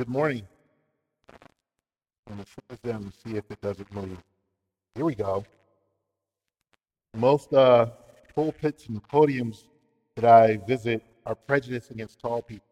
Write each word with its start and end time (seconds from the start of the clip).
Good 0.00 0.08
morning. 0.08 0.48
To 2.26 2.32
flip 2.32 2.64
this 2.70 2.78
down 2.78 3.02
and 3.02 3.12
see 3.12 3.36
if 3.36 3.44
it 3.50 3.60
doesn't 3.60 3.92
move. 3.92 4.16
Here 4.94 5.04
we 5.04 5.14
go. 5.14 5.44
Most 7.14 7.52
uh, 7.52 7.90
pulpits 8.34 8.86
and 8.86 9.06
podiums 9.08 9.64
that 10.14 10.24
I 10.24 10.56
visit 10.66 11.02
are 11.26 11.34
prejudiced 11.34 11.90
against 11.90 12.18
tall 12.18 12.40
people. 12.40 12.64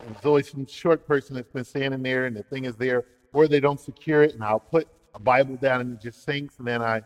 And 0.00 0.14
there's 0.14 0.24
always 0.24 0.50
some 0.50 0.64
short 0.66 1.06
person 1.06 1.36
that's 1.36 1.52
been 1.52 1.64
standing 1.64 2.02
there 2.02 2.24
and 2.24 2.34
the 2.34 2.44
thing 2.44 2.64
is 2.64 2.76
there, 2.76 3.04
or 3.34 3.46
they 3.46 3.60
don't 3.60 3.78
secure 3.78 4.22
it, 4.22 4.32
and 4.32 4.42
I'll 4.42 4.58
put 4.58 4.88
a 5.14 5.20
Bible 5.20 5.56
down 5.56 5.82
and 5.82 5.92
it 5.92 6.00
just 6.00 6.24
sinks, 6.24 6.60
and 6.60 6.66
then 6.66 6.80
I 6.80 7.02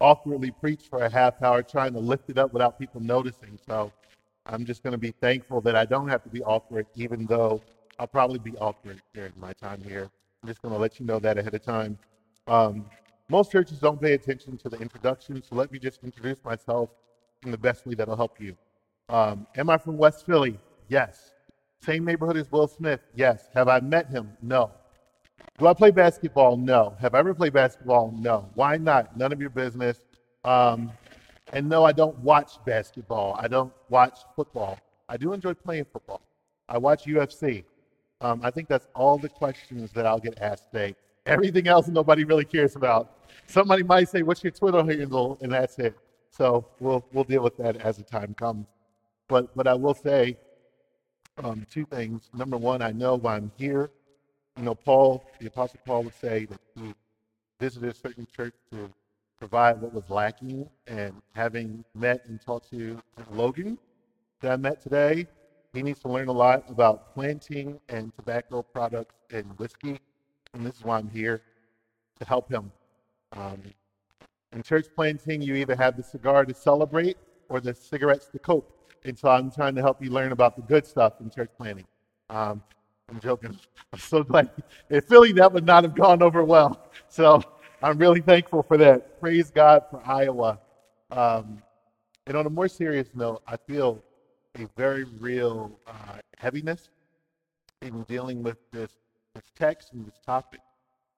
awkwardly 0.00 0.52
preach 0.52 0.82
for 0.88 1.02
a 1.02 1.10
half 1.10 1.42
hour 1.42 1.60
trying 1.64 1.94
to 1.94 1.98
lift 1.98 2.30
it 2.30 2.38
up 2.38 2.52
without 2.52 2.78
people 2.78 3.00
noticing. 3.00 3.58
So 3.66 3.90
I'm 4.46 4.64
just 4.64 4.84
going 4.84 4.92
to 4.92 4.98
be 4.98 5.10
thankful 5.10 5.60
that 5.62 5.74
I 5.74 5.86
don't 5.86 6.06
have 6.06 6.22
to 6.22 6.28
be 6.28 6.40
awkward, 6.44 6.86
even 6.94 7.26
though 7.26 7.60
I'll 8.00 8.06
probably 8.06 8.38
be 8.38 8.56
awkward 8.56 9.02
during 9.12 9.34
my 9.38 9.52
time 9.52 9.82
here. 9.84 10.10
I'm 10.42 10.48
just 10.48 10.62
going 10.62 10.72
to 10.72 10.80
let 10.80 10.98
you 10.98 11.04
know 11.04 11.18
that 11.18 11.36
ahead 11.36 11.52
of 11.52 11.62
time. 11.62 11.98
Um, 12.46 12.86
most 13.28 13.52
churches 13.52 13.78
don't 13.78 14.00
pay 14.00 14.14
attention 14.14 14.56
to 14.56 14.70
the 14.70 14.78
introduction, 14.78 15.42
so 15.42 15.54
let 15.54 15.70
me 15.70 15.78
just 15.78 16.02
introduce 16.02 16.42
myself 16.42 16.88
in 17.44 17.50
the 17.50 17.58
best 17.58 17.86
way 17.86 17.94
that'll 17.94 18.16
help 18.16 18.40
you. 18.40 18.56
Um, 19.10 19.46
am 19.54 19.68
I 19.68 19.76
from 19.76 19.98
West 19.98 20.24
Philly? 20.24 20.58
Yes. 20.88 21.34
Same 21.82 22.06
neighborhood 22.06 22.38
as 22.38 22.50
Will 22.50 22.66
Smith? 22.66 23.00
Yes. 23.14 23.50
Have 23.52 23.68
I 23.68 23.80
met 23.80 24.08
him? 24.08 24.32
No. 24.40 24.70
Do 25.58 25.66
I 25.66 25.74
play 25.74 25.90
basketball? 25.90 26.56
No. 26.56 26.96
Have 27.02 27.14
I 27.14 27.18
ever 27.18 27.34
played 27.34 27.52
basketball? 27.52 28.14
No. 28.16 28.48
Why 28.54 28.78
not? 28.78 29.14
None 29.14 29.30
of 29.30 29.42
your 29.42 29.50
business. 29.50 30.00
Um, 30.46 30.90
and 31.52 31.68
no, 31.68 31.84
I 31.84 31.92
don't 31.92 32.18
watch 32.20 32.52
basketball. 32.64 33.36
I 33.38 33.46
don't 33.46 33.74
watch 33.90 34.20
football. 34.34 34.78
I 35.06 35.18
do 35.18 35.34
enjoy 35.34 35.52
playing 35.52 35.84
football. 35.92 36.22
I 36.66 36.78
watch 36.78 37.04
UFC. 37.04 37.64
Um, 38.20 38.40
I 38.42 38.50
think 38.50 38.68
that's 38.68 38.86
all 38.94 39.18
the 39.18 39.28
questions 39.28 39.92
that 39.92 40.06
I'll 40.06 40.18
get 40.18 40.38
asked 40.40 40.70
today. 40.72 40.94
Everything 41.26 41.68
else 41.68 41.88
nobody 41.88 42.24
really 42.24 42.44
cares 42.44 42.76
about. 42.76 43.28
Somebody 43.46 43.82
might 43.82 44.08
say, 44.08 44.22
"What's 44.22 44.42
your 44.42 44.50
Twitter 44.52 44.84
handle?" 44.84 45.38
and 45.40 45.52
that's 45.52 45.78
it. 45.78 45.96
So 46.30 46.66
we'll 46.80 47.04
we'll 47.12 47.24
deal 47.24 47.42
with 47.42 47.56
that 47.58 47.76
as 47.78 47.96
the 47.96 48.02
time 48.02 48.34
comes. 48.34 48.66
But 49.28 49.54
but 49.56 49.66
I 49.66 49.74
will 49.74 49.94
say 49.94 50.36
um, 51.38 51.66
two 51.70 51.84
things. 51.86 52.30
Number 52.34 52.56
one, 52.56 52.82
I 52.82 52.92
know 52.92 53.16
why 53.16 53.36
I'm 53.36 53.52
here. 53.56 53.90
You 54.56 54.64
know, 54.64 54.74
Paul, 54.74 55.24
the 55.40 55.46
Apostle 55.46 55.80
Paul 55.86 56.04
would 56.04 56.14
say 56.14 56.46
that 56.46 56.60
he 56.74 56.94
visited 57.58 57.90
a 57.90 57.94
certain 57.94 58.26
church 58.34 58.54
to 58.72 58.90
provide 59.38 59.80
what 59.80 59.92
was 59.94 60.08
lacking. 60.10 60.68
And 60.86 61.14
having 61.34 61.84
met 61.94 62.24
and 62.26 62.40
talked 62.40 62.70
to 62.70 63.00
Logan 63.30 63.78
that 64.40 64.52
I 64.52 64.56
met 64.56 64.82
today, 64.82 65.26
he 65.72 65.82
needs 65.82 66.00
to 66.00 66.08
learn 66.08 66.28
a 66.28 66.32
lot 66.32 66.64
about 66.68 67.14
planting 67.14 67.78
and 67.88 68.12
tobacco 68.16 68.62
products 68.62 69.14
and 69.32 69.46
whiskey. 69.58 70.00
And 70.52 70.66
this 70.66 70.76
is 70.76 70.84
why 70.84 70.98
I'm 70.98 71.08
here 71.08 71.42
to 72.18 72.24
help 72.24 72.50
him. 72.50 72.72
Um, 73.32 73.62
in 74.52 74.62
church 74.62 74.86
planting, 74.94 75.40
you 75.40 75.54
either 75.54 75.76
have 75.76 75.96
the 75.96 76.02
cigar 76.02 76.44
to 76.44 76.54
celebrate 76.54 77.16
or 77.48 77.60
the 77.60 77.72
cigarettes 77.72 78.26
to 78.32 78.38
cope. 78.38 78.76
And 79.04 79.16
so 79.16 79.28
I'm 79.28 79.50
trying 79.50 79.74
to 79.76 79.80
help 79.80 80.02
you 80.02 80.10
learn 80.10 80.32
about 80.32 80.56
the 80.56 80.62
good 80.62 80.86
stuff 80.86 81.20
in 81.20 81.30
church 81.30 81.50
planting. 81.56 81.86
Um, 82.28 82.62
I'm 83.08 83.20
joking. 83.20 83.58
I'm 83.92 83.98
so 83.98 84.22
glad. 84.22 84.50
In 84.90 85.00
Philly, 85.00 85.32
that 85.32 85.52
would 85.52 85.66
not 85.66 85.84
have 85.84 85.94
gone 85.94 86.22
over 86.22 86.44
well. 86.44 86.90
So 87.08 87.42
I'm 87.82 87.98
really 87.98 88.20
thankful 88.20 88.62
for 88.62 88.76
that. 88.76 89.20
Praise 89.20 89.50
God 89.50 89.84
for 89.90 90.02
Iowa. 90.04 90.60
Um, 91.10 91.62
and 92.26 92.36
on 92.36 92.46
a 92.46 92.50
more 92.50 92.68
serious 92.68 93.08
note, 93.14 93.42
I 93.46 93.56
feel 93.56 94.02
a 94.58 94.66
very 94.76 95.04
real 95.04 95.78
uh, 95.86 96.18
heaviness 96.38 96.90
in 97.82 98.02
dealing 98.04 98.42
with 98.42 98.58
this, 98.72 98.92
this 99.34 99.44
text 99.56 99.92
and 99.92 100.06
this 100.06 100.18
topic. 100.24 100.60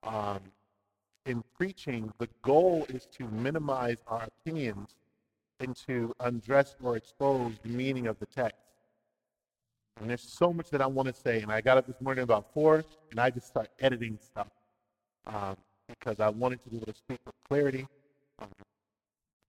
Um, 0.02 0.40
in 1.26 1.42
preaching, 1.56 2.12
the 2.18 2.28
goal 2.42 2.86
is 2.88 3.06
to 3.18 3.28
minimize 3.28 3.98
our 4.08 4.24
opinions 4.24 4.96
and 5.60 5.76
to 5.86 6.12
undress 6.20 6.74
or 6.82 6.96
expose 6.96 7.52
the 7.62 7.68
meaning 7.68 8.06
of 8.06 8.18
the 8.18 8.26
text. 8.26 8.58
And 10.00 10.10
there's 10.10 10.22
so 10.22 10.52
much 10.52 10.70
that 10.70 10.80
I 10.80 10.86
want 10.86 11.08
to 11.08 11.14
say, 11.14 11.42
and 11.42 11.52
I 11.52 11.60
got 11.60 11.78
up 11.78 11.86
this 11.86 12.00
morning 12.00 12.24
about 12.24 12.52
four, 12.52 12.84
and 13.10 13.20
I 13.20 13.30
just 13.30 13.46
start 13.46 13.68
editing 13.80 14.18
stuff. 14.20 14.48
Um, 15.26 15.56
because 15.88 16.20
I 16.20 16.28
wanted 16.28 16.62
to 16.62 16.70
be 16.70 16.76
able 16.76 16.86
to 16.86 16.94
speak 16.94 17.20
with 17.24 17.34
clarity, 17.46 17.86
um, 18.40 18.48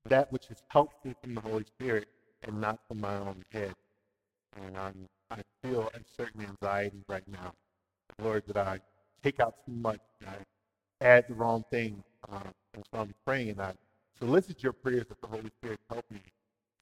that 0.05 0.31
which 0.31 0.51
is 0.51 0.61
helpful 0.67 1.13
from 1.21 1.35
the 1.35 1.41
Holy 1.41 1.63
Spirit 1.63 2.07
and 2.43 2.59
not 2.59 2.79
from 2.87 3.01
my 3.01 3.15
own 3.15 3.43
head. 3.51 3.73
And 4.57 4.77
I'm, 4.77 5.07
I 5.31 5.41
feel 5.63 5.89
a 5.93 5.99
certain 6.17 6.41
anxiety 6.41 7.03
right 7.07 7.27
now. 7.27 7.53
Lord, 8.21 8.43
that 8.47 8.57
I 8.57 8.79
take 9.23 9.39
out 9.39 9.55
too 9.65 9.73
much, 9.73 9.99
I 10.27 10.35
add 11.05 11.25
the 11.27 11.33
wrong 11.33 11.63
thing. 11.71 12.03
Um, 12.29 12.49
and 12.73 12.83
so 12.91 13.01
I'm 13.01 13.13
praying, 13.25 13.59
I 13.59 13.73
solicit 14.19 14.63
your 14.63 14.73
prayers 14.73 15.05
that 15.09 15.21
the 15.21 15.27
Holy 15.27 15.51
Spirit 15.61 15.79
help 15.89 16.05
me 16.11 16.21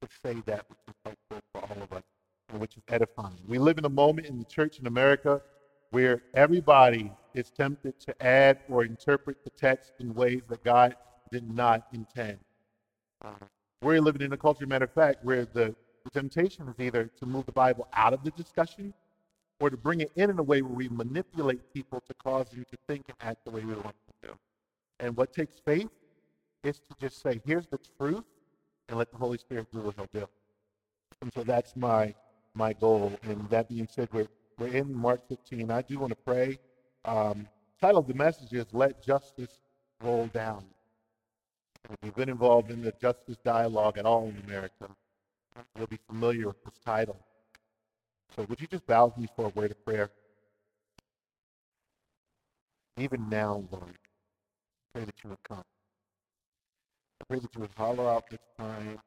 to 0.01 0.07
say 0.23 0.41
that 0.45 0.65
which 0.69 0.79
is 0.87 0.95
helpful 1.05 1.39
for 1.53 1.61
all 1.61 1.83
of 1.83 1.93
us 1.93 2.03
and 2.49 2.59
which 2.59 2.75
is 2.77 2.83
edifying. 2.89 3.37
We 3.47 3.57
live 3.59 3.77
in 3.77 3.85
a 3.85 3.89
moment 3.89 4.27
in 4.27 4.37
the 4.39 4.45
church 4.45 4.79
in 4.79 4.87
America 4.87 5.41
where 5.91 6.23
everybody 6.33 7.11
is 7.33 7.51
tempted 7.51 7.99
to 8.01 8.25
add 8.25 8.59
or 8.69 8.83
interpret 8.83 9.43
the 9.43 9.49
text 9.51 9.93
in 9.99 10.13
ways 10.13 10.41
that 10.49 10.63
God 10.63 10.95
did 11.31 11.49
not 11.53 11.87
intend. 11.93 12.39
We're 13.81 13.99
living 14.01 14.21
in 14.21 14.31
a 14.33 14.37
culture, 14.37 14.65
matter 14.67 14.85
of 14.85 14.93
fact, 14.93 15.23
where 15.23 15.45
the, 15.45 15.75
the 16.03 16.09
temptation 16.11 16.67
is 16.67 16.79
either 16.79 17.09
to 17.19 17.25
move 17.25 17.45
the 17.45 17.51
Bible 17.51 17.87
out 17.93 18.13
of 18.13 18.23
the 18.23 18.31
discussion 18.31 18.93
or 19.59 19.69
to 19.69 19.77
bring 19.77 20.01
it 20.01 20.11
in 20.15 20.29
in 20.29 20.39
a 20.39 20.43
way 20.43 20.61
where 20.61 20.73
we 20.73 20.89
manipulate 20.89 21.73
people 21.73 22.01
to 22.07 22.13
cause 22.15 22.47
you 22.51 22.63
to 22.63 22.77
think 22.87 23.05
and 23.07 23.17
act 23.21 23.43
the 23.45 23.51
way 23.51 23.61
we 23.61 23.73
want 23.73 23.83
them 23.85 24.15
to. 24.23 24.29
And 24.99 25.17
what 25.17 25.33
takes 25.33 25.59
faith 25.59 25.89
is 26.63 26.79
to 26.79 26.95
just 26.99 27.21
say, 27.21 27.41
here's 27.45 27.67
the 27.67 27.79
truth, 27.97 28.23
and 28.87 28.97
let 28.97 29.11
the 29.11 29.17
Holy 29.17 29.37
Spirit 29.37 29.67
do 29.71 29.79
what 29.79 29.95
he'll 29.95 30.07
do. 30.13 30.27
And 31.21 31.31
so 31.33 31.43
that's 31.43 31.75
my 31.75 32.13
my 32.53 32.73
goal. 32.73 33.13
And 33.23 33.49
that 33.49 33.69
being 33.69 33.87
said, 33.89 34.09
we're 34.11 34.27
we're 34.57 34.67
in 34.67 34.95
Mark 34.95 35.27
15. 35.27 35.71
I 35.71 35.81
do 35.81 35.97
want 35.99 36.11
to 36.11 36.17
pray. 36.17 36.59
Um, 37.05 37.47
title 37.79 37.99
of 37.99 38.07
the 38.07 38.13
message 38.13 38.53
is 38.53 38.65
Let 38.73 39.01
Justice 39.03 39.59
Roll 40.03 40.27
Down. 40.27 40.63
If 41.89 41.97
you've 42.03 42.15
been 42.15 42.29
involved 42.29 42.71
in 42.71 42.81
the 42.81 42.93
justice 43.01 43.37
dialogue 43.43 43.97
at 43.97 44.05
all 44.05 44.29
in 44.29 44.41
America, 44.45 44.87
you'll 45.77 45.87
be 45.87 45.99
familiar 46.07 46.47
with 46.47 46.63
this 46.63 46.79
title. 46.85 47.19
So 48.35 48.45
would 48.47 48.61
you 48.61 48.67
just 48.67 48.85
bow 48.85 49.07
with 49.07 49.17
me 49.17 49.27
for 49.35 49.45
a 49.45 49.49
word 49.49 49.71
of 49.71 49.85
prayer? 49.85 50.09
Even 52.97 53.29
now, 53.29 53.63
Lord, 53.71 53.97
I 53.97 54.93
pray 54.93 55.05
that 55.05 55.15
you 55.23 55.29
would 55.31 55.43
come. 55.43 55.63
I 57.21 57.23
pray 57.27 57.39
that 57.39 57.53
you 57.55 57.61
would 57.61 57.71
hollow 57.75 58.07
out 58.07 58.29
this 58.29 58.39
time 58.57 58.99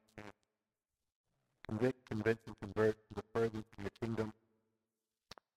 convict, 1.67 2.05
convince, 2.07 2.39
and 2.45 2.55
convert 2.61 2.95
to 3.07 3.15
the 3.15 3.23
furthest 3.33 3.65
of 3.77 3.83
your 3.83 3.91
kingdom. 3.99 4.33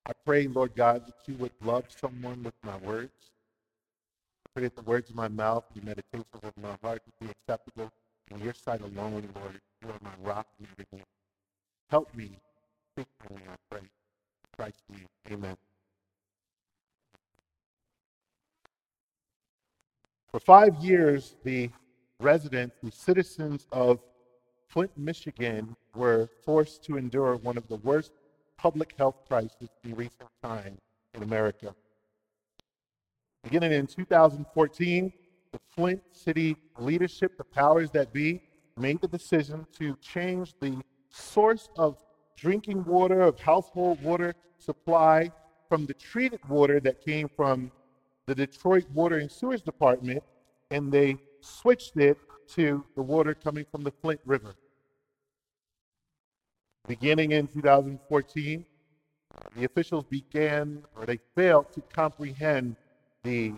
I 0.06 0.12
pray, 0.24 0.46
Lord 0.46 0.74
God, 0.74 1.06
that 1.06 1.16
you 1.26 1.34
would 1.34 1.52
love 1.62 1.84
someone 2.00 2.42
with 2.42 2.54
my 2.62 2.76
words. 2.78 3.12
Pray 4.58 4.68
the 4.74 4.82
words 4.82 5.08
of 5.08 5.14
my 5.14 5.28
mouth 5.28 5.62
and 5.72 5.80
the 5.80 5.86
meditations 5.86 6.26
of 6.42 6.52
my 6.60 6.76
heart 6.82 7.00
be 7.20 7.28
acceptable 7.30 7.92
in 8.32 8.40
your 8.40 8.52
sight 8.52 8.80
alone, 8.80 9.28
Lord. 9.36 9.60
You 9.80 9.88
are 9.90 9.98
my 10.02 10.10
rock 10.20 10.48
and 10.58 10.66
everything. 10.72 11.04
Help 11.90 12.12
me. 12.12 12.32
Speak 12.92 13.06
to 13.22 13.34
me, 13.34 13.42
I 13.48 13.54
pray. 13.70 13.88
Christ's 14.56 14.82
name. 14.90 15.06
Amen. 15.30 15.56
For 20.32 20.40
five 20.40 20.74
years, 20.78 21.36
the 21.44 21.70
residents, 22.18 22.74
the 22.82 22.90
citizens 22.90 23.64
of 23.70 24.00
Flint, 24.66 24.90
Michigan, 24.98 25.76
were 25.94 26.28
forced 26.44 26.82
to 26.86 26.96
endure 26.96 27.36
one 27.36 27.56
of 27.56 27.68
the 27.68 27.76
worst 27.76 28.10
public 28.56 28.92
health 28.98 29.20
crises 29.28 29.68
in 29.84 29.94
recent 29.94 30.28
times 30.42 30.80
in 31.14 31.22
America. 31.22 31.76
Beginning 33.44 33.72
in 33.72 33.86
2014, 33.86 35.12
the 35.52 35.58
Flint 35.74 36.02
City 36.12 36.56
leadership, 36.78 37.36
the 37.38 37.44
powers 37.44 37.90
that 37.92 38.12
be, 38.12 38.42
made 38.76 39.00
the 39.00 39.08
decision 39.08 39.66
to 39.78 39.96
change 39.96 40.54
the 40.60 40.80
source 41.10 41.68
of 41.76 41.96
drinking 42.36 42.84
water, 42.84 43.22
of 43.22 43.38
household 43.38 44.02
water 44.02 44.34
supply 44.58 45.30
from 45.68 45.86
the 45.86 45.94
treated 45.94 46.40
water 46.48 46.80
that 46.80 47.00
came 47.04 47.28
from 47.28 47.70
the 48.26 48.34
Detroit 48.34 48.84
Water 48.92 49.18
and 49.18 49.30
Sewage 49.30 49.62
Department, 49.62 50.22
and 50.70 50.92
they 50.92 51.16
switched 51.40 51.96
it 51.96 52.18
to 52.48 52.84
the 52.94 53.02
water 53.02 53.34
coming 53.34 53.64
from 53.70 53.82
the 53.82 53.90
Flint 53.90 54.20
River. 54.24 54.54
Beginning 56.86 57.32
in 57.32 57.46
2014, 57.46 58.64
the 59.56 59.64
officials 59.64 60.04
began, 60.04 60.82
or 60.96 61.06
they 61.06 61.18
failed 61.34 61.72
to 61.72 61.80
comprehend 61.82 62.76
the, 63.28 63.52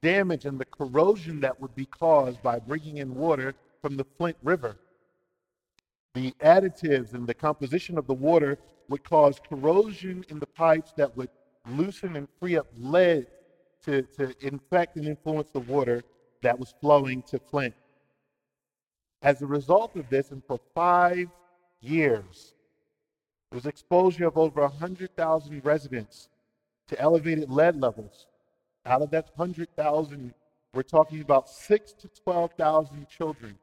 damage 0.00 0.44
and 0.44 0.60
the 0.60 0.64
corrosion 0.64 1.40
that 1.40 1.60
would 1.60 1.74
be 1.74 1.86
caused 1.86 2.40
by 2.40 2.58
bringing 2.58 2.98
in 2.98 3.14
water 3.14 3.52
from 3.80 3.96
the 3.96 4.04
Flint 4.16 4.36
River. 4.42 4.76
the 6.14 6.32
additives 6.40 7.14
and 7.14 7.26
the 7.26 7.34
composition 7.34 7.98
of 7.98 8.06
the 8.06 8.14
water 8.14 8.58
would 8.88 9.02
cause 9.02 9.40
corrosion 9.48 10.24
in 10.28 10.38
the 10.38 10.46
pipes 10.46 10.92
that 10.96 11.16
would 11.16 11.30
loosen 11.68 12.16
and 12.16 12.28
free 12.38 12.56
up 12.56 12.66
lead 12.76 13.26
to, 13.84 14.02
to 14.02 14.34
infect 14.46 14.96
and 14.96 15.06
influence 15.06 15.50
the 15.50 15.60
water 15.60 16.02
that 16.42 16.58
was 16.58 16.74
flowing 16.80 17.22
to 17.22 17.38
Flint. 17.38 17.74
As 19.22 19.40
a 19.42 19.46
result 19.46 19.96
of 19.96 20.08
this, 20.10 20.30
and 20.30 20.42
for 20.44 20.60
five 20.74 21.28
years, 21.80 22.54
there 23.50 23.56
was 23.56 23.66
exposure 23.66 24.26
of 24.26 24.36
over 24.36 24.60
100,000 24.60 25.64
residents 25.64 26.28
to 26.88 27.00
elevated 27.00 27.50
lead 27.50 27.80
levels. 27.80 28.26
Out 28.84 29.02
of 29.02 29.10
that 29.10 29.30
100,000, 29.36 30.34
we're 30.74 30.82
talking 30.82 31.20
about 31.20 31.48
six 31.48 31.92
to 31.92 32.08
12,000 32.08 33.08
children 33.08 33.58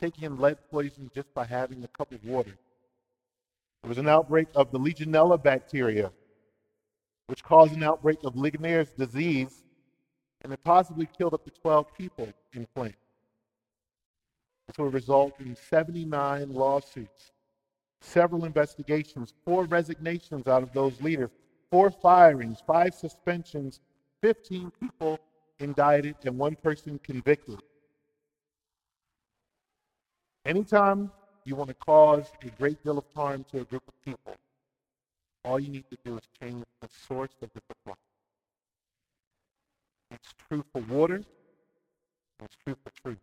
taking 0.00 0.24
in 0.24 0.38
lead 0.38 0.58
poisoning 0.70 1.10
just 1.14 1.32
by 1.32 1.44
having 1.44 1.82
a 1.84 1.88
cup 1.88 2.12
of 2.12 2.24
water. 2.24 2.56
There 3.82 3.88
was 3.88 3.98
an 3.98 4.08
outbreak 4.08 4.48
of 4.54 4.70
the 4.70 4.78
Legionella 4.78 5.42
bacteria, 5.42 6.12
which 7.26 7.42
caused 7.42 7.74
an 7.74 7.82
outbreak 7.82 8.18
of 8.24 8.36
Legionnaire's 8.36 8.90
disease, 8.90 9.62
and 10.42 10.52
it 10.52 10.62
possibly 10.64 11.08
killed 11.16 11.34
up 11.34 11.44
to 11.44 11.50
12 11.50 11.94
people 11.94 12.28
in 12.52 12.66
Flint. 12.74 12.94
This 14.66 14.78
will 14.78 14.90
result 14.90 15.34
in 15.40 15.56
79 15.56 16.52
lawsuits, 16.52 17.32
several 18.00 18.44
investigations, 18.44 19.34
four 19.44 19.64
resignations 19.64 20.46
out 20.46 20.62
of 20.62 20.72
those 20.72 21.00
leaders, 21.00 21.30
four 21.70 21.90
firings, 21.90 22.58
five 22.66 22.94
suspensions, 22.94 23.80
15 24.22 24.72
people 24.80 25.18
indicted, 25.58 26.16
and 26.24 26.38
one 26.38 26.56
person 26.56 26.98
convicted. 27.02 27.60
Anytime 30.44 31.10
you 31.44 31.56
want 31.56 31.68
to 31.68 31.74
cause 31.74 32.32
a 32.42 32.50
great 32.50 32.82
deal 32.82 32.98
of 32.98 33.04
harm 33.14 33.44
to 33.50 33.60
a 33.60 33.64
group 33.64 33.82
of 33.86 33.94
people, 34.04 34.36
all 35.44 35.58
you 35.58 35.68
need 35.68 35.84
to 35.90 35.98
do 36.04 36.16
is 36.16 36.22
change 36.40 36.64
the 36.80 36.88
source 37.08 37.30
of 37.42 37.50
the 37.54 37.60
supply. 37.68 37.94
It's 40.12 40.34
true 40.48 40.64
for 40.72 40.82
water, 40.82 41.22
it's 42.44 42.56
true 42.64 42.76
for 42.84 42.92
truth. 43.02 43.18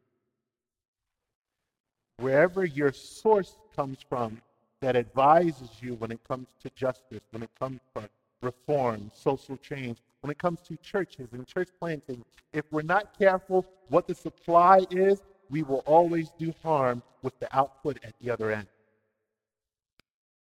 Wherever 2.17 2.65
your 2.65 2.91
source 2.91 3.55
comes 3.75 3.99
from 4.07 4.41
that 4.81 4.95
advises 4.95 5.69
you 5.81 5.95
when 5.95 6.11
it 6.11 6.19
comes 6.27 6.47
to 6.61 6.69
justice, 6.75 7.21
when 7.31 7.43
it 7.43 7.49
comes 7.57 7.79
to 7.95 8.09
reform, 8.41 9.11
social 9.13 9.55
change, 9.57 9.97
when 10.21 10.31
it 10.31 10.37
comes 10.37 10.61
to 10.61 10.75
churches 10.77 11.29
and 11.33 11.47
church 11.47 11.69
planting, 11.79 12.23
if 12.53 12.65
we're 12.71 12.81
not 12.81 13.17
careful 13.17 13.65
what 13.89 14.07
the 14.07 14.15
supply 14.15 14.85
is, 14.91 15.21
we 15.49 15.63
will 15.63 15.83
always 15.85 16.31
do 16.37 16.53
harm 16.61 17.01
with 17.21 17.37
the 17.39 17.55
output 17.57 17.99
at 18.03 18.13
the 18.21 18.29
other 18.29 18.51
end. 18.51 18.67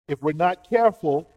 If 0.08 0.22
we're 0.22 0.32
not 0.32 0.68
careful, 0.68 1.28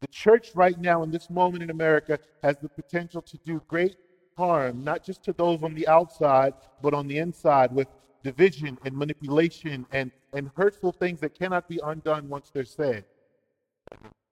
the 0.00 0.06
church 0.08 0.52
right 0.54 0.78
now 0.78 1.02
in 1.02 1.10
this 1.10 1.30
moment 1.30 1.62
in 1.62 1.70
America 1.70 2.18
has 2.42 2.56
the 2.58 2.68
potential 2.68 3.22
to 3.22 3.36
do 3.38 3.62
great 3.66 3.96
harm, 4.36 4.84
not 4.84 5.04
just 5.04 5.24
to 5.24 5.32
those 5.32 5.62
on 5.62 5.74
the 5.74 5.88
outside, 5.88 6.54
but 6.80 6.94
on 6.94 7.08
the 7.08 7.18
inside 7.18 7.72
with 7.72 7.88
division 8.22 8.78
and 8.84 8.96
manipulation 8.96 9.86
and, 9.90 10.12
and 10.32 10.50
hurtful 10.56 10.92
things 10.92 11.20
that 11.20 11.34
cannot 11.36 11.68
be 11.68 11.80
undone 11.84 12.28
once 12.28 12.50
they're 12.50 12.64
said. 12.64 13.04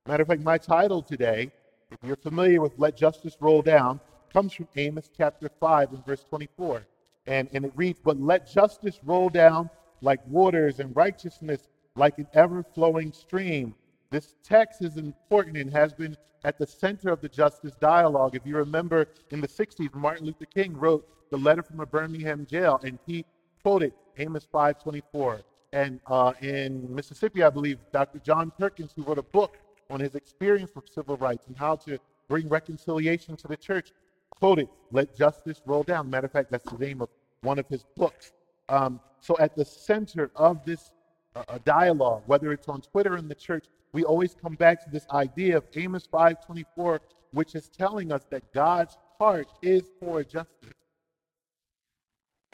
Matter 0.07 0.23
of 0.23 0.29
fact, 0.29 0.43
my 0.43 0.59
title 0.59 1.03
today, 1.03 1.51
if 1.91 1.99
you're 2.03 2.17
familiar 2.17 2.61
with 2.61 2.73
Let 2.79 2.97
Justice 2.97 3.37
Roll 3.41 3.63
Down, 3.63 4.01
comes 4.33 4.53
from 4.53 4.69
Amos 4.77 5.11
chapter 5.17 5.49
5 5.61 5.93
and 5.93 6.05
verse 6.05 6.25
24. 6.25 6.87
And, 7.27 7.49
and 7.53 7.65
it 7.65 7.73
reads, 7.75 8.01
But 8.03 8.21
let 8.21 8.51
justice 8.51 9.01
roll 9.05 9.29
down 9.29 9.71
like 10.01 10.21
waters 10.27 10.79
and 10.79 10.95
righteousness 10.95 11.69
like 11.97 12.19
an 12.19 12.27
ever 12.35 12.63
flowing 12.63 13.13
stream. 13.13 13.75
This 14.11 14.35
text 14.43 14.83
is 14.83 14.97
important 14.97 15.57
and 15.57 15.73
has 15.73 15.93
been 15.93 16.17
at 16.45 16.59
the 16.59 16.67
center 16.67 17.11
of 17.11 17.21
the 17.21 17.29
justice 17.29 17.75
dialogue. 17.81 18.37
If 18.37 18.47
you 18.47 18.57
remember 18.57 19.09
in 19.31 19.41
the 19.41 19.49
60s, 19.49 19.95
Martin 19.95 20.27
Luther 20.27 20.45
King 20.45 20.77
wrote 20.77 21.09
the 21.31 21.39
letter 21.39 21.63
from 21.63 21.81
a 21.81 21.87
Birmingham 21.87 22.47
jail, 22.47 22.79
and 22.85 22.99
he 23.07 23.25
quoted 23.63 23.93
Amos 24.19 24.47
5:24. 24.53 25.43
And 25.73 25.99
uh, 26.07 26.33
in 26.41 26.95
Mississippi, 26.95 27.43
I 27.43 27.51
believe 27.51 27.79
Dr. 27.93 28.21
John 28.21 28.53
Perkins, 28.57 28.93
who 28.95 29.03
wrote 29.03 29.19
a 29.19 29.23
book 29.23 29.59
on 29.91 30.01
his 30.01 30.15
experience 30.15 30.73
with 30.75 30.89
civil 30.89 31.17
rights 31.17 31.47
and 31.47 31.57
how 31.57 31.77
to 31.77 31.99
bring 32.29 32.49
reconciliation 32.49 33.37
to 33.37 33.49
the 33.49 33.57
church, 33.57 33.93
quoted, 34.31 34.69
Let 34.91 35.17
justice 35.17 35.63
roll 35.67 35.83
down. 35.83 36.11
Matter 36.11 36.27
of 36.27 36.33
fact, 36.33 36.51
that's 36.51 36.71
the 36.71 36.79
name 36.79 37.03
of 37.03 37.09
one 37.43 37.59
of 37.59 37.69
his 37.69 37.85
books. 37.97 38.33
Um, 38.69 39.01
so 39.21 39.37
at 39.39 39.55
the 39.57 39.65
center 39.65 40.31
of 40.37 40.65
this 40.65 40.91
uh, 41.35 41.59
dialogue, 41.65 42.23
whether 42.27 42.53
it's 42.53 42.69
on 42.69 42.81
Twitter 42.81 43.15
or 43.15 43.19
in 43.19 43.29
the 43.29 43.35
church, 43.35 43.67
we 43.93 44.05
always 44.05 44.35
come 44.35 44.55
back 44.55 44.83
to 44.85 44.91
this 44.91 45.07
idea 45.11 45.57
of 45.57 45.65
Amos 45.75 46.07
5:24, 46.07 47.01
which 47.33 47.55
is 47.55 47.69
telling 47.69 48.13
us 48.13 48.27
that 48.31 48.53
God's 48.53 48.97
heart 49.19 49.49
is 49.63 49.85
for 50.01 50.23
justice. 50.23 50.73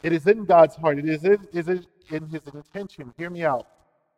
It 0.03 0.13
is 0.13 0.27
in 0.27 0.45
God's 0.45 0.77
heart. 0.77 0.99
It 0.99 1.09
is 1.09 1.25
in, 1.25 1.39
is 1.53 1.69
in 1.69 2.29
His 2.29 2.43
intention. 2.53 3.15
Hear 3.17 3.31
me 3.31 3.45
out. 3.45 3.67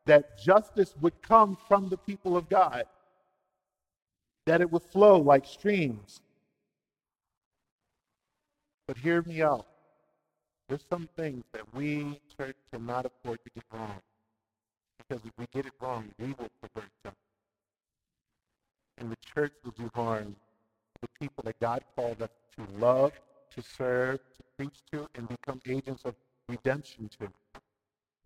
That 0.06 0.38
justice 0.38 0.94
would 1.00 1.20
come 1.22 1.56
from 1.68 1.88
the 1.88 1.96
people 1.96 2.36
of 2.36 2.48
God. 2.48 2.84
That 4.46 4.60
it 4.60 4.70
would 4.70 4.82
flow 4.82 5.18
like 5.18 5.46
streams. 5.46 6.20
But 8.86 8.98
hear 8.98 9.22
me 9.22 9.42
out. 9.42 9.66
There's 10.68 10.84
some 10.88 11.08
things 11.16 11.44
that 11.52 11.62
we, 11.74 12.20
church, 12.36 12.56
cannot 12.72 13.06
afford 13.06 13.38
to 13.44 13.50
get 13.54 13.64
wrong. 13.72 14.00
Because 14.98 15.24
if 15.24 15.32
we 15.38 15.46
get 15.52 15.66
it 15.66 15.72
wrong, 15.80 16.08
we 16.18 16.28
will 16.28 16.50
pervert 16.62 16.90
them. 17.02 17.12
And 18.98 19.10
the 19.10 19.16
church 19.34 19.52
will 19.64 19.72
do 19.72 19.90
harm 19.94 20.34
to 20.94 21.00
the 21.02 21.08
people 21.20 21.42
that 21.44 21.58
God 21.60 21.82
called 21.96 22.22
us 22.22 22.30
to 22.56 22.78
love, 22.78 23.12
to 23.54 23.62
serve, 23.62 24.18
to 24.18 24.42
preach 24.56 24.82
to, 24.92 25.08
and 25.14 25.28
become 25.28 25.60
agents 25.66 26.04
of 26.04 26.14
redemption 26.48 27.10
to. 27.18 27.28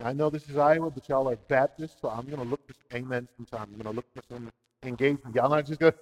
Now, 0.01 0.07
I 0.07 0.13
know 0.13 0.31
this 0.31 0.49
is 0.49 0.57
Iowa, 0.57 0.91
but 0.91 1.09
y'all 1.09 1.29
are 1.29 1.37
Baptists, 1.37 1.97
so 2.01 2.09
I'm 2.09 2.27
going 2.27 2.43
to 2.43 2.49
look 2.49 2.61
for 2.67 2.97
amen 2.97 3.29
sometime. 3.37 3.69
I'm 3.73 3.83
going 3.83 3.95
to 3.95 3.97
look 3.97 4.07
for 4.15 4.23
some 4.29 4.51
engagement. 4.83 5.35
Y'all 5.35 5.51
not 5.51 5.67
just 5.67 5.81
to, 5.81 5.95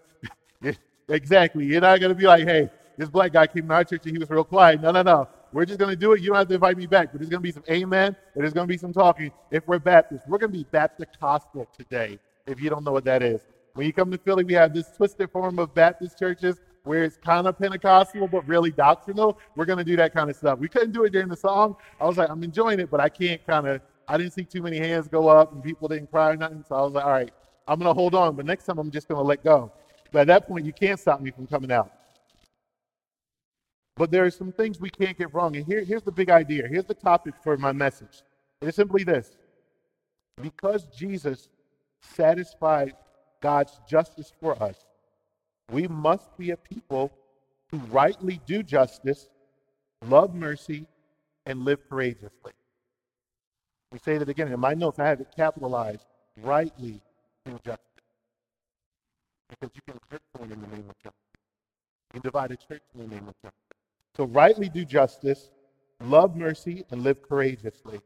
exactly. 1.08 1.66
You're 1.66 1.80
not 1.80 2.00
to 2.00 2.14
be 2.14 2.26
like, 2.26 2.44
hey, 2.44 2.70
this 2.96 3.08
black 3.08 3.32
guy 3.32 3.46
came 3.46 3.68
to 3.68 3.74
our 3.74 3.84
church 3.84 4.02
and 4.04 4.12
he 4.12 4.18
was 4.18 4.30
real 4.30 4.44
quiet. 4.44 4.80
No, 4.80 4.90
no, 4.90 5.02
no. 5.02 5.28
We're 5.52 5.64
just 5.64 5.78
to 5.90 5.96
do 5.96 6.12
it. 6.12 6.20
You 6.20 6.28
don't 6.28 6.36
have 6.36 6.48
to 6.48 6.54
invite 6.54 6.76
me 6.76 6.86
back, 6.86 7.12
but 7.12 7.20
there's 7.20 7.30
to 7.30 7.38
be 7.40 7.52
some 7.52 7.64
amen 7.70 8.16
there's 8.34 8.52
to 8.52 8.66
be 8.66 8.76
some 8.76 8.92
talking. 8.92 9.30
If 9.50 9.66
we're 9.66 9.78
Baptist, 9.78 10.24
we're 10.28 10.38
to 10.38 10.48
be 10.48 10.64
Baptist 10.70 11.16
Gospel 11.20 11.66
today, 11.76 12.18
if 12.46 12.60
you 12.60 12.68
don't 12.68 12.84
know 12.84 12.92
what 12.92 13.04
that 13.04 13.22
is. 13.22 13.40
When 13.74 13.86
you 13.86 13.92
come 13.92 14.10
to 14.10 14.18
Philly, 14.18 14.44
we 14.44 14.54
have 14.54 14.74
this 14.74 14.90
twisted 14.96 15.30
form 15.30 15.58
of 15.58 15.74
Baptist 15.74 16.18
churches 16.18 16.60
where 16.84 17.04
it's 17.04 17.16
kind 17.16 17.46
of 17.46 17.58
Pentecostal, 17.58 18.28
but 18.28 18.46
really 18.46 18.70
doctrinal. 18.70 19.38
We're 19.56 19.64
to 19.78 19.84
do 19.84 19.96
that 19.96 20.14
kind 20.14 20.30
of 20.30 20.36
stuff. 20.36 20.58
We 20.58 20.68
couldn't 20.68 20.92
do 20.92 21.04
it 21.04 21.12
during 21.12 21.28
the 21.28 21.36
song. 21.36 21.76
I 22.00 22.06
was 22.06 22.16
like, 22.16 22.30
I'm 22.30 22.42
enjoying 22.44 22.80
it, 22.80 22.90
but 22.90 23.00
I 23.00 23.08
can't 23.08 23.44
kind 23.46 23.66
of, 23.66 23.80
I 24.08 24.16
didn't 24.16 24.32
see 24.32 24.44
too 24.44 24.62
many 24.62 24.78
hands 24.78 25.08
go 25.08 25.28
up 25.28 25.52
and 25.52 25.62
people 25.62 25.88
didn't 25.88 26.10
cry 26.10 26.30
or 26.30 26.36
nothing. 26.36 26.64
So 26.68 26.76
I 26.76 26.82
was 26.82 26.92
like, 26.92 27.04
all 27.04 27.10
right, 27.10 27.32
I'm 27.68 27.78
going 27.78 27.88
to 27.88 27.94
hold 27.94 28.14
on, 28.14 28.36
but 28.36 28.46
next 28.46 28.64
time 28.64 28.78
I'm 28.78 28.90
just 28.90 29.08
going 29.08 29.18
to 29.18 29.26
let 29.26 29.42
go. 29.42 29.72
But 30.12 30.20
at 30.20 30.26
that 30.28 30.48
point, 30.48 30.64
you 30.64 30.72
can't 30.72 31.00
stop 31.00 31.20
me 31.20 31.30
from 31.30 31.46
coming 31.46 31.72
out. 31.72 31.90
But 33.96 34.10
there 34.10 34.24
are 34.24 34.30
some 34.30 34.52
things 34.52 34.78
we 34.78 34.90
can't 34.90 35.16
get 35.16 35.32
wrong. 35.34 35.56
And 35.56 35.64
here, 35.64 35.82
here's 35.82 36.02
the 36.02 36.12
big 36.12 36.30
idea. 36.30 36.68
Here's 36.68 36.84
the 36.84 36.94
topic 36.94 37.34
for 37.42 37.56
my 37.56 37.72
message. 37.72 38.22
It 38.60 38.68
is 38.68 38.74
simply 38.74 39.04
this 39.04 39.36
because 40.40 40.86
Jesus 40.86 41.48
satisfied 42.00 42.94
God's 43.40 43.78
justice 43.88 44.32
for 44.40 44.60
us, 44.62 44.84
we 45.70 45.88
must 45.88 46.36
be 46.36 46.50
a 46.50 46.56
people 46.56 47.12
who 47.70 47.78
rightly 47.90 48.40
do 48.46 48.62
justice, 48.62 49.28
love 50.06 50.34
mercy, 50.34 50.86
and 51.46 51.64
live 51.64 51.88
courageously. 51.88 52.52
We 53.92 53.98
say 53.98 54.18
that 54.18 54.28
again. 54.28 54.52
In 54.52 54.60
my 54.60 54.74
notes, 54.74 54.98
I 54.98 55.06
have 55.06 55.20
it 55.20 55.28
capitalized 55.34 56.04
rightly 56.42 57.00
do 57.46 57.58
justice. 57.64 57.80
Because 59.48 59.70
you 59.74 59.82
can 59.86 60.00
hurt 60.10 60.22
in 60.42 60.48
the 60.48 60.66
name 60.76 60.84
of 60.90 60.98
justice. 60.98 61.20
You 62.14 62.20
divide 62.20 62.50
a 62.50 62.56
church 62.56 62.82
in 62.94 63.00
the 63.00 63.14
name 63.14 63.28
of 63.28 63.34
justice. 63.42 63.60
So 64.16 64.24
rightly 64.24 64.68
do 64.68 64.84
justice, 64.84 65.50
love 66.02 66.36
mercy, 66.36 66.84
and 66.90 67.02
live 67.02 67.22
courageously. 67.22 68.00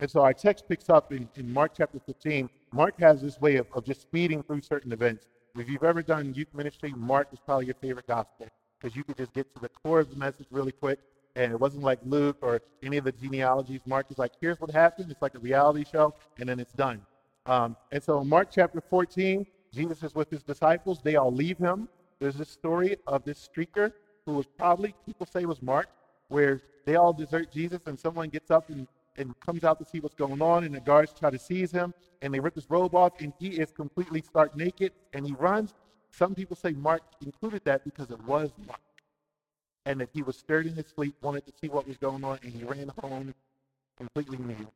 And 0.00 0.10
so 0.10 0.22
our 0.22 0.34
text 0.34 0.68
picks 0.68 0.88
up 0.88 1.12
in, 1.12 1.28
in 1.36 1.52
Mark 1.52 1.72
chapter 1.76 1.98
15. 1.98 2.48
Mark 2.72 2.98
has 3.00 3.22
this 3.22 3.40
way 3.40 3.56
of, 3.56 3.66
of 3.74 3.84
just 3.84 4.02
speeding 4.02 4.42
through 4.42 4.60
certain 4.60 4.92
events. 4.92 5.26
If 5.56 5.68
you've 5.68 5.84
ever 5.84 6.02
done 6.02 6.34
youth 6.34 6.52
ministry, 6.52 6.92
Mark 6.96 7.28
is 7.32 7.38
probably 7.44 7.66
your 7.66 7.76
favorite 7.76 8.06
gospel 8.06 8.48
because 8.80 8.96
you 8.96 9.04
could 9.04 9.16
just 9.16 9.32
get 9.32 9.54
to 9.54 9.60
the 9.60 9.68
core 9.68 10.00
of 10.00 10.10
the 10.10 10.16
message 10.16 10.46
really 10.50 10.72
quick. 10.72 10.98
And 11.36 11.52
it 11.52 11.58
wasn't 11.58 11.84
like 11.84 12.00
Luke 12.04 12.38
or 12.42 12.60
any 12.82 12.96
of 12.96 13.04
the 13.04 13.12
genealogies. 13.12 13.80
Mark 13.86 14.06
is 14.10 14.18
like, 14.18 14.32
here's 14.40 14.60
what 14.60 14.70
happened. 14.70 15.10
It's 15.10 15.22
like 15.22 15.34
a 15.34 15.40
reality 15.40 15.84
show, 15.90 16.14
and 16.38 16.48
then 16.48 16.60
it's 16.60 16.72
done. 16.72 17.00
Um, 17.46 17.76
and 17.92 18.02
so, 18.02 18.24
Mark 18.24 18.48
chapter 18.50 18.80
14, 18.80 19.46
Jesus 19.72 20.02
is 20.02 20.14
with 20.14 20.30
his 20.30 20.42
disciples. 20.42 21.00
They 21.02 21.16
all 21.16 21.32
leave 21.32 21.58
him. 21.58 21.88
There's 22.18 22.36
this 22.36 22.48
story 22.48 22.96
of 23.06 23.24
this 23.24 23.48
streaker 23.48 23.92
who 24.24 24.34
was 24.34 24.46
probably, 24.46 24.94
people 25.04 25.26
say 25.26 25.44
was 25.44 25.60
Mark, 25.62 25.88
where 26.28 26.62
they 26.86 26.96
all 26.96 27.12
desert 27.12 27.52
Jesus 27.52 27.80
and 27.86 27.98
someone 27.98 28.28
gets 28.28 28.50
up 28.50 28.70
and 28.70 28.86
and 29.16 29.38
comes 29.40 29.64
out 29.64 29.78
to 29.78 29.84
see 29.84 30.00
what's 30.00 30.14
going 30.14 30.42
on, 30.42 30.64
and 30.64 30.74
the 30.74 30.80
guards 30.80 31.12
try 31.12 31.30
to 31.30 31.38
seize 31.38 31.70
him, 31.70 31.94
and 32.22 32.32
they 32.32 32.40
rip 32.40 32.54
his 32.54 32.68
robe 32.68 32.94
off, 32.94 33.12
and 33.20 33.32
he 33.38 33.48
is 33.48 33.70
completely 33.70 34.22
stark 34.22 34.56
naked, 34.56 34.92
and 35.12 35.26
he 35.26 35.32
runs. 35.34 35.74
Some 36.10 36.34
people 36.34 36.56
say 36.56 36.72
Mark 36.72 37.02
included 37.24 37.62
that 37.64 37.84
because 37.84 38.10
it 38.10 38.22
was 38.24 38.50
Mark, 38.66 38.80
and 39.86 40.00
that 40.00 40.08
he 40.12 40.22
was 40.22 40.36
stirred 40.36 40.66
in 40.66 40.74
his 40.74 40.86
sleep, 40.86 41.14
wanted 41.22 41.46
to 41.46 41.52
see 41.60 41.68
what 41.68 41.86
was 41.86 41.96
going 41.96 42.24
on, 42.24 42.38
and 42.42 42.52
he 42.52 42.64
ran 42.64 42.90
home 43.00 43.34
completely 43.96 44.38
nude. 44.38 44.66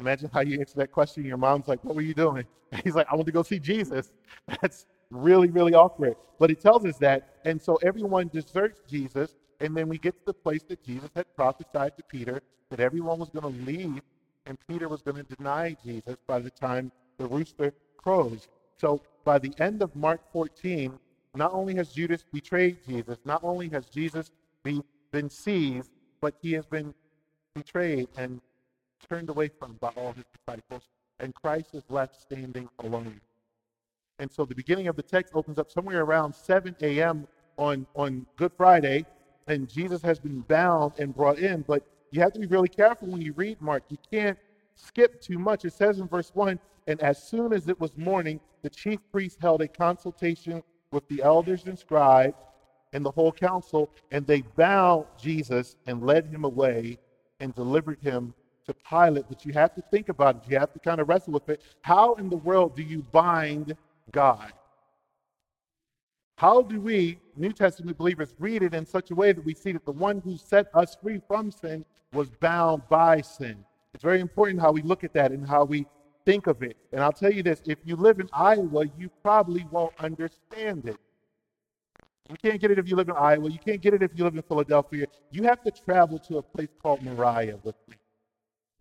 Imagine 0.00 0.30
how 0.32 0.40
you 0.40 0.58
answer 0.58 0.76
that 0.76 0.90
question. 0.92 1.24
Your 1.24 1.36
mom's 1.36 1.68
like, 1.68 1.82
What 1.84 1.94
were 1.94 2.02
you 2.02 2.14
doing? 2.14 2.44
He's 2.84 2.94
like, 2.94 3.06
I 3.10 3.14
want 3.14 3.26
to 3.26 3.32
go 3.32 3.42
see 3.42 3.58
Jesus. 3.58 4.12
That's 4.60 4.86
really, 5.10 5.48
really 5.48 5.74
awkward. 5.74 6.16
But 6.38 6.50
he 6.50 6.56
tells 6.56 6.84
us 6.84 6.96
that. 6.98 7.36
And 7.44 7.60
so 7.62 7.76
everyone 7.82 8.28
deserts 8.28 8.80
Jesus. 8.88 9.36
And 9.60 9.76
then 9.76 9.88
we 9.88 9.98
get 9.98 10.14
to 10.14 10.26
the 10.26 10.34
place 10.34 10.62
that 10.64 10.82
Jesus 10.82 11.10
had 11.14 11.26
prophesied 11.36 11.96
to 11.96 12.02
Peter 12.02 12.42
that 12.70 12.80
everyone 12.80 13.18
was 13.18 13.28
going 13.28 13.42
to 13.42 13.62
leave 13.64 14.02
and 14.46 14.58
Peter 14.68 14.88
was 14.88 15.00
going 15.02 15.16
to 15.16 15.36
deny 15.36 15.76
Jesus 15.84 16.16
by 16.26 16.38
the 16.38 16.50
time 16.50 16.90
the 17.18 17.26
rooster 17.26 17.72
crows. 17.96 18.48
So 18.76 19.00
by 19.24 19.38
the 19.38 19.52
end 19.58 19.82
of 19.82 19.94
Mark 19.94 20.20
14, 20.32 20.98
not 21.34 21.52
only 21.52 21.74
has 21.76 21.92
Judas 21.92 22.24
betrayed 22.32 22.78
Jesus, 22.86 23.18
not 23.24 23.42
only 23.42 23.68
has 23.70 23.86
Jesus 23.86 24.32
be, 24.62 24.82
been 25.12 25.30
seized, 25.30 25.90
but 26.20 26.34
he 26.42 26.52
has 26.52 26.66
been 26.66 26.92
betrayed 27.54 28.08
and 28.16 28.40
turned 29.08 29.30
away 29.30 29.48
from 29.48 29.74
by 29.80 29.88
all 29.96 30.12
his 30.12 30.24
disciples, 30.36 30.82
and 31.20 31.34
Christ 31.34 31.74
is 31.74 31.82
left 31.88 32.20
standing 32.20 32.68
alone. 32.80 33.20
And 34.18 34.30
so 34.30 34.44
the 34.44 34.54
beginning 34.54 34.88
of 34.88 34.96
the 34.96 35.02
text 35.02 35.32
opens 35.34 35.58
up 35.58 35.70
somewhere 35.70 36.02
around 36.02 36.34
7 36.34 36.76
a.m. 36.80 37.26
on, 37.58 37.86
on 37.94 38.26
Good 38.36 38.52
Friday, 38.56 39.04
and 39.46 39.68
Jesus 39.68 40.02
has 40.02 40.18
been 40.18 40.40
bound 40.42 40.92
and 40.98 41.14
brought 41.14 41.38
in. 41.38 41.62
But 41.62 41.86
you 42.10 42.20
have 42.20 42.32
to 42.32 42.40
be 42.40 42.46
really 42.46 42.68
careful 42.68 43.08
when 43.08 43.20
you 43.20 43.32
read 43.32 43.60
Mark. 43.60 43.84
You 43.88 43.98
can't 44.10 44.38
skip 44.76 45.20
too 45.20 45.38
much. 45.38 45.64
It 45.64 45.72
says 45.72 45.98
in 45.98 46.06
verse 46.06 46.30
1 46.34 46.58
And 46.86 47.00
as 47.00 47.22
soon 47.22 47.52
as 47.52 47.68
it 47.68 47.78
was 47.80 47.96
morning, 47.96 48.40
the 48.62 48.70
chief 48.70 49.00
priests 49.12 49.38
held 49.40 49.62
a 49.62 49.68
consultation 49.68 50.62
with 50.92 51.06
the 51.08 51.22
elders 51.22 51.64
and 51.66 51.78
scribes 51.78 52.36
and 52.92 53.04
the 53.04 53.10
whole 53.10 53.32
council, 53.32 53.90
and 54.12 54.24
they 54.26 54.42
bound 54.42 55.06
Jesus 55.20 55.76
and 55.86 56.06
led 56.06 56.26
him 56.26 56.44
away 56.44 56.96
and 57.40 57.52
delivered 57.54 57.98
him 58.00 58.32
to 58.66 58.74
Pilate. 58.74 59.24
But 59.28 59.44
you 59.44 59.52
have 59.52 59.74
to 59.74 59.82
think 59.90 60.08
about 60.08 60.36
it. 60.36 60.42
You 60.48 60.58
have 60.58 60.72
to 60.72 60.78
kind 60.78 61.00
of 61.00 61.08
wrestle 61.08 61.32
with 61.32 61.48
it. 61.48 61.62
How 61.82 62.14
in 62.14 62.28
the 62.28 62.36
world 62.36 62.76
do 62.76 62.82
you 62.82 63.02
bind 63.12 63.76
God? 64.12 64.52
How 66.36 66.62
do 66.62 66.80
we, 66.80 67.18
New 67.36 67.52
Testament 67.52 67.96
believers, 67.96 68.34
read 68.38 68.62
it 68.62 68.74
in 68.74 68.84
such 68.84 69.10
a 69.10 69.14
way 69.14 69.32
that 69.32 69.44
we 69.44 69.54
see 69.54 69.72
that 69.72 69.84
the 69.84 69.92
one 69.92 70.20
who 70.20 70.36
set 70.36 70.66
us 70.74 70.96
free 71.00 71.20
from 71.28 71.50
sin 71.50 71.84
was 72.12 72.30
bound 72.40 72.82
by 72.88 73.20
sin? 73.20 73.64
It's 73.94 74.02
very 74.02 74.20
important 74.20 74.60
how 74.60 74.72
we 74.72 74.82
look 74.82 75.04
at 75.04 75.14
that 75.14 75.30
and 75.30 75.46
how 75.46 75.64
we 75.64 75.86
think 76.24 76.48
of 76.48 76.62
it. 76.62 76.76
And 76.92 77.02
I'll 77.02 77.12
tell 77.12 77.32
you 77.32 77.42
this 77.42 77.62
if 77.66 77.78
you 77.84 77.94
live 77.94 78.18
in 78.18 78.28
Iowa, 78.32 78.86
you 78.98 79.10
probably 79.22 79.64
won't 79.70 79.94
understand 80.00 80.88
it. 80.88 80.96
You 82.28 82.36
can't 82.42 82.60
get 82.60 82.70
it 82.70 82.78
if 82.78 82.88
you 82.88 82.96
live 82.96 83.08
in 83.08 83.16
Iowa. 83.16 83.50
You 83.50 83.58
can't 83.58 83.80
get 83.80 83.94
it 83.94 84.02
if 84.02 84.10
you 84.16 84.24
live 84.24 84.34
in 84.34 84.42
Philadelphia. 84.42 85.06
You 85.30 85.44
have 85.44 85.62
to 85.62 85.70
travel 85.70 86.18
to 86.20 86.38
a 86.38 86.42
place 86.42 86.70
called 86.82 87.02
Moriah 87.02 87.58
with 87.62 87.76
me. 87.88 87.96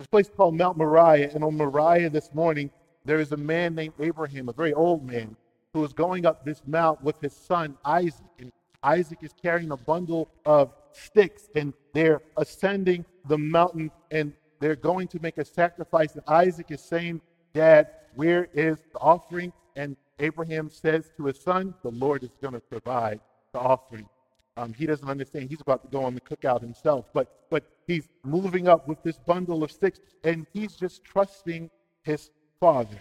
This 0.04 0.10
place 0.10 0.30
called 0.36 0.56
Mount 0.56 0.76
Moriah. 0.78 1.32
And 1.34 1.46
on 1.46 1.56
Moriah 1.56 2.10
this 2.10 2.34
morning, 2.34 2.70
there 3.06 3.22
is 3.22 3.32
a 3.32 3.38
man 3.38 3.74
named 3.74 3.94
Abraham, 4.02 4.50
a 4.50 4.52
very 4.52 4.74
old 4.74 5.02
man, 5.02 5.38
who 5.74 5.82
is 5.86 5.94
going 5.94 6.26
up 6.26 6.44
this 6.44 6.62
mount 6.68 7.02
with 7.02 7.22
his 7.22 7.32
son 7.32 7.78
Isaac. 7.86 8.26
And 8.38 8.52
Isaac 8.84 9.20
is 9.22 9.32
carrying 9.42 9.72
a 9.72 9.78
bundle 9.78 10.28
of 10.46 10.74
sticks, 10.92 11.48
and 11.56 11.74
they're 11.94 12.22
ascending 12.36 13.06
the 13.30 13.38
mountain, 13.38 13.92
and 14.12 14.34
they're 14.60 14.76
going 14.76 15.08
to 15.08 15.22
make 15.22 15.38
a 15.38 15.46
sacrifice. 15.46 16.16
And 16.16 16.24
Isaac 16.28 16.70
is 16.70 16.82
saying, 16.82 17.22
Dad, 17.54 17.88
where 18.16 18.50
is 18.54 18.80
the 18.92 19.00
offering? 19.00 19.54
And 19.78 19.96
Abraham 20.20 20.70
says 20.70 21.12
to 21.16 21.28
his 21.28 21.40
son, 21.40 21.76
The 21.82 21.92
Lord 21.92 22.24
is 22.24 22.32
going 22.42 22.56
to 22.56 22.60
provide 22.60 23.22
the 23.54 23.60
offering. 23.60 24.10
Um, 24.56 24.74
he 24.74 24.86
doesn't 24.86 25.10
understand. 25.10 25.50
He's 25.50 25.62
about 25.62 25.84
to 25.84 25.90
go 25.90 26.04
on 26.04 26.14
the 26.14 26.22
cookout 26.22 26.62
himself, 26.62 27.06
but 27.14 27.50
but 27.50 27.64
he's 27.88 28.08
moving 28.24 28.68
up 28.68 28.88
with 28.88 29.02
this 29.04 29.18
bundle 29.18 29.64
of 29.64 29.72
sticks, 29.72 30.00
and 30.24 30.46
he's 30.54 30.76
just 30.76 31.04
trusting 31.04 31.70
his 32.04 32.30
father. 32.60 33.00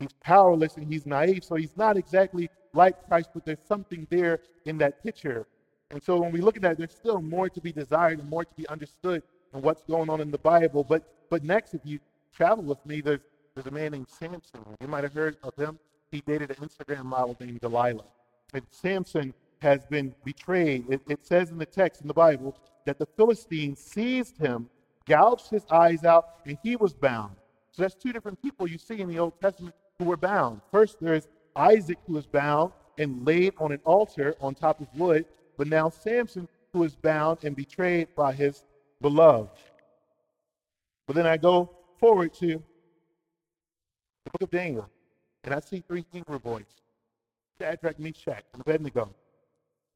He's 0.00 0.12
powerless 0.20 0.76
and 0.76 0.92
he's 0.92 1.06
naive, 1.06 1.44
so 1.44 1.54
he's 1.54 1.76
not 1.76 1.96
exactly 1.96 2.50
like 2.74 3.06
Christ, 3.06 3.30
but 3.34 3.44
there's 3.44 3.62
something 3.66 4.06
there 4.10 4.40
in 4.64 4.78
that 4.78 5.02
picture. 5.02 5.46
And 5.90 6.02
so 6.02 6.18
when 6.18 6.32
we 6.32 6.40
look 6.40 6.56
at 6.56 6.62
that, 6.62 6.78
there's 6.78 6.94
still 6.94 7.20
more 7.20 7.48
to 7.48 7.60
be 7.60 7.70
desired 7.70 8.18
and 8.18 8.28
more 8.28 8.44
to 8.44 8.54
be 8.56 8.66
understood 8.68 9.22
in 9.54 9.62
what's 9.62 9.82
going 9.82 10.10
on 10.10 10.20
in 10.20 10.30
the 10.30 10.38
Bible. 10.38 10.82
But 10.82 11.02
but 11.30 11.44
next, 11.44 11.74
if 11.74 11.82
you 11.84 12.00
travel 12.34 12.64
with 12.64 12.84
me, 12.84 13.00
there's 13.00 13.20
there's 13.54 13.66
a 13.66 13.70
man 13.70 13.92
named 13.92 14.08
Samson. 14.08 14.60
You 14.80 14.88
might 14.88 15.04
have 15.04 15.12
heard 15.12 15.36
of 15.42 15.54
him. 15.54 15.78
He 16.10 16.20
dated 16.22 16.50
an 16.50 16.56
Instagram 16.56 17.04
model 17.04 17.36
named 17.38 17.60
Delilah. 17.60 18.04
And 18.54 18.62
Samson 18.70 19.32
has 19.62 19.86
been 19.86 20.14
betrayed. 20.24 20.84
It, 20.90 21.00
it 21.08 21.24
says 21.24 21.50
in 21.50 21.58
the 21.58 21.66
text 21.66 22.02
in 22.02 22.08
the 22.08 22.14
Bible 22.14 22.56
that 22.84 22.98
the 22.98 23.06
Philistines 23.06 23.78
seized 23.78 24.36
him, 24.36 24.68
gouged 25.06 25.48
his 25.50 25.64
eyes 25.70 26.04
out, 26.04 26.24
and 26.44 26.58
he 26.62 26.74
was 26.74 26.92
bound. 26.92 27.36
So 27.70 27.82
that's 27.82 27.94
two 27.94 28.12
different 28.12 28.42
people 28.42 28.66
you 28.66 28.76
see 28.76 29.00
in 29.00 29.08
the 29.08 29.20
Old 29.20 29.40
Testament 29.40 29.74
who 29.98 30.06
were 30.06 30.16
bound. 30.16 30.60
First, 30.72 30.96
there's 31.00 31.28
Isaac 31.54 31.98
who 32.06 32.14
was 32.14 32.26
bound 32.26 32.72
and 32.98 33.24
laid 33.24 33.54
on 33.58 33.70
an 33.72 33.80
altar 33.84 34.34
on 34.40 34.54
top 34.54 34.80
of 34.80 34.88
wood, 34.94 35.24
but 35.56 35.68
now 35.68 35.88
Samson 35.88 36.48
who 36.72 36.82
is 36.82 36.96
bound 36.96 37.38
and 37.44 37.54
betrayed 37.54 38.08
by 38.16 38.32
his 38.32 38.64
beloved. 39.00 39.50
But 41.06 41.16
then 41.16 41.26
I 41.26 41.36
go 41.36 41.70
forward 41.98 42.34
to 42.34 42.46
the 42.46 44.30
book 44.32 44.42
of 44.42 44.50
Daniel, 44.50 44.88
and 45.44 45.54
I 45.54 45.60
see 45.60 45.82
three 45.86 46.04
Hebrew 46.12 46.38
boys, 46.38 46.64
Shadrach, 47.60 47.98
Meshach, 47.98 48.44
and 48.52 48.62
Abednego. 48.62 49.14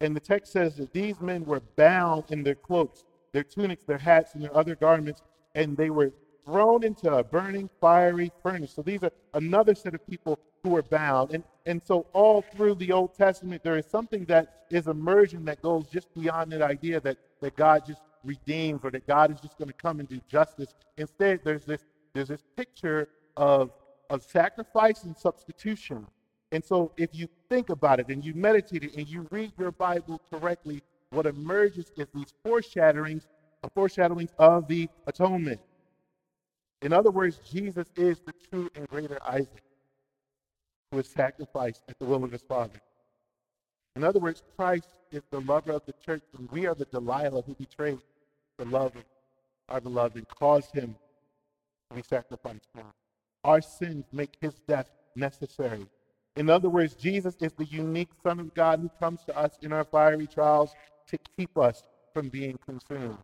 And 0.00 0.14
the 0.14 0.20
text 0.20 0.52
says 0.52 0.76
that 0.76 0.92
these 0.92 1.20
men 1.20 1.44
were 1.44 1.60
bound 1.76 2.24
in 2.30 2.42
their 2.42 2.54
cloaks, 2.54 3.04
their 3.32 3.44
tunics, 3.44 3.84
their 3.84 3.98
hats, 3.98 4.34
and 4.34 4.42
their 4.42 4.56
other 4.56 4.74
garments, 4.74 5.22
and 5.54 5.76
they 5.76 5.90
were 5.90 6.12
thrown 6.44 6.84
into 6.84 7.12
a 7.12 7.24
burning 7.24 7.68
fiery 7.80 8.30
furnace. 8.42 8.72
So 8.72 8.82
these 8.82 9.02
are 9.02 9.10
another 9.34 9.74
set 9.74 9.94
of 9.94 10.06
people 10.06 10.38
who 10.62 10.70
were 10.70 10.82
bound. 10.82 11.32
And, 11.32 11.44
and 11.64 11.82
so 11.84 12.06
all 12.12 12.42
through 12.42 12.76
the 12.76 12.92
Old 12.92 13.14
Testament, 13.14 13.62
there 13.64 13.78
is 13.78 13.86
something 13.86 14.24
that 14.26 14.66
is 14.70 14.86
emerging 14.86 15.44
that 15.46 15.62
goes 15.62 15.86
just 15.88 16.12
beyond 16.14 16.52
that 16.52 16.62
idea 16.62 17.00
that, 17.00 17.16
that 17.40 17.56
God 17.56 17.84
just 17.86 18.00
redeems 18.22 18.84
or 18.84 18.90
that 18.90 19.06
God 19.06 19.32
is 19.32 19.40
just 19.40 19.58
going 19.58 19.68
to 19.68 19.74
come 19.74 19.98
and 20.00 20.08
do 20.08 20.20
justice. 20.28 20.74
Instead, 20.96 21.40
there's 21.42 21.64
this, 21.64 21.84
there's 22.14 22.28
this 22.28 22.42
picture 22.56 23.08
of, 23.36 23.70
of 24.10 24.22
sacrifice 24.22 25.04
and 25.04 25.16
substitution 25.16 26.06
and 26.52 26.64
so, 26.64 26.92
if 26.96 27.10
you 27.12 27.28
think 27.48 27.70
about 27.70 27.98
it 28.00 28.08
and 28.08 28.24
you 28.24 28.34
meditate 28.34 28.84
it 28.84 28.94
and 28.96 29.08
you 29.08 29.26
read 29.30 29.52
your 29.58 29.72
Bible 29.72 30.20
correctly, 30.30 30.82
what 31.10 31.26
emerges 31.26 31.90
is 31.96 32.06
these 32.14 32.32
foreshadowings, 32.44 33.26
foreshadowings 33.74 34.30
of 34.38 34.68
the 34.68 34.88
atonement. 35.06 35.60
In 36.82 36.92
other 36.92 37.10
words, 37.10 37.40
Jesus 37.50 37.88
is 37.96 38.20
the 38.20 38.32
true 38.48 38.70
and 38.76 38.86
greater 38.86 39.18
Isaac 39.26 39.62
who 40.92 40.98
is 41.00 41.08
sacrificed 41.08 41.82
at 41.88 41.98
the 41.98 42.04
will 42.04 42.22
of 42.22 42.30
his 42.30 42.42
Father. 42.42 42.80
In 43.96 44.04
other 44.04 44.20
words, 44.20 44.42
Christ 44.56 44.88
is 45.10 45.22
the 45.30 45.40
lover 45.40 45.72
of 45.72 45.84
the 45.86 45.94
church, 46.04 46.22
and 46.38 46.48
we 46.52 46.66
are 46.66 46.74
the 46.74 46.84
Delilah 46.84 47.42
who 47.42 47.54
betrayed 47.54 47.98
the 48.58 48.66
love 48.66 48.94
of 48.94 49.04
our 49.68 49.80
beloved 49.80 50.16
and 50.16 50.28
caused 50.28 50.72
him 50.72 50.94
to 51.90 51.96
be 51.96 52.02
sacrificed. 52.02 52.68
Our 53.42 53.60
sins 53.60 54.04
make 54.12 54.36
his 54.40 54.54
death 54.68 54.88
necessary 55.16 55.86
in 56.36 56.50
other 56.50 56.68
words, 56.68 56.94
Jesus 56.94 57.34
is 57.40 57.52
the 57.52 57.64
unique 57.64 58.10
Son 58.22 58.38
of 58.38 58.54
God 58.54 58.80
who 58.80 58.90
comes 59.00 59.24
to 59.24 59.36
us 59.36 59.58
in 59.62 59.72
our 59.72 59.84
fiery 59.84 60.26
trials 60.26 60.74
to 61.08 61.18
keep 61.36 61.56
us 61.56 61.82
from 62.12 62.28
being 62.28 62.58
consumed. 62.66 63.18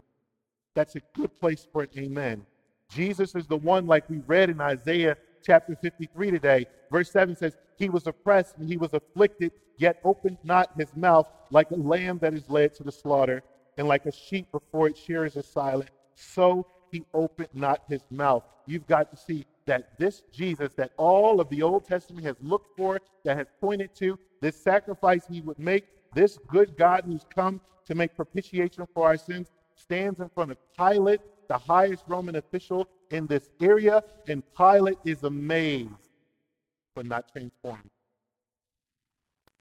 That's 0.75 0.97
a 0.97 1.02
good 1.14 1.38
place 1.38 1.66
for 1.71 1.83
an 1.83 1.90
amen. 1.99 2.47
Jesus 2.88 3.35
is 3.35 3.47
the 3.47 3.57
one, 3.57 3.87
like 3.87 4.09
we 4.09 4.19
read 4.26 4.50
in 4.50 4.61
Isaiah 4.61 5.16
chapter 5.45 5.76
53 5.76 6.31
today. 6.31 6.66
Verse 6.90 7.11
7 7.11 7.37
says, 7.37 7.57
He 7.76 7.90
was 7.90 8.07
oppressed 8.07 8.57
and 8.57 8.69
he 8.69 8.76
was 8.76 8.95
afflicted, 8.95 9.52
yet 9.76 10.00
opened 10.04 10.38
not 10.45 10.71
his 10.78 10.95
mouth, 10.97 11.28
like 11.50 11.71
a 11.71 11.76
lamb 11.76 12.19
that 12.21 12.35
is 12.35 12.49
led 12.49 12.75
to 12.75 12.83
the 12.83 12.92
slaughter, 12.92 13.42
and 13.76 13.88
like 13.88 14.07
a 14.07 14.12
sheep 14.12 14.50
before 14.52 14.88
its 14.88 15.00
shearers 15.00 15.37
is 15.37 15.47
silent. 15.47 15.90
So 16.14 16.66
he 16.90 17.04
opened 17.12 17.49
not 17.52 17.83
his 17.88 18.02
mouth. 18.11 18.45
You've 18.66 18.87
got 18.87 19.11
to 19.11 19.16
see 19.16 19.47
that 19.66 19.99
this 19.99 20.23
Jesus 20.33 20.75
that 20.75 20.92
all 20.97 21.40
of 21.40 21.49
the 21.49 21.62
Old 21.62 21.85
Testament 21.85 22.26
has 22.26 22.37
looked 22.42 22.76
for, 22.76 23.00
that 23.25 23.37
has 23.37 23.47
pointed 23.61 23.95
to, 23.97 24.19
this 24.40 24.57
sacrifice 24.61 25.23
he 25.31 25.40
would 25.40 25.59
make, 25.59 25.85
this 26.14 26.38
good 26.49 26.76
God 26.76 27.04
who's 27.07 27.25
come 27.35 27.61
to 27.87 27.95
make 27.95 28.14
propitiation 28.14 28.87
for 28.92 29.07
our 29.07 29.16
sins, 29.16 29.49
stands 29.76 30.21
in 30.21 30.28
front 30.28 30.50
of 30.50 30.59
Pilate, 30.76 31.21
the 31.49 31.59
highest 31.59 32.04
Roman 32.07 32.37
official 32.37 32.88
in 33.11 33.26
this 33.26 33.50
area, 33.61 34.02
and 34.28 34.42
Pilate 34.57 34.99
is 35.04 35.23
amazed 35.23 35.90
but 36.95 37.07
not 37.07 37.31
transformed. 37.33 37.90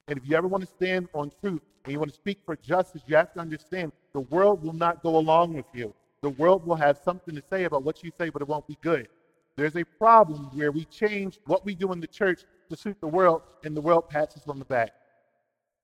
And 0.08 0.18
if 0.18 0.28
you 0.28 0.36
ever 0.36 0.48
want 0.48 0.62
to 0.62 0.68
stand 0.68 1.08
on 1.14 1.30
truth 1.40 1.62
and 1.84 1.92
you 1.92 1.98
want 1.98 2.10
to 2.10 2.16
speak 2.16 2.38
for 2.44 2.56
justice, 2.56 3.02
you 3.06 3.16
have 3.16 3.32
to 3.34 3.40
understand 3.40 3.92
the 4.12 4.20
world 4.20 4.62
will 4.62 4.72
not 4.72 5.02
go 5.02 5.16
along 5.16 5.54
with 5.54 5.66
you. 5.72 5.94
the 6.22 6.30
world 6.30 6.64
will 6.64 6.76
have 6.76 6.98
something 7.04 7.34
to 7.34 7.42
say 7.50 7.64
about 7.64 7.82
what 7.82 8.02
you 8.04 8.12
say, 8.16 8.30
but 8.30 8.40
it 8.40 8.48
won't 8.48 8.66
be 8.66 8.78
good. 8.80 9.08
There's 9.56 9.76
a 9.76 9.84
problem 9.84 10.50
where 10.54 10.72
we 10.72 10.84
change 10.86 11.38
what 11.46 11.64
we 11.64 11.74
do 11.74 11.92
in 11.92 12.00
the 12.00 12.06
church 12.06 12.44
to 12.70 12.76
suit 12.76 12.96
the 13.00 13.06
world, 13.06 13.42
and 13.64 13.76
the 13.76 13.80
world 13.80 14.08
pats 14.08 14.36
us 14.36 14.48
on 14.48 14.58
the 14.58 14.64
back. 14.64 14.92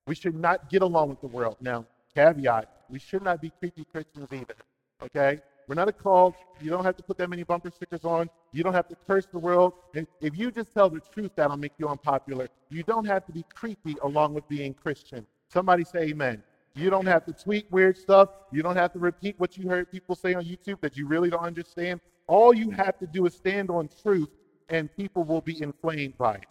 We 0.07 0.15
should 0.15 0.35
not 0.35 0.69
get 0.69 0.81
along 0.81 1.09
with 1.09 1.21
the 1.21 1.27
world. 1.27 1.57
Now, 1.61 1.85
caveat, 2.15 2.69
we 2.89 2.97
should 2.97 3.23
not 3.23 3.41
be 3.41 3.51
creepy 3.59 3.85
Christians 3.85 4.27
either. 4.31 4.55
Okay? 5.03 5.39
We're 5.67 5.75
not 5.75 5.87
a 5.87 5.93
cult. 5.93 6.35
You 6.59 6.71
don't 6.71 6.83
have 6.83 6.97
to 6.97 7.03
put 7.03 7.19
that 7.19 7.29
many 7.29 7.43
bumper 7.43 7.69
stickers 7.69 8.03
on. 8.03 8.27
You 8.51 8.63
don't 8.63 8.73
have 8.73 8.87
to 8.87 8.95
curse 9.07 9.27
the 9.31 9.37
world. 9.37 9.73
And 9.93 10.07
if 10.19 10.35
you 10.35 10.49
just 10.49 10.73
tell 10.73 10.89
the 10.89 10.99
truth, 10.99 11.29
that'll 11.35 11.57
make 11.57 11.73
you 11.77 11.87
unpopular. 11.87 12.47
You 12.69 12.81
don't 12.81 13.05
have 13.05 13.23
to 13.27 13.31
be 13.31 13.45
creepy 13.53 13.95
along 14.01 14.33
with 14.33 14.47
being 14.49 14.73
Christian. 14.73 15.27
Somebody 15.47 15.83
say 15.83 16.05
amen. 16.05 16.41
You 16.73 16.89
don't 16.89 17.05
have 17.05 17.23
to 17.25 17.33
tweet 17.33 17.71
weird 17.71 17.97
stuff. 17.97 18.29
You 18.51 18.63
don't 18.63 18.77
have 18.77 18.93
to 18.93 18.99
repeat 18.99 19.35
what 19.37 19.57
you 19.57 19.69
heard 19.69 19.91
people 19.91 20.15
say 20.15 20.33
on 20.33 20.43
YouTube 20.43 20.81
that 20.81 20.97
you 20.97 21.05
really 21.05 21.29
don't 21.29 21.43
understand. 21.43 22.01
All 22.29 22.53
you 22.53 22.69
have 22.69 22.95
to 22.99 23.07
do 23.07 23.25
is 23.25 23.33
stand 23.33 23.71
on 23.71 23.89
truth, 24.03 24.29
and 24.69 24.95
people 24.95 25.23
will 25.23 25.41
be 25.41 25.59
inflamed 25.63 26.15
by 26.19 26.35
it. 26.35 26.45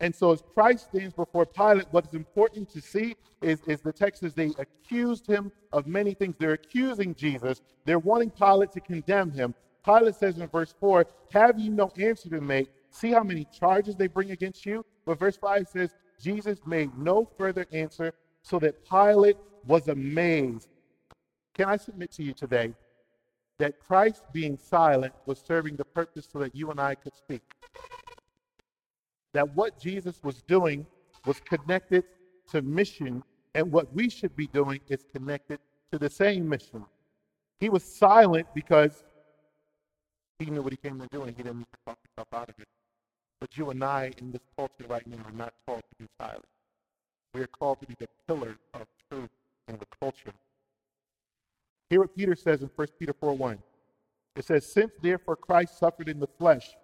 And 0.00 0.12
so, 0.12 0.32
as 0.32 0.42
Christ 0.52 0.88
stands 0.88 1.14
before 1.14 1.46
Pilate, 1.46 1.86
what 1.92 2.08
is 2.08 2.14
important 2.14 2.68
to 2.70 2.80
see 2.80 3.14
is, 3.40 3.60
is 3.68 3.80
the 3.80 3.92
text 3.92 4.22
says 4.22 4.34
they 4.34 4.50
accused 4.58 5.24
him 5.24 5.52
of 5.72 5.86
many 5.86 6.12
things. 6.12 6.34
They're 6.40 6.54
accusing 6.54 7.14
Jesus. 7.14 7.62
They're 7.84 8.00
wanting 8.00 8.30
Pilate 8.30 8.72
to 8.72 8.80
condemn 8.80 9.30
him. 9.30 9.54
Pilate 9.84 10.16
says 10.16 10.38
in 10.38 10.48
verse 10.48 10.74
4, 10.80 11.06
Have 11.30 11.60
you 11.60 11.70
no 11.70 11.92
answer 11.96 12.28
to 12.28 12.40
make? 12.40 12.68
See 12.90 13.12
how 13.12 13.22
many 13.22 13.46
charges 13.56 13.94
they 13.94 14.08
bring 14.08 14.32
against 14.32 14.66
you? 14.66 14.84
But 15.04 15.20
verse 15.20 15.36
5 15.36 15.68
says, 15.68 15.94
Jesus 16.20 16.58
made 16.66 16.90
no 16.98 17.30
further 17.38 17.64
answer, 17.72 18.12
so 18.42 18.58
that 18.58 18.84
Pilate 18.84 19.36
was 19.68 19.86
amazed. 19.86 20.68
Can 21.54 21.68
I 21.68 21.76
submit 21.76 22.10
to 22.12 22.24
you 22.24 22.32
today 22.32 22.74
that 23.58 23.78
Christ 23.80 24.22
being 24.32 24.56
silent 24.56 25.14
was 25.26 25.38
serving 25.38 25.76
the 25.76 25.84
purpose 25.84 26.28
so 26.30 26.38
that 26.40 26.54
you 26.54 26.70
and 26.70 26.80
I 26.80 26.94
could 26.94 27.14
speak? 27.14 27.42
that 29.36 29.54
what 29.54 29.78
Jesus 29.78 30.18
was 30.22 30.40
doing 30.48 30.86
was 31.26 31.40
connected 31.40 32.04
to 32.50 32.62
mission, 32.62 33.22
and 33.54 33.70
what 33.70 33.92
we 33.92 34.08
should 34.08 34.34
be 34.34 34.46
doing 34.46 34.80
is 34.88 35.04
connected 35.12 35.58
to 35.92 35.98
the 35.98 36.08
same 36.08 36.48
mission. 36.48 36.82
He 37.60 37.68
was 37.68 37.84
silent 37.84 38.46
because 38.54 39.04
he 40.38 40.46
knew 40.46 40.62
what 40.62 40.72
he 40.72 40.78
came 40.78 40.98
to 41.00 41.06
do, 41.12 41.20
and 41.24 41.36
he 41.36 41.42
didn't 41.42 41.58
need 41.58 41.66
to 41.70 41.80
talk 41.84 41.98
himself 42.02 42.28
out 42.32 42.48
of 42.48 42.54
it. 42.58 42.68
But 43.38 43.58
you 43.58 43.68
and 43.68 43.84
I, 43.84 44.10
in 44.16 44.32
this 44.32 44.40
culture 44.56 44.86
right 44.88 45.06
now, 45.06 45.18
are 45.26 45.32
not 45.32 45.52
called 45.66 45.82
to 45.82 46.02
be 46.02 46.08
silent. 46.18 46.46
We 47.34 47.42
are 47.42 47.46
called 47.46 47.80
to 47.80 47.86
be 47.86 47.94
the 47.98 48.08
pillars 48.26 48.56
of 48.72 48.86
truth 49.10 49.28
in 49.68 49.76
the 49.76 49.86
culture. 50.00 50.32
Hear 51.90 52.00
what 52.00 52.16
Peter 52.16 52.34
says 52.34 52.62
in 52.62 52.70
1 52.74 52.88
Peter 52.98 53.12
4 53.12 53.34
1. 53.34 53.58
It 54.36 54.44
says, 54.44 54.70
Since 54.70 54.92
therefore 55.00 55.36
Christ 55.36 55.78
suffered 55.78 56.08
in 56.08 56.20
the 56.20 56.28
flesh, 56.38 56.74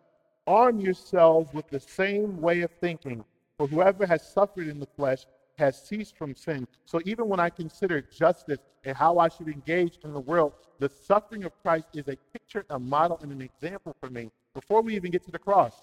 Arm 0.46 0.80
yourselves 0.80 1.52
with 1.54 1.68
the 1.68 1.78
same 1.78 2.40
way 2.40 2.62
of 2.62 2.70
thinking, 2.80 3.24
for 3.56 3.68
whoever 3.68 4.04
has 4.06 4.26
suffered 4.26 4.66
in 4.66 4.80
the 4.80 4.88
flesh 4.96 5.24
has 5.56 5.80
ceased 5.80 6.16
from 6.16 6.34
sin. 6.34 6.66
So 6.84 7.00
even 7.04 7.28
when 7.28 7.38
I 7.38 7.48
consider 7.48 8.00
justice 8.00 8.58
and 8.84 8.96
how 8.96 9.18
I 9.18 9.28
should 9.28 9.48
engage 9.48 9.98
in 10.02 10.12
the 10.12 10.20
world, 10.20 10.54
the 10.80 10.88
suffering 10.88 11.44
of 11.44 11.52
Christ 11.62 11.86
is 11.94 12.08
a 12.08 12.16
picture, 12.32 12.64
a 12.70 12.78
model, 12.78 13.18
and 13.22 13.30
an 13.30 13.40
example 13.40 13.94
for 14.00 14.10
me. 14.10 14.30
Before 14.54 14.82
we 14.82 14.96
even 14.96 15.12
get 15.12 15.24
to 15.26 15.30
the 15.30 15.38
cross, 15.38 15.74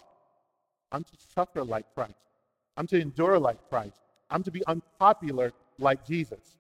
I'm 0.91 1.03
to 1.03 1.17
suffer 1.33 1.63
like 1.63 1.85
Christ. 1.95 2.15
I'm 2.75 2.87
to 2.87 2.99
endure 2.99 3.39
like 3.39 3.57
Christ. 3.69 4.01
I'm 4.29 4.43
to 4.43 4.51
be 4.51 4.65
unpopular 4.67 5.53
like 5.77 6.05
Jesus. 6.05 6.57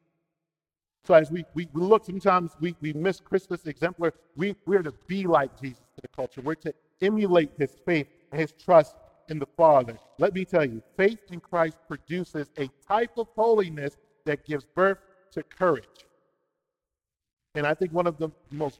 So 1.05 1.13
as 1.13 1.31
we, 1.31 1.45
we, 1.53 1.67
look, 1.73 2.05
sometimes 2.05 2.51
we, 2.59 2.75
we 2.81 2.93
miss 2.93 3.19
Christmas 3.19 3.65
exemplar. 3.65 4.13
We, 4.35 4.55
we're 4.65 4.83
to 4.83 4.93
be 5.07 5.25
like 5.25 5.59
Jesus 5.59 5.79
to 5.95 6.01
the 6.01 6.07
culture. 6.09 6.41
We're 6.41 6.55
to 6.55 6.73
emulate 7.01 7.51
his 7.57 7.71
faith 7.85 8.07
and 8.31 8.39
his 8.39 8.51
trust 8.51 8.95
in 9.29 9.39
the 9.39 9.47
Father. 9.57 9.97
Let 10.17 10.33
me 10.33 10.45
tell 10.45 10.65
you, 10.65 10.81
faith 10.97 11.19
in 11.31 11.39
Christ 11.39 11.77
produces 11.87 12.49
a 12.57 12.69
type 12.87 13.17
of 13.17 13.27
holiness 13.35 13.97
that 14.25 14.45
gives 14.45 14.65
birth 14.65 14.99
to 15.31 15.43
courage. 15.43 15.85
And 17.55 17.65
I 17.65 17.73
think 17.73 17.91
one 17.93 18.07
of 18.07 18.17
the 18.17 18.29
most 18.51 18.79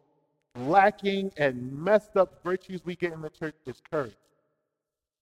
lacking 0.55 1.31
and 1.37 1.71
messed 1.71 2.17
up 2.17 2.43
virtues 2.43 2.81
we 2.83 2.95
get 2.95 3.13
in 3.13 3.21
the 3.21 3.29
church 3.29 3.55
is 3.65 3.81
courage. 3.91 4.15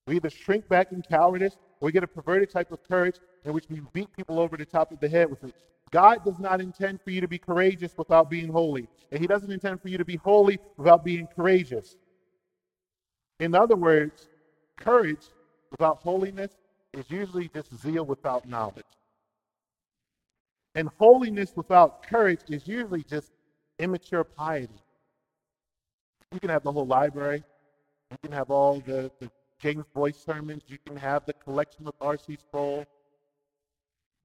We 0.07 0.15
either 0.15 0.29
shrink 0.29 0.67
back 0.67 0.91
in 0.91 1.01
cowardice 1.01 1.57
or 1.79 1.87
we 1.87 1.91
get 1.91 2.03
a 2.03 2.07
perverted 2.07 2.49
type 2.49 2.71
of 2.71 2.83
courage 2.87 3.17
in 3.43 3.53
which 3.53 3.65
we 3.69 3.81
beat 3.93 4.11
people 4.15 4.39
over 4.39 4.57
the 4.57 4.65
top 4.65 4.91
of 4.91 4.99
the 4.99 5.09
head 5.09 5.29
with 5.29 5.43
it. 5.43 5.53
God 5.91 6.25
does 6.25 6.39
not 6.39 6.59
intend 6.61 7.01
for 7.01 7.11
you 7.11 7.21
to 7.21 7.27
be 7.27 7.37
courageous 7.37 7.93
without 7.97 8.29
being 8.29 8.49
holy. 8.49 8.87
And 9.11 9.21
He 9.21 9.27
doesn't 9.27 9.51
intend 9.51 9.81
for 9.81 9.89
you 9.89 9.97
to 9.97 10.05
be 10.05 10.17
holy 10.17 10.59
without 10.75 11.03
being 11.03 11.27
courageous. 11.27 11.95
In 13.39 13.55
other 13.55 13.75
words, 13.75 14.27
courage 14.77 15.25
without 15.71 15.99
holiness 15.99 16.51
is 16.93 17.09
usually 17.09 17.49
just 17.53 17.75
zeal 17.79 18.05
without 18.05 18.47
knowledge. 18.47 18.83
And 20.75 20.89
holiness 20.99 21.53
without 21.55 22.03
courage 22.03 22.41
is 22.49 22.67
usually 22.67 23.03
just 23.03 23.31
immature 23.79 24.23
piety. 24.23 24.81
You 26.31 26.39
can 26.39 26.49
have 26.49 26.63
the 26.63 26.71
whole 26.71 26.85
library, 26.85 27.43
you 28.11 28.17
can 28.21 28.31
have 28.31 28.51
all 28.51 28.79
the, 28.81 29.11
the 29.19 29.29
James 29.59 29.85
Boice 29.93 30.17
sermons, 30.17 30.63
you 30.67 30.77
can 30.85 30.97
have 30.97 31.25
the 31.25 31.33
collection 31.33 31.87
of 31.87 31.93
R.C. 32.01 32.37
Sproul. 32.39 32.85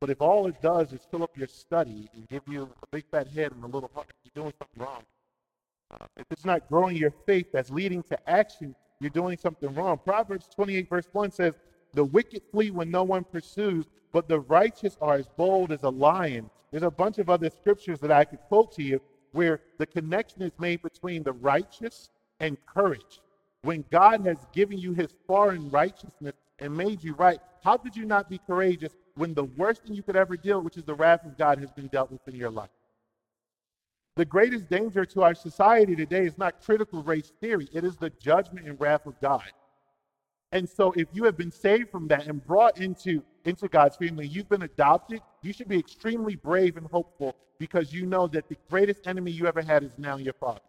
But 0.02 0.10
if 0.10 0.20
all 0.20 0.48
it 0.48 0.60
does 0.60 0.92
is 0.92 1.06
fill 1.12 1.22
up 1.22 1.38
your 1.38 1.46
study 1.46 2.10
and 2.12 2.26
give 2.26 2.42
you 2.48 2.64
a 2.64 2.86
big 2.90 3.04
fat 3.12 3.28
head 3.28 3.52
and 3.52 3.62
a 3.62 3.68
little 3.68 3.88
heart, 3.94 4.08
you're 4.24 4.42
doing 4.42 4.52
something 4.58 4.82
wrong. 4.82 5.04
Uh, 5.92 6.06
if 6.16 6.26
it's 6.28 6.44
not 6.44 6.68
growing 6.68 6.96
your 6.96 7.12
faith 7.24 7.52
that's 7.52 7.70
leading 7.70 8.02
to 8.02 8.18
action, 8.28 8.74
you're 8.98 9.10
doing 9.10 9.38
something 9.38 9.72
wrong. 9.76 10.00
Proverbs 10.04 10.48
28, 10.56 10.88
verse 10.88 11.06
1 11.12 11.30
says, 11.30 11.54
The 11.94 12.02
wicked 12.02 12.42
flee 12.50 12.72
when 12.72 12.90
no 12.90 13.04
one 13.04 13.22
pursues, 13.22 13.84
but 14.10 14.26
the 14.26 14.40
righteous 14.40 14.98
are 15.00 15.14
as 15.14 15.28
bold 15.36 15.70
as 15.70 15.84
a 15.84 15.88
lion. 15.88 16.50
There's 16.72 16.82
a 16.82 16.90
bunch 16.90 17.18
of 17.18 17.30
other 17.30 17.48
scriptures 17.48 18.00
that 18.00 18.10
I 18.10 18.24
could 18.24 18.40
quote 18.48 18.72
to 18.72 18.82
you 18.82 19.00
where 19.30 19.60
the 19.78 19.86
connection 19.86 20.42
is 20.42 20.50
made 20.58 20.82
between 20.82 21.22
the 21.22 21.34
righteous 21.34 22.10
and 22.40 22.56
courage. 22.66 23.20
When 23.62 23.84
God 23.92 24.26
has 24.26 24.38
given 24.52 24.78
you 24.78 24.94
his 24.94 25.14
foreign 25.28 25.70
righteousness 25.70 26.34
and 26.58 26.76
made 26.76 27.04
you 27.04 27.14
right, 27.14 27.38
how 27.62 27.76
could 27.76 27.94
you 27.94 28.04
not 28.04 28.28
be 28.28 28.40
courageous 28.48 28.96
when 29.14 29.34
the 29.34 29.44
worst 29.44 29.82
thing 29.82 29.94
you 29.94 30.02
could 30.02 30.16
ever 30.16 30.36
deal, 30.36 30.58
with, 30.58 30.64
which 30.64 30.76
is 30.76 30.84
the 30.84 30.94
wrath 30.94 31.24
of 31.24 31.36
God, 31.36 31.58
has 31.58 31.70
been 31.70 31.88
dealt 31.88 32.10
with 32.10 32.26
in 32.28 32.34
your 32.34 32.50
life? 32.50 32.70
The 34.16 34.24
greatest 34.24 34.68
danger 34.68 35.04
to 35.06 35.22
our 35.22 35.34
society 35.34 35.96
today 35.96 36.26
is 36.26 36.36
not 36.36 36.62
critical 36.62 37.02
race 37.02 37.32
theory, 37.40 37.68
it 37.72 37.84
is 37.84 37.96
the 37.96 38.10
judgment 38.10 38.66
and 38.66 38.80
wrath 38.80 39.06
of 39.06 39.20
God. 39.20 39.50
And 40.52 40.68
so, 40.68 40.92
if 40.92 41.08
you 41.14 41.24
have 41.24 41.36
been 41.36 41.50
saved 41.50 41.90
from 41.90 42.08
that 42.08 42.26
and 42.26 42.44
brought 42.44 42.78
into, 42.78 43.22
into 43.46 43.68
God's 43.68 43.96
family, 43.96 44.26
you've 44.26 44.50
been 44.50 44.62
adopted, 44.62 45.22
you 45.40 45.52
should 45.52 45.68
be 45.68 45.78
extremely 45.78 46.36
brave 46.36 46.76
and 46.76 46.86
hopeful 46.90 47.34
because 47.58 47.92
you 47.92 48.04
know 48.04 48.26
that 48.26 48.48
the 48.48 48.56
greatest 48.68 49.06
enemy 49.06 49.30
you 49.30 49.46
ever 49.46 49.62
had 49.62 49.82
is 49.82 49.92
now 49.96 50.18
your 50.18 50.34
father. 50.34 50.60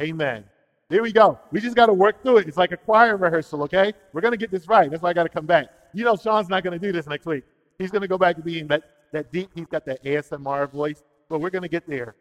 Amen. 0.00 0.44
There 0.88 1.02
we 1.02 1.12
go. 1.12 1.38
We 1.50 1.60
just 1.60 1.76
got 1.76 1.86
to 1.86 1.92
work 1.92 2.22
through 2.22 2.38
it. 2.38 2.48
It's 2.48 2.56
like 2.56 2.72
a 2.72 2.76
choir 2.76 3.16
rehearsal, 3.16 3.62
okay? 3.64 3.92
We're 4.12 4.20
going 4.20 4.32
to 4.32 4.38
get 4.38 4.50
this 4.50 4.68
right. 4.68 4.90
That's 4.90 5.02
why 5.02 5.10
I 5.10 5.12
got 5.12 5.24
to 5.24 5.28
come 5.28 5.46
back. 5.46 5.68
You 5.94 6.04
know, 6.04 6.16
Sean's 6.16 6.48
not 6.48 6.62
going 6.62 6.78
to 6.78 6.84
do 6.84 6.92
this 6.92 7.06
next 7.06 7.24
week. 7.24 7.44
He's 7.78 7.90
going 7.90 8.02
to 8.02 8.08
go 8.08 8.18
back 8.18 8.36
to 8.36 8.42
being 8.42 8.66
that, 8.68 8.82
that 9.12 9.32
deep, 9.32 9.50
he's 9.54 9.66
got 9.66 9.86
that 9.86 10.04
ASMR 10.04 10.70
voice 10.70 11.02
but 11.28 11.40
we're 11.40 11.50
going 11.50 11.62
to 11.62 11.68
get 11.68 11.86
there. 11.88 12.14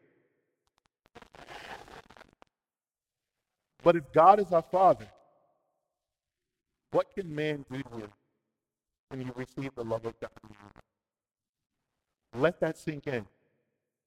But 3.84 3.96
if 3.96 4.12
God 4.14 4.40
is 4.40 4.52
our 4.52 4.62
Father, 4.62 5.08
what 6.92 7.14
can 7.14 7.34
man 7.34 7.66
do 7.72 7.78
to 7.78 7.98
you 7.98 8.10
when 9.10 9.22
you 9.22 9.34
receive 9.36 9.72
the 9.76 9.84
love 9.84 10.06
of 10.06 10.20
God? 10.20 10.30
Let 12.36 12.60
that 12.62 12.78
sink 12.78 13.08
in. 13.08 13.26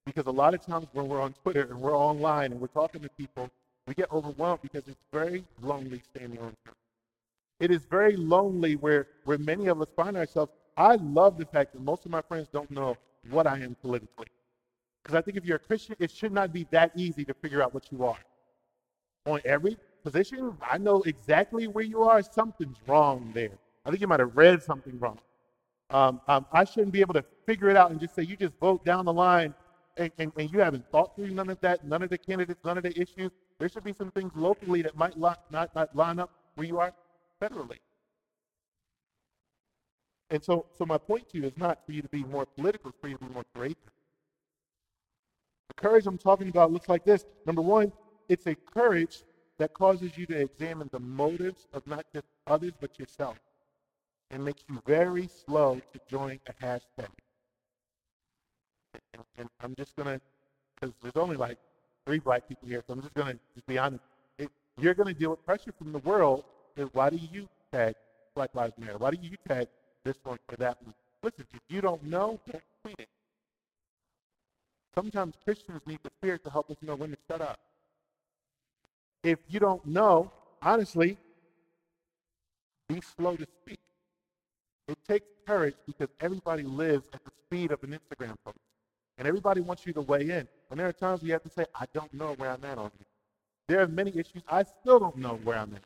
Because 0.06 0.26
a 0.26 0.30
lot 0.30 0.54
of 0.54 0.64
times 0.64 0.86
when 0.92 1.08
we're 1.08 1.20
on 1.20 1.34
Twitter 1.34 1.68
and 1.70 1.80
we're 1.80 1.96
online 1.96 2.52
and 2.52 2.60
we're 2.60 2.68
talking 2.68 3.02
to 3.02 3.08
people, 3.10 3.50
we 3.86 3.94
get 3.94 4.10
overwhelmed 4.10 4.62
because 4.62 4.88
it's 4.88 5.02
very 5.12 5.44
lonely 5.62 6.00
standing 6.14 6.38
on 6.38 6.52
Twitter. 6.64 6.76
It 7.58 7.70
is 7.70 7.84
very 7.86 8.16
lonely 8.16 8.76
where, 8.76 9.08
where 9.24 9.38
many 9.38 9.66
of 9.68 9.80
us 9.80 9.88
find 9.96 10.16
ourselves. 10.16 10.52
I 10.76 10.96
love 10.96 11.38
the 11.38 11.46
fact 11.46 11.72
that 11.72 11.80
most 11.80 12.04
of 12.04 12.10
my 12.10 12.20
friends 12.20 12.48
don't 12.52 12.70
know 12.70 12.96
what 13.30 13.46
I 13.46 13.58
am 13.60 13.76
politically. 13.80 14.26
Because 15.02 15.16
I 15.16 15.22
think 15.22 15.36
if 15.36 15.44
you're 15.44 15.56
a 15.56 15.60
Christian, 15.60 15.96
it 15.98 16.10
should 16.10 16.32
not 16.32 16.52
be 16.52 16.66
that 16.70 16.92
easy 16.96 17.24
to 17.24 17.34
figure 17.34 17.62
out 17.62 17.72
what 17.72 17.90
you 17.90 18.04
are. 18.04 18.18
On 19.26 19.40
every 19.44 19.78
position, 20.04 20.56
I 20.62 20.78
know 20.78 21.02
exactly 21.02 21.66
where 21.66 21.84
you 21.84 22.02
are. 22.02 22.22
Something's 22.22 22.76
wrong 22.86 23.30
there. 23.34 23.58
I 23.84 23.90
think 23.90 24.00
you 24.00 24.06
might 24.06 24.20
have 24.20 24.36
read 24.36 24.62
something 24.62 24.98
wrong. 24.98 25.18
Um, 25.90 26.20
um, 26.28 26.46
I 26.52 26.64
shouldn't 26.64 26.92
be 26.92 27.00
able 27.00 27.14
to 27.14 27.24
figure 27.46 27.70
it 27.70 27.76
out 27.76 27.90
and 27.90 28.00
just 28.00 28.14
say, 28.14 28.22
you 28.22 28.36
just 28.36 28.54
vote 28.60 28.84
down 28.84 29.04
the 29.04 29.12
line 29.12 29.54
and, 29.96 30.10
and, 30.18 30.32
and, 30.36 30.52
you 30.52 30.58
haven't 30.58 30.84
thought 30.90 31.14
through 31.14 31.30
none 31.30 31.48
of 31.48 31.60
that, 31.60 31.86
none 31.86 32.02
of 32.02 32.10
the 32.10 32.18
candidates, 32.18 32.60
none 32.64 32.76
of 32.76 32.82
the 32.82 33.00
issues. 33.00 33.30
There 33.58 33.68
should 33.68 33.84
be 33.84 33.92
some 33.92 34.10
things 34.10 34.32
locally 34.34 34.82
that 34.82 34.96
might 34.96 35.16
not, 35.16 35.40
not 35.50 35.70
line 35.94 36.18
up 36.18 36.30
where 36.56 36.66
you 36.66 36.78
are 36.80 36.92
federally. 37.42 37.78
And 40.30 40.42
so, 40.44 40.66
so 40.76 40.84
my 40.86 40.98
point 40.98 41.28
to 41.30 41.38
you 41.38 41.44
is 41.44 41.56
not 41.56 41.86
for 41.86 41.92
you 41.92 42.02
to 42.02 42.08
be 42.08 42.24
more 42.24 42.46
political, 42.46 42.92
for 43.00 43.08
you 43.08 43.16
to 43.18 43.24
be 43.24 43.32
more 43.32 43.44
courageous 43.54 43.76
The 45.68 45.74
courage 45.74 46.06
I'm 46.06 46.18
talking 46.18 46.48
about 46.48 46.72
looks 46.72 46.88
like 46.88 47.04
this. 47.04 47.26
Number 47.46 47.62
one, 47.62 47.92
it's 48.28 48.46
a 48.46 48.54
courage 48.54 49.24
that 49.58 49.72
causes 49.74 50.18
you 50.18 50.26
to 50.26 50.40
examine 50.40 50.88
the 50.92 51.00
motives 51.00 51.66
of 51.72 51.86
not 51.86 52.04
just 52.14 52.26
others, 52.46 52.72
but 52.80 52.98
yourself. 52.98 53.36
And 54.30 54.44
makes 54.44 54.62
you 54.68 54.82
very 54.86 55.28
slow 55.46 55.80
to 55.92 56.00
join 56.10 56.40
a 56.48 56.64
hashtag. 56.64 57.08
And, 59.14 59.22
and 59.38 59.48
I'm 59.60 59.74
just 59.76 59.94
going 59.96 60.08
to, 60.18 60.20
because 60.74 60.94
there's 61.02 61.16
only 61.16 61.36
like 61.36 61.58
three 62.06 62.18
black 62.18 62.48
people 62.48 62.68
here, 62.68 62.82
so 62.86 62.94
I'm 62.94 63.02
just 63.02 63.14
going 63.14 63.34
to 63.34 63.40
just 63.54 63.66
be 63.66 63.78
honest. 63.78 64.02
It, 64.38 64.50
you're 64.78 64.94
going 64.94 65.12
to 65.12 65.18
deal 65.18 65.30
with 65.30 65.44
pressure 65.46 65.72
from 65.78 65.92
the 65.92 66.00
world. 66.00 66.44
Why 66.92 67.10
do 67.10 67.16
you 67.16 67.48
tag 67.72 67.94
Black 68.34 68.54
Lives 68.54 68.74
Matter? 68.78 68.98
Why 68.98 69.10
do 69.10 69.18
you 69.20 69.36
tag 69.48 69.68
this 70.04 70.16
one 70.22 70.38
or 70.50 70.56
that 70.56 70.76
one? 70.82 70.94
Listen, 71.22 71.46
if 71.52 71.60
you 71.68 71.80
don't 71.80 72.04
know, 72.04 72.38
don't 72.50 72.62
tweet 72.82 72.96
it. 72.98 73.08
Sometimes 74.94 75.34
Christians 75.44 75.82
need 75.86 75.98
the 76.02 76.10
Spirit 76.18 76.44
to 76.44 76.50
help 76.50 76.70
us 76.70 76.76
know 76.82 76.94
when 76.94 77.10
to 77.10 77.16
shut 77.28 77.40
up. 77.40 77.58
If 79.22 79.38
you 79.48 79.60
don't 79.60 79.84
know, 79.86 80.30
honestly, 80.62 81.18
be 82.88 83.00
slow 83.16 83.36
to 83.36 83.46
speak. 83.62 83.78
It 84.88 84.98
takes 85.06 85.26
courage 85.46 85.74
because 85.86 86.08
everybody 86.20 86.62
lives 86.62 87.08
at 87.12 87.24
the 87.24 87.30
speed 87.44 87.72
of 87.72 87.82
an 87.82 87.90
Instagram 87.90 88.36
post. 88.44 88.58
And 89.18 89.26
everybody 89.26 89.60
wants 89.60 89.86
you 89.86 89.92
to 89.94 90.02
weigh 90.02 90.30
in. 90.30 90.46
And 90.70 90.78
there 90.78 90.86
are 90.86 90.92
times 90.92 91.22
you 91.22 91.32
have 91.32 91.42
to 91.42 91.50
say, 91.50 91.64
I 91.74 91.86
don't 91.92 92.12
know 92.12 92.34
where 92.36 92.50
I'm 92.50 92.64
at 92.64 92.78
on 92.78 92.90
this. 92.98 93.08
There 93.66 93.80
are 93.80 93.88
many 93.88 94.10
issues 94.10 94.42
I 94.48 94.62
still 94.62 95.00
don't 95.00 95.16
know 95.16 95.40
where 95.42 95.58
I'm 95.58 95.74
at. 95.74 95.82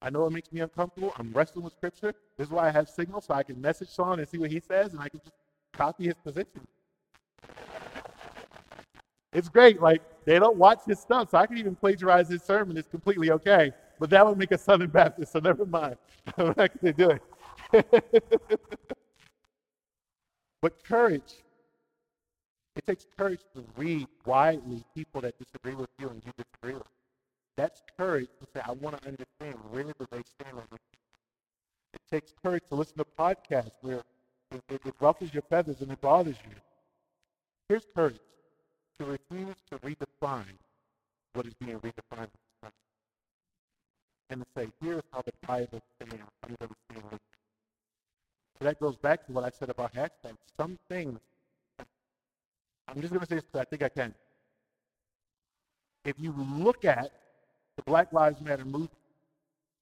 I 0.00 0.10
know 0.10 0.26
it 0.26 0.32
makes 0.32 0.52
me 0.52 0.60
uncomfortable. 0.60 1.12
I'm 1.16 1.32
wrestling 1.32 1.64
with 1.64 1.72
scripture. 1.72 2.14
This 2.36 2.46
is 2.46 2.52
why 2.52 2.68
I 2.68 2.70
have 2.70 2.88
signal 2.88 3.20
so 3.20 3.34
I 3.34 3.42
can 3.42 3.60
message 3.60 3.92
Sean 3.94 4.18
and 4.18 4.28
see 4.28 4.38
what 4.38 4.50
he 4.50 4.60
says 4.60 4.92
and 4.92 5.00
I 5.00 5.08
can 5.08 5.20
just 5.20 5.34
copy 5.72 6.04
his 6.04 6.14
position. 6.24 6.66
It's 9.32 9.48
great. 9.48 9.80
Like 9.80 10.02
they 10.24 10.38
don't 10.38 10.56
watch 10.56 10.80
his 10.86 10.98
stuff, 10.98 11.30
so 11.30 11.38
I 11.38 11.46
can 11.46 11.58
even 11.58 11.74
plagiarize 11.74 12.28
his 12.28 12.42
sermon. 12.42 12.76
It's 12.76 12.88
completely 12.88 13.30
okay. 13.32 13.72
But 13.98 14.10
that 14.10 14.26
would 14.26 14.38
make 14.38 14.52
a 14.52 14.58
Southern 14.58 14.90
Baptist, 14.90 15.32
so 15.32 15.40
never 15.40 15.66
mind. 15.66 15.96
I'm 16.38 16.54
not 16.56 16.56
going 16.56 16.68
to 16.82 16.92
do 16.92 17.10
it. 17.10 17.20
but 20.62 20.84
courage. 20.84 21.34
It 22.76 22.86
takes 22.86 23.06
courage 23.16 23.40
to 23.54 23.64
read 23.76 24.06
widely 24.24 24.84
people 24.94 25.20
that 25.22 25.34
disagree 25.36 25.74
with 25.74 25.90
you 25.98 26.08
and 26.08 26.22
you 26.24 26.32
disagree 26.36 26.74
with. 26.74 26.97
That's 27.58 27.82
courage 27.96 28.28
to 28.38 28.46
say, 28.54 28.60
I 28.64 28.70
want 28.70 29.02
to 29.02 29.08
understand 29.08 29.56
where 29.70 29.82
do 29.82 29.92
they 30.12 30.22
stand 30.22 30.56
on 30.56 30.62
this. 30.70 30.78
It 31.92 32.00
takes 32.08 32.32
courage 32.40 32.62
to 32.68 32.76
listen 32.76 32.98
to 32.98 33.06
podcasts 33.18 33.72
where 33.80 34.04
it, 34.52 34.62
it, 34.68 34.80
it 34.84 34.94
ruffles 35.00 35.34
your 35.34 35.42
feathers 35.42 35.80
and 35.80 35.90
it 35.90 36.00
bothers 36.00 36.36
you. 36.48 36.54
Here's 37.68 37.84
courage 37.96 38.20
to 39.00 39.06
refuse 39.06 39.56
to 39.70 39.78
redefine 39.78 40.44
what 41.32 41.46
is 41.46 41.54
being 41.54 41.80
redefined 41.80 42.28
and 44.30 44.40
to 44.40 44.46
say, 44.56 44.68
here's 44.80 45.02
how 45.12 45.22
the 45.22 45.32
Bible 45.44 45.82
stands. 45.96 46.22
Stand. 46.44 47.10
So 47.10 48.64
that 48.64 48.78
goes 48.78 48.94
back 48.94 49.26
to 49.26 49.32
what 49.32 49.42
I 49.42 49.50
said 49.50 49.68
about 49.68 49.94
hashtags. 49.94 50.36
Some 50.56 50.78
things, 50.88 51.18
I'm 52.86 53.00
just 53.00 53.12
going 53.12 53.20
to 53.20 53.26
say 53.26 53.34
this 53.34 53.44
because 53.44 53.62
I 53.62 53.64
think 53.64 53.82
I 53.82 53.88
can. 53.88 54.14
If 56.04 56.20
you 56.20 56.32
look 56.38 56.84
at 56.84 57.10
the 57.78 57.82
Black 57.84 58.12
Lives 58.12 58.40
Matter 58.42 58.64
movement, 58.64 58.90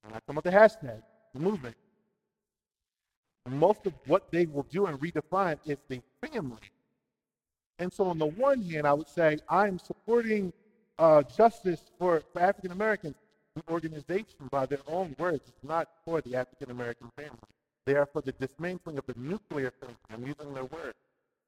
and 0.04 0.14
I 0.14 0.20
come 0.26 0.38
up 0.38 0.44
the 0.44 0.50
hashtag, 0.50 1.02
the 1.34 1.40
movement, 1.40 1.76
most 3.48 3.86
of 3.86 3.92
what 4.06 4.30
they 4.30 4.46
will 4.46 4.66
do 4.70 4.86
and 4.86 5.00
redefine 5.00 5.58
is 5.66 5.78
the 5.88 6.00
family 6.20 6.70
and 7.78 7.92
so, 7.92 8.04
on 8.04 8.18
the 8.18 8.26
one 8.26 8.62
hand, 8.62 8.86
I 8.86 8.92
would 8.92 9.08
say 9.08 9.38
I'm 9.48 9.78
supporting 9.78 10.52
uh, 10.98 11.22
justice 11.22 11.82
for, 11.98 12.22
for 12.32 12.40
African 12.40 12.72
Americans. 12.72 13.16
The 13.54 13.62
organization, 13.70 14.48
by 14.50 14.66
their 14.66 14.80
own 14.86 15.14
words, 15.18 15.44
is 15.46 15.54
not 15.62 15.88
for 16.04 16.20
the 16.20 16.36
African 16.36 16.70
American 16.70 17.10
family. 17.16 17.38
They 17.84 17.94
are 17.94 18.06
for 18.06 18.22
the 18.22 18.32
dismantling 18.32 18.98
of 18.98 19.06
the 19.06 19.14
nuclear 19.16 19.72
family. 19.80 19.96
I'm 20.12 20.26
using 20.26 20.54
their 20.54 20.64
words. 20.64 20.96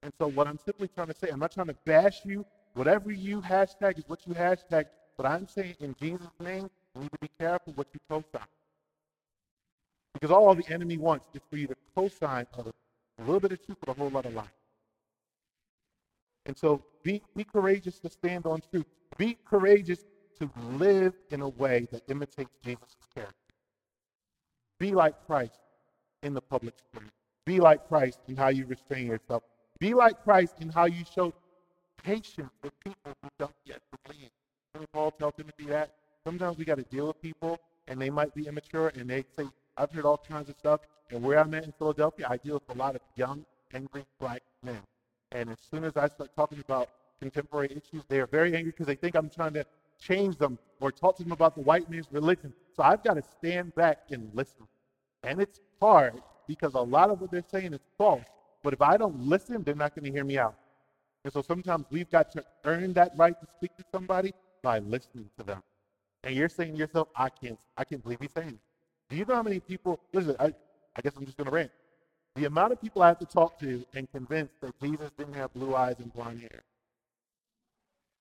And 0.03 0.13
so, 0.19 0.29
what 0.29 0.47
I'm 0.47 0.59
simply 0.59 0.89
trying 0.89 1.09
to 1.09 1.15
say, 1.15 1.29
I'm 1.29 1.41
not 1.41 1.53
trying 1.53 1.69
to 1.69 1.77
bash 1.85 2.25
you. 2.25 2.45
Whatever 2.75 3.11
you 3.11 3.41
hashtag 3.41 3.99
is 3.99 4.05
what 4.07 4.27
you 4.27 4.35
hashtag. 4.35 4.87
But 5.19 5.27
I'm 5.27 5.49
saying, 5.49 5.75
in 5.81 5.95
Jesus' 6.01 6.31
name, 6.41 6.71
you 6.95 7.03
need 7.03 7.13
to 7.13 7.19
be 7.21 7.31
careful 7.39 7.73
what 7.75 7.89
you 7.93 8.01
co-sign. 8.09 8.47
Because 10.15 10.31
all 10.31 10.55
the 10.55 10.65
enemy 10.73 10.97
wants 10.97 11.27
is 11.35 11.43
for 11.51 11.57
you 11.57 11.67
to 11.67 11.77
co-sign 11.95 12.47
a 12.57 12.65
little 13.23 13.41
bit 13.41 13.53
of 13.53 13.67
truth 13.67 13.79
with 13.81 13.97
a 13.97 13.99
whole 13.99 14.11
lot 14.11 14.27
of 14.27 14.35
lies. 14.35 14.47
And 16.47 16.57
so 16.57 16.83
be, 17.03 17.21
be 17.37 17.45
courageous 17.45 17.99
to 17.99 18.09
stand 18.09 18.47
on 18.47 18.63
truth. 18.71 18.87
Be 19.19 19.37
courageous 19.45 20.05
to 20.39 20.49
live 20.73 21.15
in 21.31 21.43
a 21.43 21.49
way 21.49 21.89
that 21.91 22.03
imitates 22.09 22.57
Jesus' 22.65 22.97
character. 23.13 23.35
Be 24.79 24.93
like 24.93 25.15
Christ 25.27 25.59
in 26.23 26.33
the 26.33 26.41
public 26.41 26.75
square. 26.79 27.09
Be 27.45 27.59
like 27.59 27.89
Christ 27.89 28.21
in 28.29 28.37
how 28.37 28.49
you 28.49 28.67
restrain 28.67 29.09
yourself. 29.09 29.43
Be 29.81 29.95
like 29.95 30.23
Christ 30.23 30.55
in 30.61 30.69
how 30.69 30.87
you 30.87 31.05
show 31.13 31.35
patience 32.03 32.53
with 32.63 32.73
people 32.81 33.13
who 33.23 33.29
don't 33.39 33.55
yet 33.65 33.81
believe. 34.07 34.31
Paul 34.93 35.11
tell 35.13 35.33
Timothy 35.33 35.65
that? 35.67 35.93
Sometimes 36.25 36.59
we 36.59 36.65
got 36.65 36.77
to 36.79 36.85
deal 36.85 37.09
with 37.09 37.21
people 37.23 37.59
and 37.87 38.01
they 38.01 38.11
might 38.11 38.35
be 38.35 38.47
immature 38.47 38.93
and 38.95 39.09
they 39.09 39.25
say, 39.37 39.47
I've 39.77 39.91
heard 39.91 40.05
all 40.05 40.19
kinds 40.19 40.49
of 40.49 40.57
stuff. 40.59 40.81
And 41.11 41.23
where 41.23 41.39
I'm 41.39 41.53
at 41.55 41.65
in 41.65 41.73
Philadelphia, 41.73 42.27
I 42.29 42.37
deal 42.37 42.55
with 42.55 42.77
a 42.77 42.79
lot 42.79 42.95
of 42.95 43.01
young, 43.17 43.45
angry 43.73 44.05
black 44.21 44.43
men. 44.63 44.81
And 45.33 45.51
as 45.51 45.59
soon 45.71 45.85
as 45.85 45.97
I 45.97 46.09
start 46.09 46.31
talking 46.37 46.59
about 46.61 46.91
contemporary 47.21 47.69
issues, 47.71 48.05
they 48.09 48.21
are 48.21 48.27
very 48.27 48.55
angry 48.55 48.73
because 48.73 48.87
they 48.87 48.95
think 48.95 49.15
I'm 49.15 49.31
trying 49.31 49.55
to 49.55 49.65
change 49.99 50.37
them 50.37 50.59
or 50.81 50.93
talk 50.93 51.17
to 51.17 51.23
them 51.23 51.33
about 51.33 51.55
the 51.55 51.63
white 51.63 51.91
man's 51.91 52.09
religion. 52.11 52.53
So 52.77 52.83
I've 52.83 53.03
got 53.03 53.15
to 53.15 53.23
stand 53.23 53.75
back 53.75 53.99
and 54.11 54.31
listen. 54.35 54.67
And 55.23 55.41
it's 55.41 55.61
hard 55.81 56.15
because 56.47 56.75
a 56.75 56.81
lot 56.81 57.11
of 57.11 57.21
what 57.21 57.31
they're 57.31 57.43
saying 57.51 57.73
is 57.73 57.81
false. 57.97 58.25
But 58.63 58.73
if 58.73 58.83
I 58.83 58.97
don't 58.97 59.21
listen, 59.21 59.63
they're 59.63 59.75
not 59.75 59.95
going 59.95 60.05
to 60.05 60.11
hear 60.11 60.25
me 60.25 60.39
out. 60.39 60.55
And 61.25 61.33
so 61.33 61.43
sometimes 61.43 61.87
we've 61.91 62.11
got 62.11 62.31
to 62.33 62.45
earn 62.65 62.93
that 62.95 63.13
right 63.17 63.39
to 63.39 63.47
speak 63.57 63.77
to 63.77 63.85
somebody 63.93 64.33
by 64.62 64.79
listening 64.79 65.31
to 65.38 65.44
them. 65.44 65.62
And 66.25 66.35
you're 66.35 66.49
saying 66.49 66.73
to 66.73 66.79
yourself, 66.79 67.09
I 67.16 67.29
can't, 67.29 67.59
I 67.77 67.85
can't 67.85 68.03
believe 68.03 68.18
he's 68.21 68.33
saying. 68.33 68.59
Do 69.09 69.16
you 69.16 69.25
know 69.25 69.37
how 69.37 69.42
many 69.42 69.61
people? 69.61 70.01
Listen, 70.12 70.37
I, 70.38 70.47
I 70.97 71.01
guess 71.03 71.12
I'm 71.16 71.25
just 71.25 71.37
going 71.37 71.47
to 71.47 71.55
rant. 71.55 71.71
The 72.35 72.44
amount 72.44 72.73
of 72.73 72.81
people 72.81 73.03
I 73.03 73.09
have 73.09 73.18
to 73.21 73.27
talk 73.27 73.59
to 73.61 73.85
and 73.94 74.11
convince 74.12 74.51
that 74.61 74.79
Jesus 74.81 75.11
didn't 75.16 75.35
have 75.35 75.53
blue 75.55 75.75
eyes 75.75 75.97
and 75.99 76.12
blonde 76.12 76.40
hair. 76.40 76.62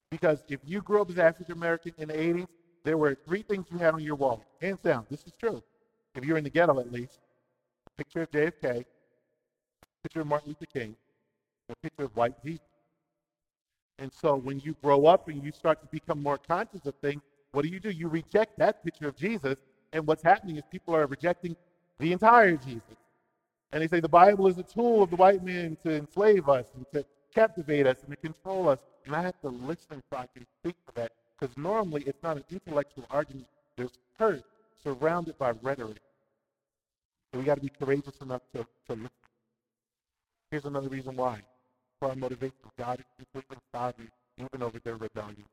Because 0.10 0.43
if 0.47 0.60
you 0.65 0.82
grew 0.82 1.02
up 1.02 1.10
as 1.10 1.17
African 1.17 1.54
American 1.54 1.93
in 1.97 2.08
the 2.08 2.13
80s, 2.13 2.47
there 2.84 2.97
were 2.97 3.17
three 3.28 3.41
things 3.41 3.65
you 3.69 3.78
had 3.78 3.93
on 3.93 4.02
your 4.02 4.15
wall. 4.15 4.43
Hands 4.62 4.80
down, 4.80 5.06
this 5.10 5.23
is 5.23 5.34
true. 5.38 5.62
If 6.15 6.23
you're 6.23 6.38
in 6.38 6.43
the 6.43 6.50
ghetto 6.50 6.80
at 6.80 6.91
least, 6.91 7.19
a 7.86 7.89
picture 7.97 8.21
of 8.21 8.32
JFK, 8.32 8.63
a 8.63 8.86
picture 10.04 10.21
of 10.21 10.28
Martin 10.28 10.50
Luther 10.50 10.65
King, 10.65 10.95
a 11.69 11.76
picture 11.84 12.06
of 12.06 12.15
white 12.15 12.41
Jesus. 12.43 12.62
And 14.00 14.12
so 14.14 14.36
when 14.36 14.60
you 14.60 14.76
grow 14.84 15.06
up 15.06 15.28
and 15.28 15.44
you 15.44 15.52
start 15.52 15.82
to 15.82 15.88
become 15.88 16.22
more 16.22 16.38
conscious 16.38 16.86
of 16.86 16.96
things, 17.02 17.22
what 17.52 17.64
do 17.64 17.70
you 17.70 17.80
do? 17.80 17.90
You 17.90 18.08
reject 18.08 18.60
that 18.60 18.84
picture 18.84 19.08
of 19.08 19.16
Jesus, 19.16 19.56
and 19.94 20.06
what's 20.06 20.22
happening 20.22 20.58
is 20.58 20.64
people 20.72 20.96
are 20.96 21.08
rejecting 21.08 21.56
the 22.00 22.12
entire 22.12 22.56
Jesus. 22.58 22.98
And 23.72 23.82
they 23.82 23.88
say 23.88 24.00
the 24.00 24.10
Bible 24.10 24.48
is 24.48 24.58
a 24.58 24.64
tool 24.64 25.04
of 25.04 25.10
the 25.10 25.16
white 25.16 25.44
man 25.44 25.78
to 25.84 25.96
enslave 25.96 26.48
us 26.48 26.68
and 26.76 26.86
to 26.94 27.06
captivate 27.34 27.88
us 27.88 27.98
and 28.04 28.12
to 28.12 28.18
control 28.18 28.70
us. 28.70 28.80
And 29.06 29.16
I 29.16 29.22
have 29.24 29.40
to 29.42 29.50
listen 29.50 30.02
so 30.10 30.18
I 30.18 30.28
can 30.34 30.46
speak 30.60 30.76
to 30.88 30.96
that. 30.96 31.12
Because 31.40 31.56
normally 31.58 32.04
it's 32.06 32.22
not 32.24 32.38
an 32.38 32.44
intellectual 32.50 33.06
argument. 33.10 33.48
There's 33.76 33.98
hurt 34.18 34.44
surrounded 34.84 35.38
by 35.38 35.52
rhetoric. 35.62 36.00
So 37.32 37.40
we 37.40 37.46
got 37.46 37.56
to 37.56 37.62
be 37.62 37.70
courageous 37.70 38.18
enough 38.22 38.42
to, 38.54 38.60
to 38.88 38.94
listen. 38.94 39.10
Here's 40.50 40.66
another 40.66 40.90
reason 40.90 41.16
why. 41.16 41.42
For 42.00 42.10
our 42.10 42.16
motivation, 42.16 42.56
God 42.78 43.00
is 43.00 43.06
completely 43.18 43.58
sovereign 43.74 44.10
even 44.38 44.62
over 44.62 44.80
their 44.80 44.98
rebellion. 44.98 45.46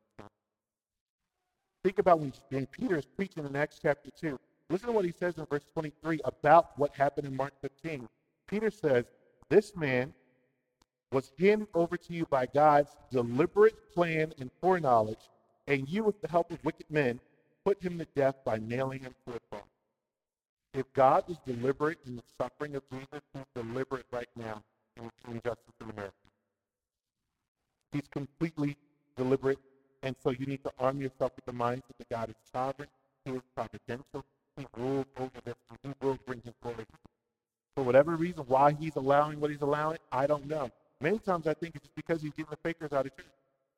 Think 1.83 1.99
about 1.99 2.21
when, 2.21 2.33
when 2.51 2.67
Peter 2.67 2.97
is 2.97 3.05
preaching 3.05 3.45
in 3.45 3.57
Acts 3.57 3.79
chapter 3.81 4.11
2. 4.19 4.39
Listen 4.71 4.87
to 4.89 4.93
what 4.93 5.05
he 5.05 5.13
says 5.13 5.37
in 5.37 5.45
verse 5.47 5.65
23 5.75 6.21
about 6.25 6.79
what 6.79 6.95
happened 6.95 7.27
in 7.27 7.37
Mark 7.37 7.53
15. 7.61 8.09
Peter 8.47 8.71
says, 8.71 9.05
This 9.51 9.77
man 9.77 10.13
was 11.13 11.31
handed 11.39 11.69
over 11.75 11.97
to 11.97 12.13
you 12.13 12.27
by 12.27 12.47
God's 12.47 12.91
deliberate 13.11 13.93
plan 13.95 14.33
and 14.39 14.51
foreknowledge, 14.61 15.29
and 15.67 15.89
you, 15.89 16.05
with 16.05 16.21
the 16.21 16.29
help 16.29 16.51
of 16.51 16.63
wicked 16.65 16.87
men, 16.91 17.21
put 17.65 17.83
him 17.83 17.99
to 17.99 18.07
death 18.17 18.37
by 18.45 18.59
nailing 18.59 19.01
him 19.01 19.15
to 19.27 19.37
a 19.37 19.41
cross. 19.51 19.69
If 20.73 20.93
God 20.93 21.25
was 21.29 21.39
deliberate 21.47 21.99
in 22.07 22.17
the 22.17 22.23
suffering 22.37 22.75
of 22.75 22.83
Jesus, 22.91 23.23
he's 23.33 23.45
deliberate 23.55 24.07
right 24.11 24.29
now 24.37 24.63
in 24.97 25.11
injustice 25.31 25.75
in 25.81 25.91
America. 25.91 26.24
He's 27.95 28.09
completely 28.11 28.77
deliberate, 29.17 29.59
and 30.03 30.17
so 30.21 30.31
you 30.31 30.47
need 30.47 30.65
to 30.65 30.73
arm 30.81 31.01
yourself 31.01 31.31
with 31.37 31.47
the 31.47 31.53
mindset 31.53 31.97
that 31.99 32.09
God 32.11 32.29
is 32.29 32.35
sovereign, 32.53 32.89
He 33.25 33.31
is 33.31 33.43
providential, 33.55 34.25
he 34.57 34.67
rules 34.77 35.07
over 35.17 35.31
this, 35.45 35.55
he 35.83 35.93
will 36.01 36.19
bring 36.27 36.43
his 36.45 36.55
glory. 36.61 36.85
For 37.77 37.85
whatever 37.85 38.17
reason, 38.17 38.45
why 38.49 38.73
he's 38.73 38.97
allowing 38.97 39.39
what 39.39 39.51
he's 39.51 39.63
allowing, 39.63 39.99
I 40.11 40.27
don't 40.27 40.49
know. 40.49 40.71
Many 41.01 41.21
times 41.21 41.47
I 41.47 41.55
think 41.55 41.77
it's 41.77 41.85
just 41.85 41.95
because 41.95 42.21
he's 42.21 42.33
getting 42.33 42.51
the 42.51 42.69
fakers 42.69 42.93
out 42.93 43.07
of 43.07 43.17
church. 43.17 43.27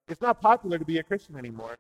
It's 0.09 0.23
not 0.23 0.41
popular 0.41 0.79
to 0.79 0.85
be 0.85 0.99
a 0.99 1.03
Christian 1.03 1.37
anymore. 1.37 1.77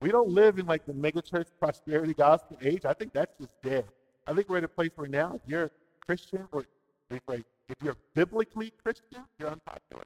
We 0.00 0.10
don't 0.10 0.28
live 0.28 0.58
in 0.58 0.66
like 0.66 0.86
the 0.86 0.92
megachurch 0.92 1.46
prosperity 1.60 2.14
gospel 2.14 2.58
age. 2.62 2.84
I 2.84 2.94
think 2.94 3.12
that's 3.12 3.32
just 3.38 3.52
dead. 3.62 3.84
I 4.26 4.34
think 4.34 4.48
we're 4.48 4.58
at 4.58 4.64
a 4.64 4.68
place 4.68 4.90
where 4.96 5.08
now, 5.08 5.34
if 5.34 5.42
you're 5.46 5.70
Christian 6.04 6.48
or 6.50 6.64
if 7.10 7.76
you're 7.82 7.96
biblically 8.14 8.72
Christian, 8.82 9.24
you're 9.38 9.50
unpopular. 9.50 10.04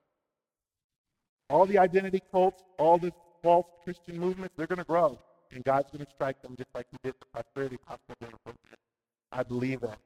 All 1.50 1.66
the 1.66 1.78
identity 1.78 2.22
cults, 2.30 2.62
all 2.78 2.96
the 2.96 3.12
false 3.42 3.66
Christian 3.84 4.18
movements, 4.18 4.54
they're 4.56 4.68
going 4.68 4.78
to 4.78 4.84
grow. 4.84 5.18
And 5.52 5.64
God's 5.64 5.90
going 5.90 6.04
to 6.04 6.10
strike 6.10 6.40
them 6.42 6.54
just 6.56 6.70
like 6.74 6.86
he 6.90 6.96
did 7.02 7.14
the 7.20 7.26
prosperity 7.26 7.76
gospel 7.86 8.14
I 9.32 9.42
believe 9.42 9.80
that. 9.80 9.98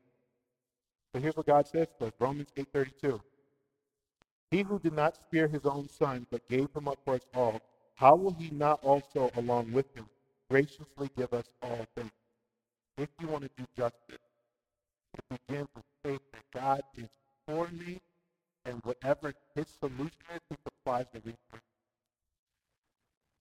But 1.12 1.22
here's 1.22 1.36
what 1.36 1.46
God 1.46 1.66
says 1.66 1.88
to 1.98 2.06
us 2.06 2.12
Romans 2.18 2.48
8.32. 2.56 3.20
He 4.50 4.62
who 4.62 4.78
did 4.78 4.94
not 4.94 5.16
spare 5.16 5.48
his 5.48 5.64
own 5.64 5.88
son, 5.88 6.26
but 6.30 6.48
gave 6.48 6.68
him 6.74 6.88
up 6.88 6.98
for 7.04 7.14
us 7.14 7.26
all, 7.34 7.60
how 7.94 8.16
will 8.16 8.32
he 8.32 8.50
not 8.50 8.82
also, 8.82 9.30
along 9.36 9.72
with 9.72 9.94
him, 9.94 10.06
graciously 10.50 11.10
give 11.16 11.32
us 11.32 11.46
all 11.62 11.86
things? 11.96 12.10
If 12.98 13.08
you 13.20 13.28
want 13.28 13.44
to 13.44 13.50
do 13.56 13.64
justice, 13.76 14.22
it 15.14 15.40
begins 15.46 15.68
with 15.74 15.84
faith 16.02 16.20
that 16.32 16.60
God 16.60 16.82
is 16.96 17.08
for 17.46 17.68
me, 17.68 18.00
and 18.64 18.80
whatever 18.84 19.34
his 19.54 19.66
solution 19.80 20.20
is, 20.34 20.40
he 20.50 20.56
supplies 20.64 21.06
the 21.12 21.20
resources. 21.20 21.68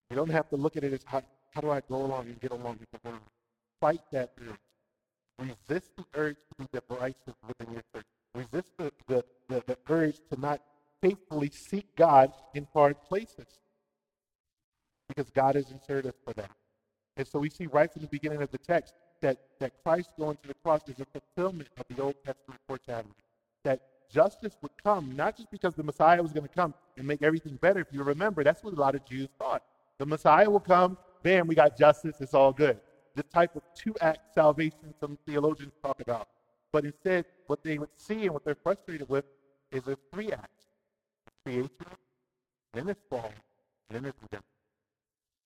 You 0.10 0.16
don't 0.16 0.30
have 0.30 0.50
to 0.50 0.56
look 0.56 0.78
at 0.78 0.84
it 0.84 0.94
as 0.94 1.04
how, 1.06 1.24
how 1.52 1.62
do 1.62 1.72
I 1.72 1.82
go 1.90 1.96
along 1.96 2.28
and 2.28 2.40
get 2.40 2.52
along 2.52 2.78
with 2.80 2.90
the 2.92 3.10
world. 3.10 3.22
Fight 3.80 4.02
that 4.12 4.32
urge. 4.40 5.50
Resist 5.70 5.92
the 5.98 6.06
urge 6.14 6.36
to 6.36 6.56
be 6.60 6.68
divisive 6.72 7.36
within 7.48 7.74
your 7.74 7.84
church. 7.94 8.06
Resist 8.36 8.72
the, 8.78 8.92
the, 9.08 9.26
the, 9.50 9.64
the 9.66 9.78
urge 9.90 10.18
to 10.32 10.40
not 10.40 10.62
faithfully 11.02 11.50
seek 11.50 11.96
God 11.96 12.32
in 12.54 12.68
hard 12.74 13.02
places. 13.04 13.48
Because 15.08 15.30
God 15.32 15.56
has 15.56 15.72
inserted 15.72 16.08
us 16.08 16.20
for 16.24 16.34
that. 16.34 16.52
And 17.18 17.28
so 17.28 17.40
we 17.40 17.50
see 17.50 17.68
right 17.68 17.92
from 17.92 18.02
the 18.04 18.08
beginning 18.08 18.42
of 18.42 18.52
the 18.52 18.58
text 18.58 18.94
that, 19.22 19.38
that 19.60 19.72
Christ 19.84 20.12
going 20.18 20.38
to 20.44 20.48
the 20.48 20.56
cross 20.64 20.82
is 20.88 21.00
a 21.00 21.06
fulfillment 21.06 21.70
of 21.78 21.86
the 21.96 22.02
Old 22.02 22.16
Testament 22.26 22.60
foretelling. 22.68 23.14
That 23.64 23.82
justice 24.14 24.58
would 24.62 24.72
come, 24.84 25.16
not 25.16 25.36
just 25.36 25.50
because 25.50 25.74
the 25.74 25.84
Messiah 25.84 26.22
was 26.22 26.32
going 26.32 26.48
to 26.48 26.54
come 26.54 26.74
and 26.98 27.08
make 27.08 27.24
everything 27.24 27.56
better. 27.56 27.80
If 27.80 27.88
you 27.92 28.04
remember, 28.04 28.44
that's 28.44 28.64
what 28.64 28.74
a 28.74 28.80
lot 28.80 28.96
of 28.96 29.04
Jews 29.06 29.30
thought. 29.40 29.64
The 29.98 30.06
Messiah 30.06 30.50
will 30.50 30.60
come, 30.60 30.98
bam, 31.24 31.48
we 31.48 31.56
got 31.56 31.78
justice, 31.78 32.18
it's 32.20 32.34
all 32.34 32.54
good. 32.54 32.80
This 33.16 33.26
type 33.34 33.56
of 33.56 33.64
two 33.76 33.96
act 34.02 34.34
salvation 34.34 34.94
some 35.00 35.18
theologians 35.26 35.74
talk 35.84 36.00
about. 36.00 36.28
But 36.72 36.86
instead, 36.86 37.26
what 37.48 37.64
they 37.64 37.78
would 37.78 37.90
see 37.98 38.24
and 38.24 38.34
what 38.34 38.44
they're 38.46 38.56
frustrated 38.56 39.08
with 39.10 39.26
is 39.72 39.88
a 39.88 39.98
three 40.12 40.32
act 40.32 40.50
creation, 41.46 41.70
then 42.74 42.90
it's 42.90 43.02
fall, 43.10 43.32
then 43.90 44.06
it's 44.06 44.18
redemption. 44.22 44.44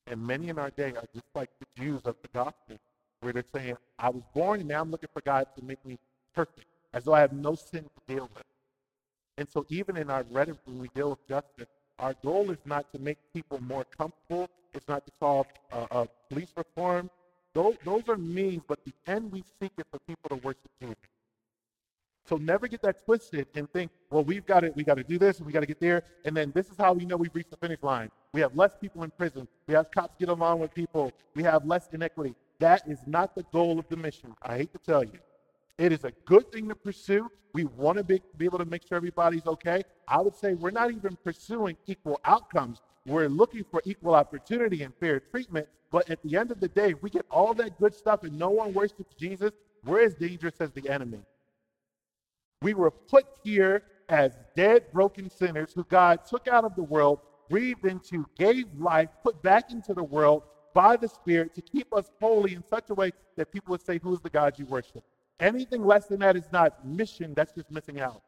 And 0.08 0.26
many 0.26 0.50
in 0.50 0.58
our 0.58 0.70
day 0.70 0.94
are 0.96 1.08
just 1.14 1.28
like 1.36 1.50
the 1.60 1.82
Jews 1.82 2.02
of 2.06 2.16
the 2.22 2.30
gospel, 2.34 2.78
where 3.22 3.34
they're 3.34 3.44
saying, 3.54 3.76
I 4.00 4.10
was 4.10 4.24
born 4.34 4.62
and 4.62 4.70
now 4.70 4.82
I'm 4.82 4.92
looking 4.92 5.10
for 5.14 5.22
God 5.22 5.48
to 5.58 5.66
make 5.66 5.84
me 5.86 5.98
perfect, 6.34 6.68
as 6.94 7.04
though 7.04 7.14
I 7.14 7.20
have 7.20 7.34
no 7.34 7.56
sin 7.56 7.84
to 7.84 8.14
deal 8.14 8.30
with. 8.34 8.47
And 9.38 9.48
so, 9.50 9.66
even 9.70 9.98
in 9.98 10.10
our 10.10 10.24
rhetoric, 10.32 10.60
when 10.66 10.80
we 10.80 10.90
deal 10.96 11.12
with 11.12 11.28
justice, 11.28 11.68
our 12.00 12.14
goal 12.24 12.52
is 12.52 12.58
not 12.66 12.92
to 12.94 13.00
make 13.00 13.18
people 13.34 13.60
more 13.62 13.86
comfortable. 13.86 14.50
It's 14.74 14.88
not 14.88 15.06
to 15.06 15.12
solve 15.20 15.48
uh, 15.72 15.86
uh, 15.92 16.06
police 16.30 16.54
reform. 16.56 17.10
Those, 17.54 17.76
those 17.84 18.04
are 18.08 18.18
means, 18.18 18.62
but 18.68 18.84
the 18.86 18.94
end 19.08 19.32
we 19.32 19.44
seek 19.60 19.72
is 19.78 19.86
for 19.92 20.00
people 20.08 20.30
to 20.30 20.36
worship 20.36 20.70
Jesus. 20.80 20.96
So 22.26 22.36
never 22.36 22.68
get 22.68 22.82
that 22.82 23.04
twisted 23.06 23.48
and 23.56 23.72
think, 23.72 23.90
well, 24.12 24.24
we've 24.24 24.46
got 24.46 24.60
to 24.60 24.72
we 24.76 24.84
got 24.84 24.98
to 24.98 25.04
do 25.04 25.18
this 25.18 25.40
we 25.40 25.54
got 25.54 25.62
to 25.62 25.66
get 25.66 25.80
there, 25.80 26.04
and 26.26 26.36
then 26.36 26.52
this 26.54 26.70
is 26.70 26.78
how 26.78 26.92
we 26.94 27.06
know 27.06 27.16
we've 27.16 27.34
reached 27.34 27.52
the 27.52 27.58
finish 27.58 27.82
line. 27.82 28.12
We 28.34 28.42
have 28.42 28.56
less 28.56 28.76
people 28.80 29.04
in 29.04 29.12
prison. 29.12 29.48
We 29.66 29.74
have 29.76 29.90
cops 29.92 30.16
get 30.20 30.28
along 30.30 30.60
with 30.60 30.74
people. 30.74 31.12
We 31.36 31.44
have 31.44 31.66
less 31.66 31.88
inequity. 31.94 32.36
That 32.60 32.84
is 32.88 33.00
not 33.08 33.34
the 33.34 33.44
goal 33.54 33.80
of 33.80 33.88
the 33.88 33.96
mission. 33.96 34.36
I 34.42 34.58
hate 34.58 34.74
to 34.74 34.80
tell 34.80 35.04
you. 35.04 35.20
It 35.78 35.92
is 35.92 36.04
a 36.04 36.12
good 36.26 36.52
thing 36.52 36.70
to 36.70 36.76
pursue. 36.76 37.30
We 37.54 37.66
want 37.66 37.98
to 37.98 38.04
be, 38.04 38.22
be 38.38 38.46
able 38.46 38.58
to 38.60 38.66
make 38.66 38.88
sure 38.88 38.98
everybody's 38.98 39.46
okay. 39.46 39.84
I 40.08 40.22
would 40.22 40.36
say 40.36 40.54
we're 40.54 40.72
not 40.72 40.92
even 40.92 41.18
pursuing 41.24 41.78
equal 41.86 42.20
outcomes. 42.26 42.82
We're 43.06 43.30
looking 43.30 43.64
for 43.70 43.82
equal 43.86 44.16
opportunity 44.16 44.84
and 44.84 44.94
fair 45.00 45.20
treatment. 45.20 45.68
But 45.92 46.10
at 46.10 46.22
the 46.24 46.36
end 46.36 46.52
of 46.52 46.60
the 46.60 46.68
day, 46.68 46.92
if 46.92 47.02
we 47.02 47.10
get 47.10 47.26
all 47.32 47.54
that 47.56 47.80
good 47.80 47.96
stuff 47.96 48.24
and 48.24 48.38
no 48.38 48.50
one 48.50 48.74
worships 48.74 49.16
Jesus, 49.16 49.52
we're 49.86 50.02
as 50.02 50.16
dangerous 50.16 50.56
as 50.60 50.72
the 50.72 50.90
enemy. 50.90 51.20
We 52.62 52.74
were 52.74 52.92
put 52.92 53.26
here 53.44 53.84
as 54.10 54.38
dead, 54.56 54.92
broken 54.92 55.30
sinners 55.30 55.72
who 55.74 55.84
God 55.86 56.26
took 56.26 56.48
out 56.48 56.66
of 56.66 56.76
the 56.76 56.84
world, 56.84 57.20
breathed 57.50 57.86
into, 57.86 58.26
gave 58.38 58.66
life, 58.78 59.10
put 59.24 59.42
back 59.42 59.72
into 59.72 59.94
the 59.94 60.04
world 60.04 60.44
by 60.74 60.98
the 60.98 61.08
Spirit 61.08 61.54
to 61.56 61.62
keep 61.62 61.94
us 61.94 62.12
holy 62.20 62.56
in 62.56 62.64
such 62.68 62.90
a 62.90 62.94
way 62.94 63.12
that 63.36 63.52
people 63.52 63.72
would 63.72 63.86
say, 63.86 64.00
Who's 64.02 64.20
the 64.20 64.30
God 64.30 64.58
you 64.58 64.66
worship? 64.66 65.04
Anything 65.40 65.86
less 65.86 66.08
than 66.08 66.20
that 66.20 66.36
is 66.36 66.52
not 66.52 66.86
mission, 66.86 67.34
that's 67.34 67.54
just 67.54 67.70
missing 67.70 68.00
out. 68.00 68.22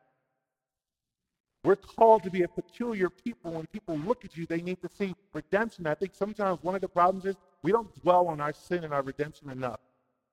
We're 1.63 1.75
called 1.75 2.23
to 2.23 2.29
be 2.29 2.43
a 2.43 2.47
peculiar 2.47 3.09
people. 3.09 3.51
When 3.51 3.65
people 3.67 3.97
look 3.97 4.23
at 4.23 4.37
you, 4.37 4.45
they 4.45 4.61
need 4.61 4.81
to 4.81 4.89
see 4.97 5.13
redemption. 5.33 5.87
I 5.87 5.95
think 5.95 6.13
sometimes 6.15 6.59
one 6.61 6.75
of 6.75 6.81
the 6.81 6.87
problems 6.87 7.25
is 7.25 7.35
we 7.63 7.71
don't 7.71 7.93
dwell 8.01 8.27
on 8.27 8.39
our 8.39 8.53
sin 8.53 8.83
and 8.83 8.93
our 8.93 9.01
redemption 9.01 9.49
enough. 9.49 9.79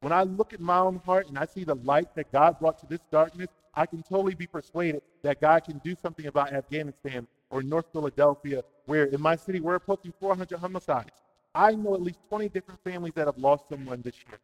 When 0.01 0.12
I 0.12 0.23
look 0.23 0.53
at 0.53 0.61
my 0.61 0.79
own 0.79 1.01
heart 1.05 1.29
and 1.29 1.39
I 1.39 1.47
see 1.47 1.65
the 1.65 1.75
light 1.75 2.15
that 2.15 2.31
God 2.31 2.61
brought 2.61 2.79
to 2.81 2.87
this 2.87 3.01
darkness, 3.11 3.49
I 3.75 3.87
can 3.87 4.03
totally 4.03 4.35
be 4.35 4.47
persuaded 4.47 5.03
that 5.23 5.41
God 5.41 5.65
can 5.65 5.79
do 5.79 5.97
something 6.01 6.27
about 6.27 6.53
Afghanistan 6.53 7.27
or 7.51 7.62
North 7.62 7.87
Philadelphia, 7.93 8.62
where 8.85 9.05
in 9.05 9.21
my 9.21 9.35
city 9.35 9.59
we're 9.61 9.75
approaching 9.75 10.12
400 10.21 10.59
homicides. 10.59 11.23
I 11.55 11.73
know 11.75 11.95
at 11.95 12.03
least 12.03 12.21
20 12.29 12.51
different 12.51 12.81
families 12.85 13.15
that 13.17 13.27
have 13.27 13.39
lost 13.39 13.69
someone 13.69 14.03
this 14.03 14.17
year. 14.29 14.39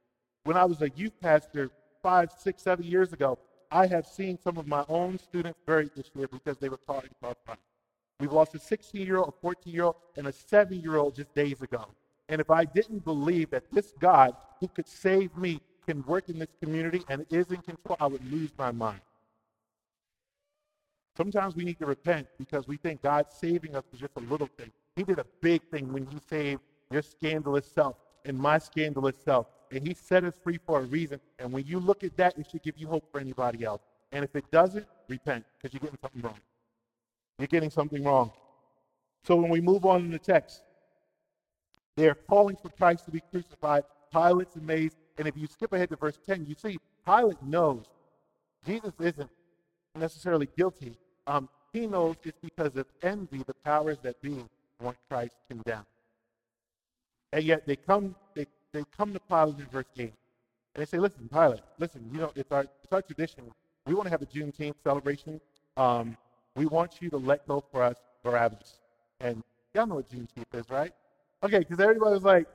When 0.45 0.57
I 0.57 0.65
was 0.65 0.83
a 0.83 0.91
youth 0.91 1.13
pastor 1.21 1.71
five, 2.03 2.31
six, 2.37 2.63
seven 2.63 2.85
years 2.85 3.13
ago, 3.13 3.39
I 3.71 3.87
have 3.87 4.07
seen 4.07 4.39
some 4.43 4.59
of 4.59 4.67
my 4.67 4.85
own 4.89 5.19
students 5.19 5.59
buried 5.67 5.91
this 5.97 6.11
year 6.15 6.29
because 6.29 6.59
they 6.59 6.69
were 6.69 6.77
caught 6.77 7.05
in 7.05 7.11
crossfire. 7.21 7.57
We've 8.21 8.33
lost 8.33 8.55
a 8.55 8.59
16 8.59 9.07
year 9.07 9.19
old, 9.19 9.29
a 9.29 9.41
14 9.41 9.73
year 9.73 9.85
old, 9.85 9.97
and 10.17 10.27
a 10.27 10.33
7 10.33 10.79
year 10.81 10.97
old 10.97 11.15
just 11.15 11.35
days 11.35 11.63
ago. 11.63 11.87
And 12.29 12.41
if 12.41 12.51
I 12.51 12.65
didn't 12.65 13.05
believe 13.05 13.51
that 13.51 13.65
this 13.73 13.95
God 13.99 14.37
who 14.61 14.69
could 14.69 14.87
save 14.87 15.37
me 15.37 15.61
can 15.87 16.05
work 16.05 16.29
in 16.29 16.39
this 16.39 16.49
community 16.63 17.03
and 17.09 17.27
is 17.31 17.51
in 17.51 17.57
control, 17.57 17.97
I 17.99 18.07
would 18.07 18.25
lose 18.31 18.51
my 18.57 18.71
mind. 18.71 19.01
Sometimes 21.17 21.57
we 21.57 21.65
need 21.65 21.79
to 21.79 21.87
repent 21.87 22.27
because 22.39 22.67
we 22.67 22.77
think 22.77 23.03
God 23.03 23.27
saving 23.31 23.75
us 23.75 23.85
is 23.93 24.01
just 24.01 24.17
a 24.17 24.21
little 24.21 24.49
thing. 24.59 24.71
He 24.97 25.03
did 25.03 25.19
a 25.19 25.27
big 25.41 25.63
thing 25.71 25.93
when 25.93 26.07
He 26.07 26.19
saved 26.29 26.61
your 26.91 27.03
scandalous 27.03 27.67
self 27.67 27.97
and 28.25 28.39
my 28.39 28.59
scandalous 28.59 29.17
self. 29.25 29.47
And 29.71 29.87
He 29.87 29.95
set 29.95 30.25
us 30.25 30.35
free 30.43 30.59
for 30.67 30.81
a 30.81 30.85
reason. 30.85 31.21
And 31.39 31.53
when 31.53 31.67
you 31.67 31.81
look 31.81 32.05
at 32.05 32.17
that, 32.17 32.39
it 32.39 32.47
should 32.51 32.63
give 32.63 32.77
you 32.77 32.87
hope 32.87 33.11
for 33.11 33.21
anybody 33.21 33.65
else. 33.65 33.83
And 34.13 34.25
if 34.25 34.37
it 34.37 34.51
doesn't, 34.51 34.87
repent 35.09 35.45
because 35.57 35.73
you're 35.73 35.81
getting 35.81 35.99
something 36.01 36.23
wrong. 36.23 36.39
You're 37.39 37.49
getting 37.49 37.71
something 37.71 38.05
wrong. 38.05 38.31
So 39.25 39.37
when 39.37 39.51
we 39.51 39.61
move 39.61 39.85
on 39.85 40.01
in 40.03 40.11
the 40.11 40.19
text, 40.19 40.63
they're 41.97 42.15
calling 42.15 42.57
for 42.57 42.69
Christ 42.71 43.05
to 43.07 43.11
be 43.11 43.23
crucified. 43.31 43.85
Pilate's 44.13 44.57
amazed. 44.57 44.97
And 45.19 45.29
if 45.29 45.37
you 45.37 45.47
skip 45.47 45.73
ahead 45.73 45.91
to 45.91 45.97
verse 45.97 46.19
10, 46.27 46.47
you 46.47 46.55
see 46.55 46.79
Pilate 47.05 47.43
knows 47.43 47.85
Jesus 48.67 48.93
isn't 49.01 49.31
necessarily 49.95 50.49
guilty. 50.57 50.97
Um, 51.27 51.49
he 51.73 51.87
knows 51.87 52.17
it's 52.25 52.39
because 52.41 52.77
of 52.77 52.87
envy 53.03 53.43
the 53.47 53.55
powers 53.65 53.99
that 54.03 54.21
be 54.23 54.45
want 54.81 54.97
Christ 55.09 55.37
condemned. 55.49 55.87
And 57.33 57.45
yet 57.45 57.67
they 57.67 57.77
come, 57.77 58.15
they, 58.35 58.47
they 58.73 58.85
come 58.97 59.13
to 59.13 59.21
Pilate 59.21 59.59
in 59.59 59.67
verse 59.67 59.87
8. 59.97 60.13
And 60.75 60.83
they 60.83 60.87
say, 60.87 60.99
listen, 60.99 61.29
Pilate, 61.33 61.61
listen, 61.79 62.09
you 62.13 62.19
know, 62.19 62.33
it's 62.35 62.51
our, 62.53 62.67
it's 62.83 62.93
our 62.93 63.03
tradition. 63.03 63.45
We 63.87 63.95
want 63.95 64.07
to 64.07 64.11
have 64.11 64.23
a 64.23 64.27
Juneteenth 64.27 64.75
celebration. 64.85 65.41
Um, 65.77 66.17
we 66.57 66.67
want 66.67 67.01
you 67.01 67.11
to 67.11 67.17
let 67.17 67.47
go 67.47 67.65
for 67.73 67.83
us 67.83 67.97
Barabbas. 68.23 68.79
And 69.21 69.43
y'all 69.75 69.87
know 69.87 69.97
what 69.97 70.09
Juneteenth 70.11 70.55
is, 70.55 70.69
right? 70.71 70.93
Okay, 71.43 71.61
because 71.61 71.81
everybody 71.81 72.15
was 72.15 72.23
like, 72.23 72.47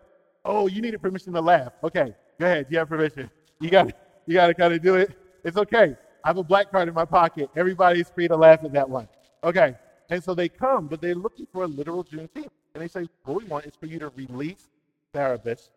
oh, 0.45 0.67
you 0.67 0.81
needed 0.81 1.01
permission 1.01 1.33
to 1.33 1.41
laugh. 1.41 1.73
Okay, 1.83 2.15
go 2.39 2.45
ahead. 2.45 2.67
You 2.69 2.77
have 2.77 2.89
permission. 2.89 3.29
You 3.59 3.69
got 3.69 3.91
you 4.25 4.33
got 4.33 4.47
to 4.47 4.53
kind 4.53 4.73
of 4.73 4.81
do 4.81 4.95
it. 4.95 5.17
It's 5.43 5.57
okay. 5.57 5.95
I 6.23 6.29
have 6.29 6.37
a 6.37 6.43
black 6.43 6.71
card 6.71 6.87
in 6.87 6.93
my 6.93 7.05
pocket. 7.05 7.49
Everybody's 7.55 8.09
free 8.09 8.27
to 8.27 8.35
laugh 8.35 8.63
at 8.63 8.73
that 8.73 8.89
one. 8.89 9.07
Okay. 9.43 9.75
And 10.09 10.23
so 10.23 10.33
they 10.33 10.49
come, 10.49 10.87
but 10.87 11.01
they're 11.01 11.15
looking 11.15 11.47
for 11.51 11.63
a 11.63 11.67
literal 11.67 12.03
Juneteenth. 12.03 12.49
And 12.77 12.83
they 12.83 12.89
say, 12.89 13.09
what 13.23 13.41
we 13.41 13.45
want 13.45 13.65
is 13.65 13.73
for 13.75 13.87
you 13.87 13.97
to 13.97 14.09
release 14.09 14.69
Barabbas 15.11 15.71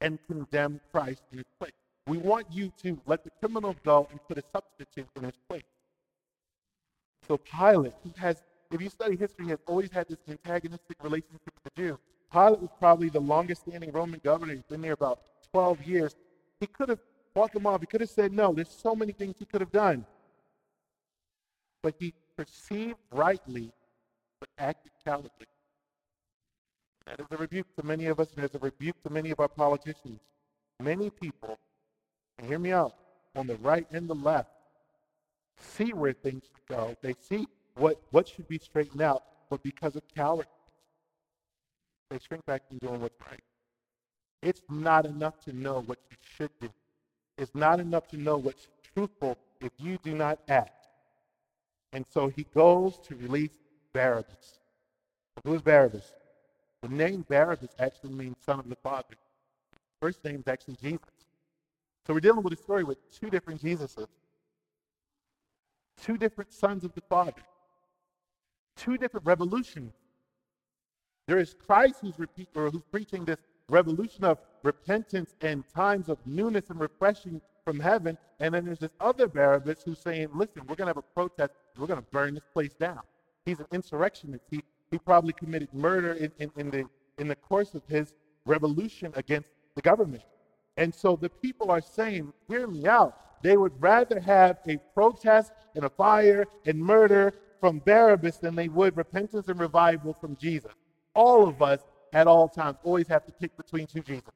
and 0.00 0.16
condemn 0.28 0.80
Christ 0.92 1.24
in 1.32 1.38
his 1.38 1.46
place. 1.58 1.72
We 2.06 2.18
want 2.18 2.46
you 2.52 2.72
to 2.84 3.00
let 3.04 3.24
the 3.24 3.30
criminal 3.40 3.74
go 3.84 4.06
and 4.12 4.20
put 4.28 4.38
a 4.38 4.44
substitute 4.52 5.08
in 5.16 5.24
his 5.24 5.34
place. 5.48 5.64
So 7.26 7.36
Pilate, 7.36 7.94
who 8.04 8.12
has, 8.16 8.44
if 8.70 8.80
you 8.80 8.88
study 8.90 9.16
history, 9.16 9.48
has 9.48 9.58
always 9.66 9.90
had 9.90 10.06
this 10.06 10.18
antagonistic 10.28 11.02
relationship 11.02 11.50
with 11.52 11.74
the 11.74 11.82
Jews. 11.82 11.98
Pilate 12.32 12.60
was 12.60 12.70
probably 12.78 13.08
the 13.08 13.20
longest 13.20 13.62
standing 13.62 13.90
Roman 13.90 14.20
governor. 14.22 14.54
He's 14.54 14.62
been 14.62 14.82
there 14.82 14.92
about 14.92 15.18
12 15.50 15.82
years. 15.82 16.14
He 16.60 16.68
could 16.68 16.90
have 16.90 17.00
fought 17.34 17.52
them 17.52 17.66
off. 17.66 17.80
He 17.80 17.86
could 17.86 18.02
have 18.02 18.10
said 18.10 18.32
no. 18.32 18.52
There's 18.52 18.70
so 18.70 18.94
many 18.94 19.10
things 19.10 19.34
he 19.36 19.46
could 19.46 19.60
have 19.60 19.72
done. 19.72 20.06
But 21.82 21.96
he 21.98 22.14
perceived 22.36 22.98
rightly, 23.10 23.72
but 24.38 24.48
acted 24.58 24.92
cowardly. 25.04 25.48
That 27.06 27.20
is 27.20 27.26
a 27.30 27.36
rebuke 27.36 27.66
to 27.76 27.84
many 27.84 28.06
of 28.06 28.20
us, 28.20 28.28
and 28.36 28.44
it's 28.44 28.54
a 28.54 28.58
rebuke 28.58 29.02
to 29.02 29.10
many 29.10 29.30
of 29.30 29.40
our 29.40 29.48
politicians. 29.48 30.20
Many 30.80 31.10
people, 31.10 31.58
and 32.38 32.46
hear 32.46 32.58
me 32.58 32.72
out, 32.72 32.94
on 33.34 33.46
the 33.46 33.56
right 33.56 33.86
and 33.92 34.08
the 34.08 34.14
left, 34.14 34.50
see 35.58 35.92
where 35.92 36.12
things 36.12 36.44
go. 36.68 36.96
They 37.02 37.14
see 37.28 37.46
what, 37.76 38.00
what 38.10 38.28
should 38.28 38.48
be 38.48 38.58
straightened 38.58 39.02
out, 39.02 39.22
but 39.50 39.62
because 39.62 39.96
of 39.96 40.02
cowardice, 40.14 40.46
they 42.10 42.18
shrink 42.18 42.44
back 42.46 42.68
from 42.68 42.78
doing 42.78 43.00
what's 43.00 43.18
right. 43.20 43.40
It's 44.42 44.62
not 44.68 45.06
enough 45.06 45.40
to 45.44 45.52
know 45.52 45.82
what 45.86 45.98
you 46.10 46.16
should 46.36 46.50
do. 46.60 46.68
It's 47.38 47.54
not 47.54 47.80
enough 47.80 48.08
to 48.08 48.16
know 48.16 48.36
what's 48.36 48.68
truthful 48.94 49.38
if 49.60 49.72
you 49.78 49.98
do 50.02 50.14
not 50.14 50.38
act. 50.48 50.88
And 51.92 52.04
so 52.10 52.28
he 52.28 52.46
goes 52.54 52.98
to 53.08 53.16
release 53.16 53.58
Barabbas. 53.92 54.58
Who 55.44 55.54
is 55.54 55.62
Barabbas? 55.62 56.12
The 56.82 56.88
name 56.88 57.24
Barabbas 57.28 57.70
actually 57.78 58.12
means 58.12 58.36
son 58.44 58.58
of 58.58 58.68
the 58.68 58.76
Father. 58.76 59.14
First 60.00 60.24
name 60.24 60.36
is 60.40 60.48
actually 60.48 60.76
Jesus. 60.82 61.00
So 62.06 62.12
we're 62.12 62.20
dealing 62.20 62.42
with 62.42 62.52
a 62.52 62.56
story 62.56 62.82
with 62.82 62.98
two 63.12 63.30
different 63.30 63.62
Jesuses, 63.62 64.08
two 66.02 66.16
different 66.18 66.52
sons 66.52 66.82
of 66.82 66.92
the 66.94 67.02
Father, 67.08 67.42
two 68.76 68.98
different 68.98 69.24
revolutions. 69.24 69.92
There 71.28 71.38
is 71.38 71.54
Christ 71.54 71.96
who's, 72.00 72.18
repeat, 72.18 72.48
or 72.56 72.68
who's 72.70 72.82
preaching 72.90 73.24
this 73.24 73.38
revolution 73.68 74.24
of 74.24 74.38
repentance 74.64 75.36
and 75.40 75.62
times 75.68 76.08
of 76.08 76.18
newness 76.26 76.68
and 76.70 76.80
refreshing 76.80 77.40
from 77.64 77.78
heaven. 77.78 78.18
And 78.40 78.54
then 78.54 78.64
there's 78.64 78.80
this 78.80 78.92
other 79.00 79.28
Barabbas 79.28 79.82
who's 79.84 80.00
saying, 80.00 80.30
listen, 80.34 80.62
we're 80.62 80.74
going 80.74 80.86
to 80.86 80.86
have 80.86 80.96
a 80.96 81.02
protest. 81.02 81.52
We're 81.78 81.86
going 81.86 82.00
to 82.00 82.06
burn 82.10 82.34
this 82.34 82.42
place 82.52 82.74
down. 82.74 83.00
He's 83.46 83.60
an 83.60 83.66
insurrectionist. 83.70 84.44
He, 84.50 84.64
he 84.92 84.98
probably 84.98 85.32
committed 85.32 85.72
murder 85.74 86.12
in, 86.12 86.30
in, 86.38 86.52
in, 86.56 86.70
the, 86.70 86.84
in 87.18 87.26
the 87.26 87.34
course 87.34 87.74
of 87.74 87.82
his 87.88 88.14
revolution 88.46 89.12
against 89.16 89.50
the 89.74 89.82
government. 89.82 90.22
And 90.76 90.94
so 90.94 91.16
the 91.16 91.28
people 91.28 91.70
are 91.70 91.80
saying, 91.80 92.32
hear 92.46 92.66
me 92.66 92.86
out. 92.86 93.42
They 93.42 93.56
would 93.56 93.72
rather 93.80 94.20
have 94.20 94.58
a 94.68 94.76
protest 94.94 95.52
and 95.74 95.84
a 95.84 95.90
fire 95.90 96.44
and 96.66 96.78
murder 96.78 97.34
from 97.58 97.80
Barabbas 97.80 98.36
than 98.36 98.54
they 98.54 98.68
would 98.68 98.96
repentance 98.96 99.48
and 99.48 99.58
revival 99.58 100.14
from 100.20 100.36
Jesus. 100.36 100.72
All 101.14 101.48
of 101.48 101.62
us 101.62 101.80
at 102.12 102.26
all 102.26 102.48
times 102.48 102.76
always 102.84 103.08
have 103.08 103.24
to 103.26 103.32
pick 103.32 103.56
between 103.56 103.86
two 103.86 104.02
Jesus. 104.02 104.30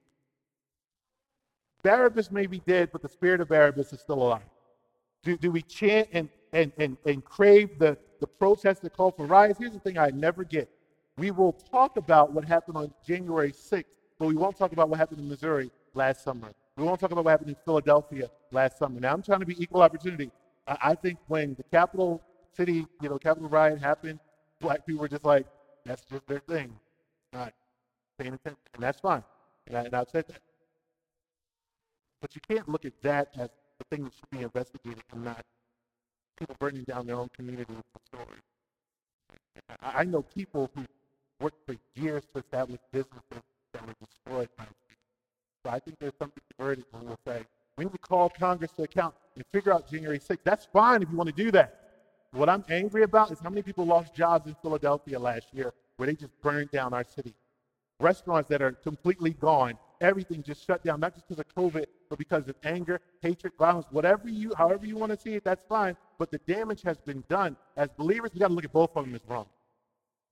Barabbas 1.83 2.31
may 2.31 2.47
be 2.47 2.61
dead, 2.61 2.91
but 2.93 3.03
the 3.03 3.09
spirit 3.09 3.41
of 3.41 3.49
Barabbas 3.49 3.93
is 3.93 4.01
still 4.01 4.23
alive. 4.23 4.43
Do, 5.23 5.37
do 5.37 5.51
we 5.51 5.63
chant 5.63 6.09
and, 6.13 6.29
and, 6.53 6.73
and, 6.79 6.97
and 7.05 7.25
crave 7.25 7.79
the, 7.79 7.99
the 8.19 8.27
protests 8.27 8.81
that 8.81 8.97
call 8.97 9.11
for 9.11 9.27
riots? 9.27 9.59
Here's 9.59 9.73
the 9.73 9.81
thing 9.81 9.99
I 9.99 10.11
never 10.11 10.45
get. 10.45 10.69
We 11.19 11.31
will 11.31 11.53
talk 11.53 11.97
about 11.97 12.33
what 12.33 12.45
happened 12.45 12.77
on 12.77 12.93
January 13.07 13.53
6th, 13.53 13.85
but 14.19 14.29
we 14.29 14.35
won't 14.35 14.57
talk 14.57 14.73
about 14.73 14.89
what 14.89 14.99
happened 14.99 15.21
in 15.21 15.29
Missouri 15.29 15.71
last 15.95 16.23
summer. 16.23 16.53
We 16.77 16.85
won't 16.85 17.01
talk 17.01 17.11
about 17.11 17.25
what 17.25 17.31
happened 17.31 17.51
in 17.51 17.57
Philadelphia 17.65 18.29
last 18.51 18.79
summer. 18.79 19.01
Now, 19.01 19.13
I'm 19.13 19.23
trying 19.23 19.41
to 19.41 19.47
be 19.47 19.61
equal 19.63 19.81
opportunity. 19.83 20.31
I, 20.67 20.77
I 20.83 20.95
think 20.95 21.19
when 21.29 21.55
the 21.55 21.63
capital 21.65 22.23
city, 22.55 22.87
you 23.01 23.09
know, 23.09 23.19
Capitol 23.19 23.49
riot 23.49 23.81
happened, 23.81 24.19
black 24.61 24.85
people 24.87 25.01
were 25.01 25.09
just 25.09 25.25
like, 25.25 25.47
that's 25.85 26.03
just 26.05 26.27
their 26.27 26.41
thing. 26.41 26.73
Not 27.33 27.55
paying 28.19 28.35
attention. 28.35 28.59
And 28.75 28.83
that's 28.83 29.01
fine. 29.01 29.25
And, 29.67 29.77
I, 29.77 29.81
and 29.83 29.95
I've 29.95 30.09
said 30.11 30.27
that. 30.29 30.41
But 32.21 32.35
you 32.35 32.41
can't 32.49 32.69
look 32.69 32.85
at 32.85 32.93
that 33.03 33.29
as 33.37 33.51
the 33.79 33.85
thing 33.91 34.05
that 34.05 34.13
should 34.15 34.31
be 34.31 34.43
investigated 34.43 35.03
and 35.13 35.25
not 35.25 35.45
people 36.37 36.57
burning 36.59 36.85
down 36.85 37.07
their 37.07 37.17
own 37.17 37.29
community 37.35 37.73
with 37.73 37.85
stories. 38.07 38.43
I, 39.81 40.05
know 40.05 40.23
people 40.23 40.71
who 40.75 40.83
worked 41.41 41.65
for 41.67 41.77
years 41.95 42.23
to 42.35 42.41
establish 42.41 42.81
businesses 42.93 43.43
that 43.73 43.87
were 43.87 43.95
destroyed 44.01 44.49
by 44.59 44.67
so 45.67 45.73
I 45.73 45.81
think 45.81 45.99
there's 45.99 46.13
something 46.17 46.43
perverted 46.57 46.85
when 46.93 47.07
we'll 47.07 47.19
say, 47.27 47.45
we 47.77 47.87
need 47.87 47.93
to 47.93 47.99
call 47.99 48.31
Congress 48.31 48.71
to 48.77 48.85
account 48.85 49.17
and 49.35 49.45
figure 49.53 49.73
out 49.75 49.91
January 49.91 50.21
6th. 50.21 50.39
That's 50.45 50.65
fine 50.73 51.03
if 51.03 51.11
you 51.11 51.17
want 51.17 51.29
to 51.29 51.35
do 51.35 51.51
that. 51.51 51.81
What 52.31 52.49
I'm 52.49 52.65
angry 52.71 53.03
about 53.03 53.33
is 53.33 53.41
how 53.41 53.51
many 53.51 53.63
people 53.63 53.85
lost 53.85 54.15
jobs 54.15 54.47
in 54.47 54.55
Philadelphia 54.63 55.19
last 55.19 55.47
year 55.53 55.73
where 55.97 56.07
they 56.07 56.15
just 56.15 56.41
burned 56.41 56.71
down 56.71 56.95
our 56.95 57.03
city. 57.03 57.35
Restaurants 57.99 58.49
that 58.49 58.63
are 58.63 58.73
completely 58.73 59.31
gone. 59.31 59.77
Everything 60.01 60.41
just 60.41 60.65
shut 60.65 60.85
down, 60.85 61.01
not 61.01 61.15
just 61.15 61.27
because 61.27 61.41
of 61.41 61.49
COVID, 61.57 61.87
but 62.11 62.19
because 62.19 62.47
of 62.49 62.55
anger, 62.63 63.01
hatred, 63.21 63.53
violence, 63.59 63.87
whatever 63.91 64.29
you, 64.29 64.53
however 64.57 64.87
you 64.87 64.97
want 64.97 65.11
to 65.11 65.19
see 65.19 65.35
it, 65.35 65.43
that's 65.43 65.65
fine. 65.69 65.97
But 66.19 66.31
the 66.31 66.39
damage 66.39 66.83
has 66.83 66.99
been 66.99 67.25
done. 67.29 67.57
As 67.77 67.89
believers, 67.97 68.31
we 68.33 68.41
got 68.41 68.49
to 68.49 68.55
look 68.55 68.65
at 68.65 68.73
both 68.73 68.97
of 68.97 69.05
them 69.05 69.15
as 69.15 69.21
wrong. 69.29 69.47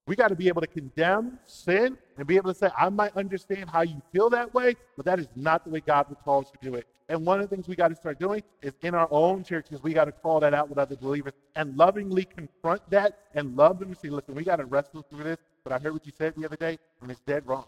We 0.06 0.16
got 0.16 0.28
to 0.28 0.34
be 0.34 0.48
able 0.48 0.60
to 0.60 0.66
condemn 0.66 1.38
sin 1.46 1.96
and 2.18 2.26
be 2.26 2.36
able 2.36 2.52
to 2.52 2.58
say, 2.58 2.68
I 2.78 2.90
might 2.90 3.16
understand 3.16 3.70
how 3.70 3.82
you 3.82 4.02
feel 4.12 4.28
that 4.30 4.52
way, 4.52 4.76
but 4.96 5.06
that 5.06 5.18
is 5.18 5.28
not 5.34 5.64
the 5.64 5.70
way 5.70 5.80
God 5.80 6.08
would 6.10 6.18
call 6.20 6.40
us 6.40 6.50
to 6.50 6.58
do 6.60 6.74
it. 6.74 6.86
And 7.08 7.24
one 7.24 7.40
of 7.40 7.48
the 7.48 7.54
things 7.54 7.68
we 7.68 7.76
got 7.76 7.88
to 7.88 7.96
start 7.96 8.18
doing 8.18 8.42
is 8.62 8.72
in 8.82 8.94
our 8.94 9.08
own 9.10 9.44
churches, 9.44 9.82
we 9.82 9.92
got 9.92 10.06
to 10.06 10.12
call 10.12 10.40
that 10.40 10.54
out 10.54 10.68
with 10.68 10.78
other 10.78 10.96
believers 10.96 11.32
and 11.56 11.76
lovingly 11.76 12.24
confront 12.24 12.88
that 12.90 13.18
and 13.34 13.56
love 13.56 13.78
them 13.78 13.88
and 13.88 13.98
say, 13.98 14.08
listen, 14.08 14.34
we 14.34 14.44
got 14.44 14.56
to 14.56 14.64
wrestle 14.64 15.02
through 15.08 15.24
this. 15.24 15.38
But 15.64 15.72
I 15.72 15.78
heard 15.78 15.94
what 15.94 16.04
you 16.06 16.12
said 16.16 16.34
the 16.36 16.44
other 16.44 16.56
day, 16.56 16.78
and 17.00 17.10
it's 17.10 17.20
dead 17.20 17.46
wrong. 17.46 17.64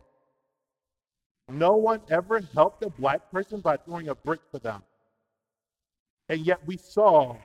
No 1.49 1.77
one 1.77 2.01
ever 2.11 2.41
helped 2.55 2.83
a 2.85 2.91
black 2.91 3.31
person 3.31 3.61
by 3.61 3.77
throwing 3.77 4.09
a 4.09 4.15
brick 4.15 4.41
for 4.51 4.59
them. 4.59 4.83
And 6.29 6.41
yet 6.41 6.61
we 6.67 6.77
saw 6.77 7.37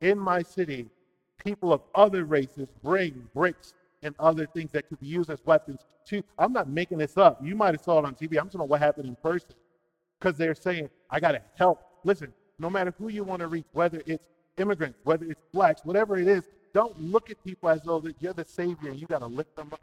in 0.00 0.18
my 0.18 0.42
city 0.42 0.88
people 1.38 1.72
of 1.72 1.80
other 1.94 2.24
races 2.24 2.68
bring 2.82 3.28
bricks 3.34 3.74
and 4.02 4.14
other 4.18 4.46
things 4.46 4.70
that 4.72 4.88
could 4.88 5.00
be 5.00 5.06
used 5.06 5.30
as 5.30 5.38
weapons. 5.44 5.80
To, 6.06 6.22
I'm 6.38 6.52
not 6.52 6.68
making 6.68 6.98
this 6.98 7.16
up. 7.16 7.44
You 7.44 7.54
might 7.54 7.74
have 7.74 7.82
saw 7.82 7.98
it 7.98 8.04
on 8.04 8.14
TV. 8.14 8.38
I'm 8.38 8.46
talking 8.46 8.60
know 8.60 8.64
what 8.66 8.80
happened 8.80 9.08
in 9.08 9.16
person. 9.16 9.50
Because 10.18 10.36
they're 10.36 10.54
saying, 10.54 10.88
I 11.10 11.20
got 11.20 11.32
to 11.32 11.42
help. 11.56 11.80
Listen, 12.04 12.32
no 12.58 12.70
matter 12.70 12.92
who 12.98 13.08
you 13.08 13.24
want 13.24 13.40
to 13.40 13.48
reach, 13.48 13.66
whether 13.72 14.02
it's 14.06 14.24
immigrants, 14.56 14.98
whether 15.04 15.26
it's 15.26 15.40
blacks, 15.52 15.82
whatever 15.84 16.16
it 16.16 16.28
is, 16.28 16.44
don't 16.74 17.00
look 17.00 17.30
at 17.30 17.42
people 17.44 17.68
as 17.68 17.82
though 17.82 18.00
that 18.00 18.16
you're 18.20 18.32
the 18.32 18.44
savior 18.44 18.90
and 18.90 19.00
you 19.00 19.06
got 19.06 19.20
to 19.20 19.26
lift 19.26 19.54
them 19.56 19.68
up. 19.72 19.80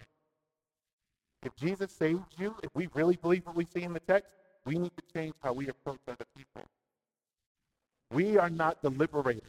If 1.43 1.56
Jesus 1.56 1.91
saved 1.91 2.23
you, 2.38 2.56
if 2.63 2.69
we 2.73 2.88
really 2.93 3.15
believe 3.17 3.45
what 3.45 3.56
we 3.56 3.65
see 3.65 3.84
in 3.84 3.93
the 3.93 3.99
text, 4.01 4.32
we 4.65 4.78
need 4.78 4.91
to 4.97 5.04
change 5.13 5.36
how 5.41 5.54
we 5.54 5.67
approach 5.67 5.99
other 6.08 6.25
people. 6.36 6.63
We 8.12 8.38
are 8.38 8.49
not 8.49 8.82
the 8.82 8.89
liberators. 8.89 9.41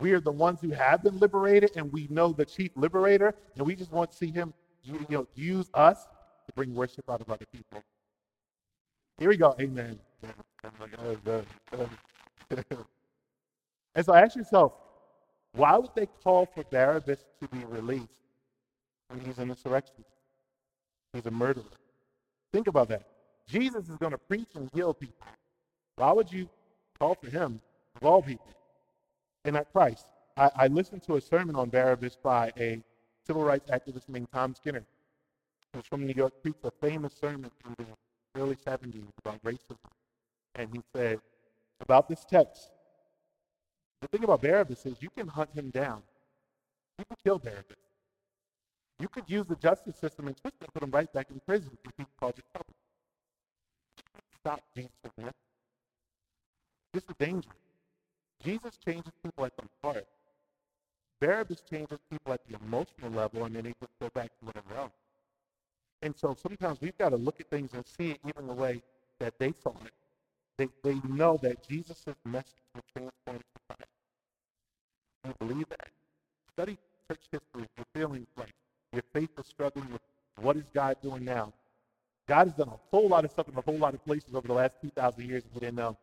We 0.00 0.12
are 0.12 0.20
the 0.20 0.32
ones 0.32 0.60
who 0.60 0.70
have 0.70 1.02
been 1.02 1.18
liberated, 1.18 1.72
and 1.76 1.92
we 1.92 2.08
know 2.10 2.32
the 2.32 2.44
chief 2.44 2.72
liberator, 2.74 3.34
and 3.56 3.66
we 3.66 3.76
just 3.76 3.92
want 3.92 4.10
to 4.10 4.16
see 4.16 4.30
him 4.30 4.52
you 4.82 5.06
know, 5.08 5.26
use 5.34 5.70
us 5.74 6.06
to 6.46 6.52
bring 6.54 6.74
worship 6.74 7.08
out 7.08 7.20
of 7.20 7.30
other 7.30 7.46
people. 7.52 7.82
Here 9.18 9.28
we 9.28 9.36
go. 9.36 9.54
Amen. 9.60 9.98
and 13.94 14.04
so 14.04 14.14
ask 14.14 14.36
yourself, 14.36 14.72
why 15.52 15.78
would 15.78 15.90
they 15.94 16.06
call 16.22 16.46
for 16.46 16.64
Barabbas 16.64 17.24
to 17.40 17.48
be 17.48 17.64
released 17.66 18.08
when 19.08 19.20
he's 19.20 19.38
an 19.38 19.50
insurrection? 19.50 20.04
He's 21.12 21.26
a 21.26 21.30
murderer. 21.30 21.64
Think 22.52 22.66
about 22.66 22.88
that. 22.88 23.02
Jesus 23.46 23.88
is 23.88 23.96
going 23.96 24.12
to 24.12 24.18
preach 24.18 24.48
and 24.56 24.68
heal 24.74 24.92
people. 24.92 25.26
Why 25.96 26.12
would 26.12 26.32
you 26.32 26.48
call 26.98 27.14
for 27.14 27.30
him 27.30 27.60
of 27.96 28.06
all 28.06 28.22
people? 28.22 28.46
And 29.44 29.56
at 29.56 29.72
Christ. 29.72 30.06
I, 30.36 30.50
I 30.56 30.66
listened 30.68 31.02
to 31.04 31.16
a 31.16 31.20
sermon 31.20 31.56
on 31.56 31.68
Barabbas 31.68 32.16
by 32.22 32.52
a 32.58 32.82
civil 33.26 33.44
rights 33.44 33.70
activist 33.70 34.08
named 34.08 34.28
Tom 34.32 34.54
Skinner. 34.54 34.84
He 35.72 35.78
was 35.78 35.86
from 35.86 36.06
New 36.06 36.14
York, 36.14 36.32
preached 36.42 36.64
a 36.64 36.70
famous 36.70 37.14
sermon 37.14 37.50
in 37.66 37.74
the 37.78 38.40
early 38.40 38.56
70s 38.56 39.04
about 39.24 39.42
racism. 39.42 39.76
And 40.54 40.68
he 40.72 40.80
said 40.94 41.20
about 41.80 42.08
this 42.08 42.24
text, 42.24 42.70
the 44.00 44.08
thing 44.08 44.24
about 44.24 44.42
Barabbas 44.42 44.86
is 44.86 44.96
you 45.00 45.10
can 45.10 45.26
hunt 45.28 45.50
him 45.54 45.70
down. 45.70 46.02
You 46.98 47.04
can 47.06 47.16
kill 47.24 47.38
Barabbas. 47.38 47.76
You 49.00 49.08
could 49.08 49.24
use 49.26 49.46
the 49.46 49.56
justice 49.56 49.96
system 49.96 50.28
and 50.28 50.36
twist 50.36 50.56
and 50.60 50.72
put 50.72 50.82
him 50.82 50.90
right 50.90 51.12
back 51.12 51.28
in 51.30 51.40
prison 51.40 51.76
if 51.84 51.92
he 51.98 52.04
caused 52.20 52.40
trouble. 52.52 52.74
Stop 54.40 54.60
so 54.76 55.30
This 56.92 57.02
is 57.02 57.14
dangerous. 57.18 57.63
Jesus 58.44 58.76
changes 58.84 59.12
people 59.22 59.44
at 59.44 59.56
the 59.56 59.64
heart. 59.82 60.06
Barabbas 61.20 61.62
changes 61.68 61.98
people 62.10 62.32
at 62.32 62.40
the 62.48 62.56
emotional 62.64 63.10
level, 63.10 63.44
and 63.44 63.56
then 63.56 63.64
they 63.64 63.74
just 63.80 63.98
go 64.00 64.08
back 64.10 64.30
to 64.38 64.46
whatever 64.46 64.74
else. 64.76 64.92
And 66.02 66.14
so 66.16 66.36
sometimes 66.40 66.80
we've 66.80 66.98
got 66.98 67.10
to 67.10 67.16
look 67.16 67.40
at 67.40 67.48
things 67.48 67.72
and 67.72 67.84
see 67.86 68.10
it 68.10 68.20
even 68.28 68.46
the 68.46 68.52
way 68.52 68.82
that 69.20 69.38
they 69.38 69.52
saw 69.62 69.74
it. 69.84 69.92
They, 70.58 70.68
they 70.82 71.00
know 71.08 71.38
that 71.42 71.66
Jesus' 71.66 72.04
message 72.24 72.62
will 72.74 72.82
transform 72.92 73.40
society. 73.56 73.90
Do 75.24 75.30
you 75.30 75.46
believe 75.46 75.68
that? 75.70 75.88
Study 76.52 76.78
church 77.08 77.20
history. 77.32 77.68
You're 77.76 77.86
feeling 77.94 78.26
like 78.36 78.52
your 78.92 79.02
faith 79.12 79.30
is 79.38 79.46
struggling 79.46 79.90
with 79.92 80.02
what 80.40 80.56
is 80.56 80.64
God 80.74 80.96
doing 81.02 81.24
now. 81.24 81.52
God 82.28 82.48
has 82.48 82.54
done 82.54 82.68
a 82.68 82.78
whole 82.90 83.08
lot 83.08 83.24
of 83.24 83.30
stuff 83.30 83.48
in 83.48 83.56
a 83.56 83.60
whole 83.60 83.78
lot 83.78 83.94
of 83.94 84.04
places 84.04 84.34
over 84.34 84.46
the 84.46 84.54
last 84.54 84.74
2,000 84.82 85.24
years 85.28 85.42
we 85.52 85.60
didn't 85.60 85.76
know. 85.76 85.96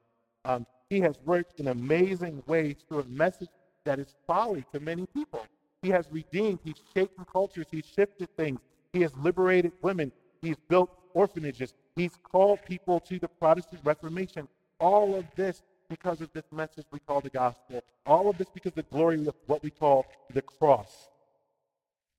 Um, 0.46 0.66
he 0.92 1.00
has 1.00 1.16
worked 1.26 1.62
in 1.62 1.70
amazing 1.70 2.44
ways 2.48 2.76
through 2.86 3.00
a 3.00 3.06
message 3.06 3.48
that 3.86 3.98
is 3.98 4.14
folly 4.28 4.66
to 4.74 4.80
many 4.82 5.06
people. 5.16 5.48
He 5.82 5.90
has 5.90 6.06
redeemed, 6.12 6.60
he's 6.66 6.82
shaken 6.94 7.24
cultures, 7.32 7.66
he's 7.72 7.86
shifted 7.86 8.28
things. 8.36 8.60
He 8.92 9.02
has 9.02 9.16
liberated 9.16 9.72
women. 9.82 10.12
He's 10.42 10.58
built 10.68 10.92
orphanages. 11.14 11.74
He's 11.96 12.12
called 12.22 12.60
people 12.66 13.00
to 13.00 13.18
the 13.18 13.30
Protestant 13.30 13.80
Reformation. 13.86 14.50
All 14.82 15.16
of 15.16 15.24
this 15.38 15.64
because 15.88 16.20
of 16.20 16.30
this 16.34 16.44
message 16.52 16.86
we 16.92 17.00
call 17.00 17.22
the 17.22 17.30
gospel. 17.30 17.82
All 18.06 18.30
of 18.30 18.38
this 18.38 18.50
because 18.54 18.72
of 18.72 18.76
the 18.76 18.84
glory 18.84 19.26
of 19.26 19.36
what 19.48 19.64
we 19.64 19.70
call 19.70 20.06
the 20.34 20.42
cross. 20.42 21.08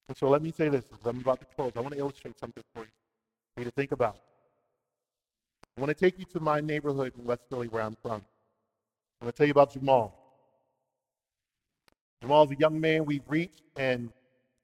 And 0.08 0.16
so 0.16 0.30
let 0.30 0.40
me 0.40 0.50
say 0.50 0.70
this 0.70 0.86
I'm 1.04 1.20
about 1.20 1.40
to 1.40 1.46
close. 1.54 1.72
I 1.76 1.80
want 1.80 1.92
to 1.92 2.00
illustrate 2.00 2.38
something 2.40 2.64
for 2.74 2.84
you, 2.84 2.90
for 3.54 3.60
you 3.60 3.64
to 3.66 3.70
think 3.72 3.92
about. 3.92 4.16
I 5.76 5.80
want 5.82 5.90
to 5.90 5.94
take 5.94 6.18
you 6.18 6.24
to 6.32 6.40
my 6.40 6.62
neighborhood 6.62 7.12
in 7.18 7.24
West 7.26 7.42
Philly 7.50 7.68
where 7.68 7.82
I'm 7.82 7.98
from. 8.02 8.22
I'm 9.22 9.26
going 9.26 9.32
to 9.34 9.36
tell 9.36 9.46
you 9.46 9.52
about 9.52 9.72
Jamal. 9.72 10.18
Jamal 12.20 12.42
is 12.42 12.50
a 12.50 12.56
young 12.56 12.80
man 12.80 13.04
we 13.04 13.20
reached 13.28 13.62
and 13.76 14.10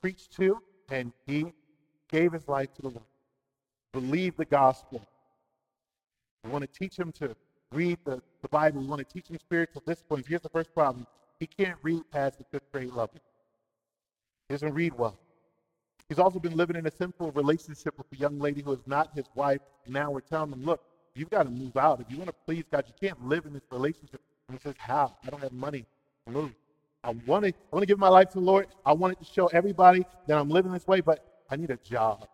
preached 0.03 0.33
to, 0.33 0.61
and 0.91 1.13
he 1.29 1.53
gave 2.11 2.33
his 2.33 2.49
life 2.49 2.75
to 2.75 2.83
the 2.83 2.89
Lord. 2.89 3.05
Believe 3.93 4.37
the 4.37 4.45
gospel. 4.45 5.01
We 6.43 6.51
want 6.51 6.65
to 6.65 6.77
teach 6.77 6.99
him 6.99 7.13
to 7.13 7.37
read 7.71 7.99
the, 8.05 8.21
the 8.43 8.49
Bible. 8.49 8.81
We 8.81 8.89
want 8.89 8.99
to 8.99 9.05
teach 9.05 9.29
him 9.29 9.39
spiritual 9.39 9.85
disciplines. 9.87 10.27
Here's 10.27 10.41
the 10.41 10.49
first 10.49 10.75
problem 10.75 11.07
he 11.39 11.47
can't 11.47 11.79
read 11.85 12.03
past 12.11 12.39
the 12.39 12.45
fifth 12.51 12.73
grade 12.73 12.89
level, 12.89 13.15
he 14.49 14.55
doesn't 14.55 14.75
read 14.75 14.93
well. 14.99 15.17
He's 16.09 16.19
also 16.19 16.41
been 16.41 16.57
living 16.57 16.75
in 16.75 16.85
a 16.85 16.91
sinful 16.91 17.31
relationship 17.31 17.97
with 17.97 18.09
a 18.13 18.17
young 18.17 18.41
lady 18.41 18.63
who 18.63 18.73
is 18.73 18.85
not 18.87 19.15
his 19.15 19.27
wife. 19.37 19.61
And 19.85 19.95
now 19.95 20.11
we're 20.11 20.21
telling 20.21 20.51
him, 20.51 20.65
look, 20.65 20.83
you've 21.15 21.31
got 21.31 21.45
to 21.45 21.51
move 21.51 21.77
out. 21.77 22.01
If 22.01 22.11
you 22.11 22.17
want 22.17 22.31
to 22.31 22.35
please 22.45 22.65
God, 22.73 22.87
you 22.89 23.09
can't 23.09 23.25
live 23.25 23.47
in 23.47 23.53
this 23.53 23.63
relationship. 23.71 24.21
And 24.49 24.59
he 24.59 24.63
says, 24.63 24.75
how? 24.79 25.15
I 25.25 25.31
don't 25.31 25.43
have 25.43 25.53
money 25.53 25.85
to 26.27 26.33
move. 26.33 26.53
I 27.05 27.11
want 27.27 27.45
to, 27.45 27.51
I 27.51 27.77
want 27.77 27.83
to 27.83 27.87
give 27.87 27.99
my 27.99 28.09
life 28.09 28.31
to 28.31 28.35
the 28.39 28.45
Lord. 28.45 28.67
I 28.85 28.93
want 28.93 29.13
it 29.13 29.25
to 29.25 29.33
show 29.33 29.47
everybody 29.49 30.05
that 30.27 30.39
I'm 30.39 30.49
living 30.49 30.73
this 30.73 30.87
way, 30.87 31.01
but 31.01 31.43
I 31.51 31.57
need 31.57 31.71
a 31.71 31.77
job. 31.77 32.27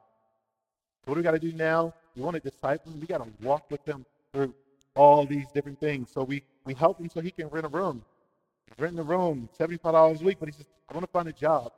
What 1.04 1.14
do 1.14 1.18
we 1.18 1.22
got 1.22 1.32
to 1.32 1.38
do 1.38 1.52
now? 1.52 1.92
We 2.16 2.22
want 2.22 2.34
to 2.34 2.40
disciple 2.40 2.92
him. 2.92 3.00
We 3.00 3.06
got 3.06 3.18
to 3.18 3.30
walk 3.42 3.70
with 3.70 3.84
him 3.84 4.06
through 4.32 4.54
all 4.94 5.26
these 5.26 5.46
different 5.52 5.80
things. 5.80 6.10
So 6.12 6.22
we, 6.22 6.42
we 6.64 6.74
help 6.74 6.98
him 6.98 7.10
so 7.10 7.20
he 7.20 7.30
can 7.30 7.48
rent 7.48 7.66
a 7.66 7.68
room. 7.68 8.02
He's 8.68 8.78
renting 8.78 9.00
a 9.00 9.02
room, 9.02 9.48
$75 9.58 10.20
a 10.20 10.24
week, 10.24 10.38
but 10.40 10.48
he 10.48 10.52
says, 10.52 10.66
I 10.88 10.94
want 10.94 11.04
to 11.04 11.12
find 11.12 11.28
a 11.28 11.32
job. 11.32 11.72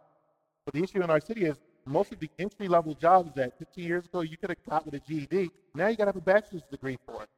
But 0.64 0.74
the 0.74 0.82
issue 0.82 1.02
in 1.02 1.10
our 1.10 1.20
city 1.20 1.44
is 1.46 1.56
most 1.86 2.12
of 2.12 2.20
the 2.20 2.30
entry 2.38 2.68
level 2.68 2.94
jobs 2.94 3.32
that 3.36 3.58
15 3.58 3.84
years 3.84 4.06
ago 4.06 4.20
you 4.20 4.36
could 4.36 4.50
have 4.50 4.64
got 4.68 4.84
with 4.84 4.94
a 4.94 5.00
GED, 5.00 5.50
now 5.74 5.88
you 5.88 5.96
got 5.96 6.04
to 6.04 6.08
have 6.10 6.16
a 6.16 6.20
bachelor's 6.20 6.62
degree 6.70 6.98
for 7.06 7.22
it. 7.22 7.28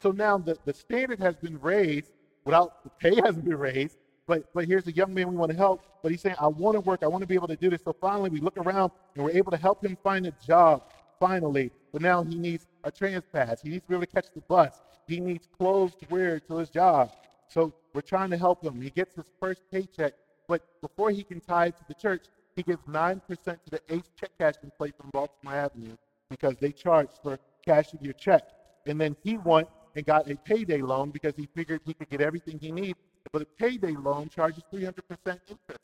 So 0.00 0.10
now 0.10 0.38
the, 0.38 0.56
the 0.64 0.72
standard 0.72 1.20
has 1.20 1.36
been 1.36 1.60
raised 1.60 2.12
without 2.44 2.84
the 2.84 2.90
pay 2.90 3.16
hasn't 3.16 3.44
been 3.44 3.58
raised. 3.58 3.98
But, 4.26 4.52
but 4.54 4.66
here's 4.66 4.86
a 4.86 4.92
young 4.92 5.12
man 5.12 5.28
we 5.30 5.36
want 5.36 5.50
to 5.50 5.56
help, 5.56 5.82
but 6.02 6.12
he's 6.12 6.20
saying, 6.20 6.36
I 6.38 6.46
want 6.46 6.74
to 6.76 6.80
work, 6.80 7.02
I 7.02 7.08
want 7.08 7.22
to 7.22 7.26
be 7.26 7.34
able 7.34 7.48
to 7.48 7.56
do 7.56 7.70
this. 7.70 7.82
So 7.84 7.94
finally, 8.00 8.30
we 8.30 8.40
look 8.40 8.56
around 8.56 8.92
and 9.14 9.24
we're 9.24 9.32
able 9.32 9.50
to 9.50 9.56
help 9.56 9.84
him 9.84 9.96
find 10.02 10.26
a 10.26 10.32
job, 10.44 10.84
finally. 11.18 11.70
But 11.92 12.02
now 12.02 12.22
he 12.22 12.36
needs 12.36 12.66
a 12.84 12.92
TransPass. 12.92 13.62
He 13.62 13.70
needs 13.70 13.82
to 13.82 13.88
be 13.88 13.94
able 13.96 14.06
to 14.06 14.12
catch 14.12 14.26
the 14.32 14.40
bus. 14.42 14.80
He 15.08 15.18
needs 15.18 15.48
clothes 15.58 15.94
to 15.96 16.06
wear 16.08 16.38
to 16.40 16.56
his 16.58 16.70
job. 16.70 17.12
So 17.48 17.74
we're 17.92 18.00
trying 18.00 18.30
to 18.30 18.38
help 18.38 18.64
him. 18.64 18.80
He 18.80 18.90
gets 18.90 19.16
his 19.16 19.26
first 19.40 19.62
paycheck, 19.70 20.14
but 20.48 20.62
before 20.80 21.10
he 21.10 21.22
can 21.22 21.40
tithe 21.40 21.74
to 21.74 21.84
the 21.88 21.94
church, 21.94 22.26
he 22.56 22.62
gives 22.62 22.82
9% 22.84 23.26
to 23.26 23.58
the 23.70 23.80
Ace 23.90 24.10
check 24.18 24.30
cashing 24.38 24.70
place 24.76 24.92
on 25.02 25.10
Baltimore 25.10 25.54
Avenue 25.54 25.96
because 26.30 26.56
they 26.56 26.72
charge 26.72 27.08
for 27.22 27.38
cashing 27.64 28.00
your 28.02 28.14
check. 28.14 28.42
And 28.86 29.00
then 29.00 29.16
he 29.22 29.36
went 29.38 29.68
and 29.94 30.04
got 30.04 30.30
a 30.30 30.36
payday 30.36 30.82
loan 30.82 31.10
because 31.10 31.34
he 31.36 31.48
figured 31.54 31.80
he 31.84 31.94
could 31.94 32.08
get 32.10 32.20
everything 32.20 32.58
he 32.58 32.72
needs. 32.72 32.98
But 33.32 33.42
a 33.42 33.46
payday 33.46 33.92
loan 33.92 34.28
charges 34.28 34.62
300% 34.72 34.92
interest. 35.24 35.80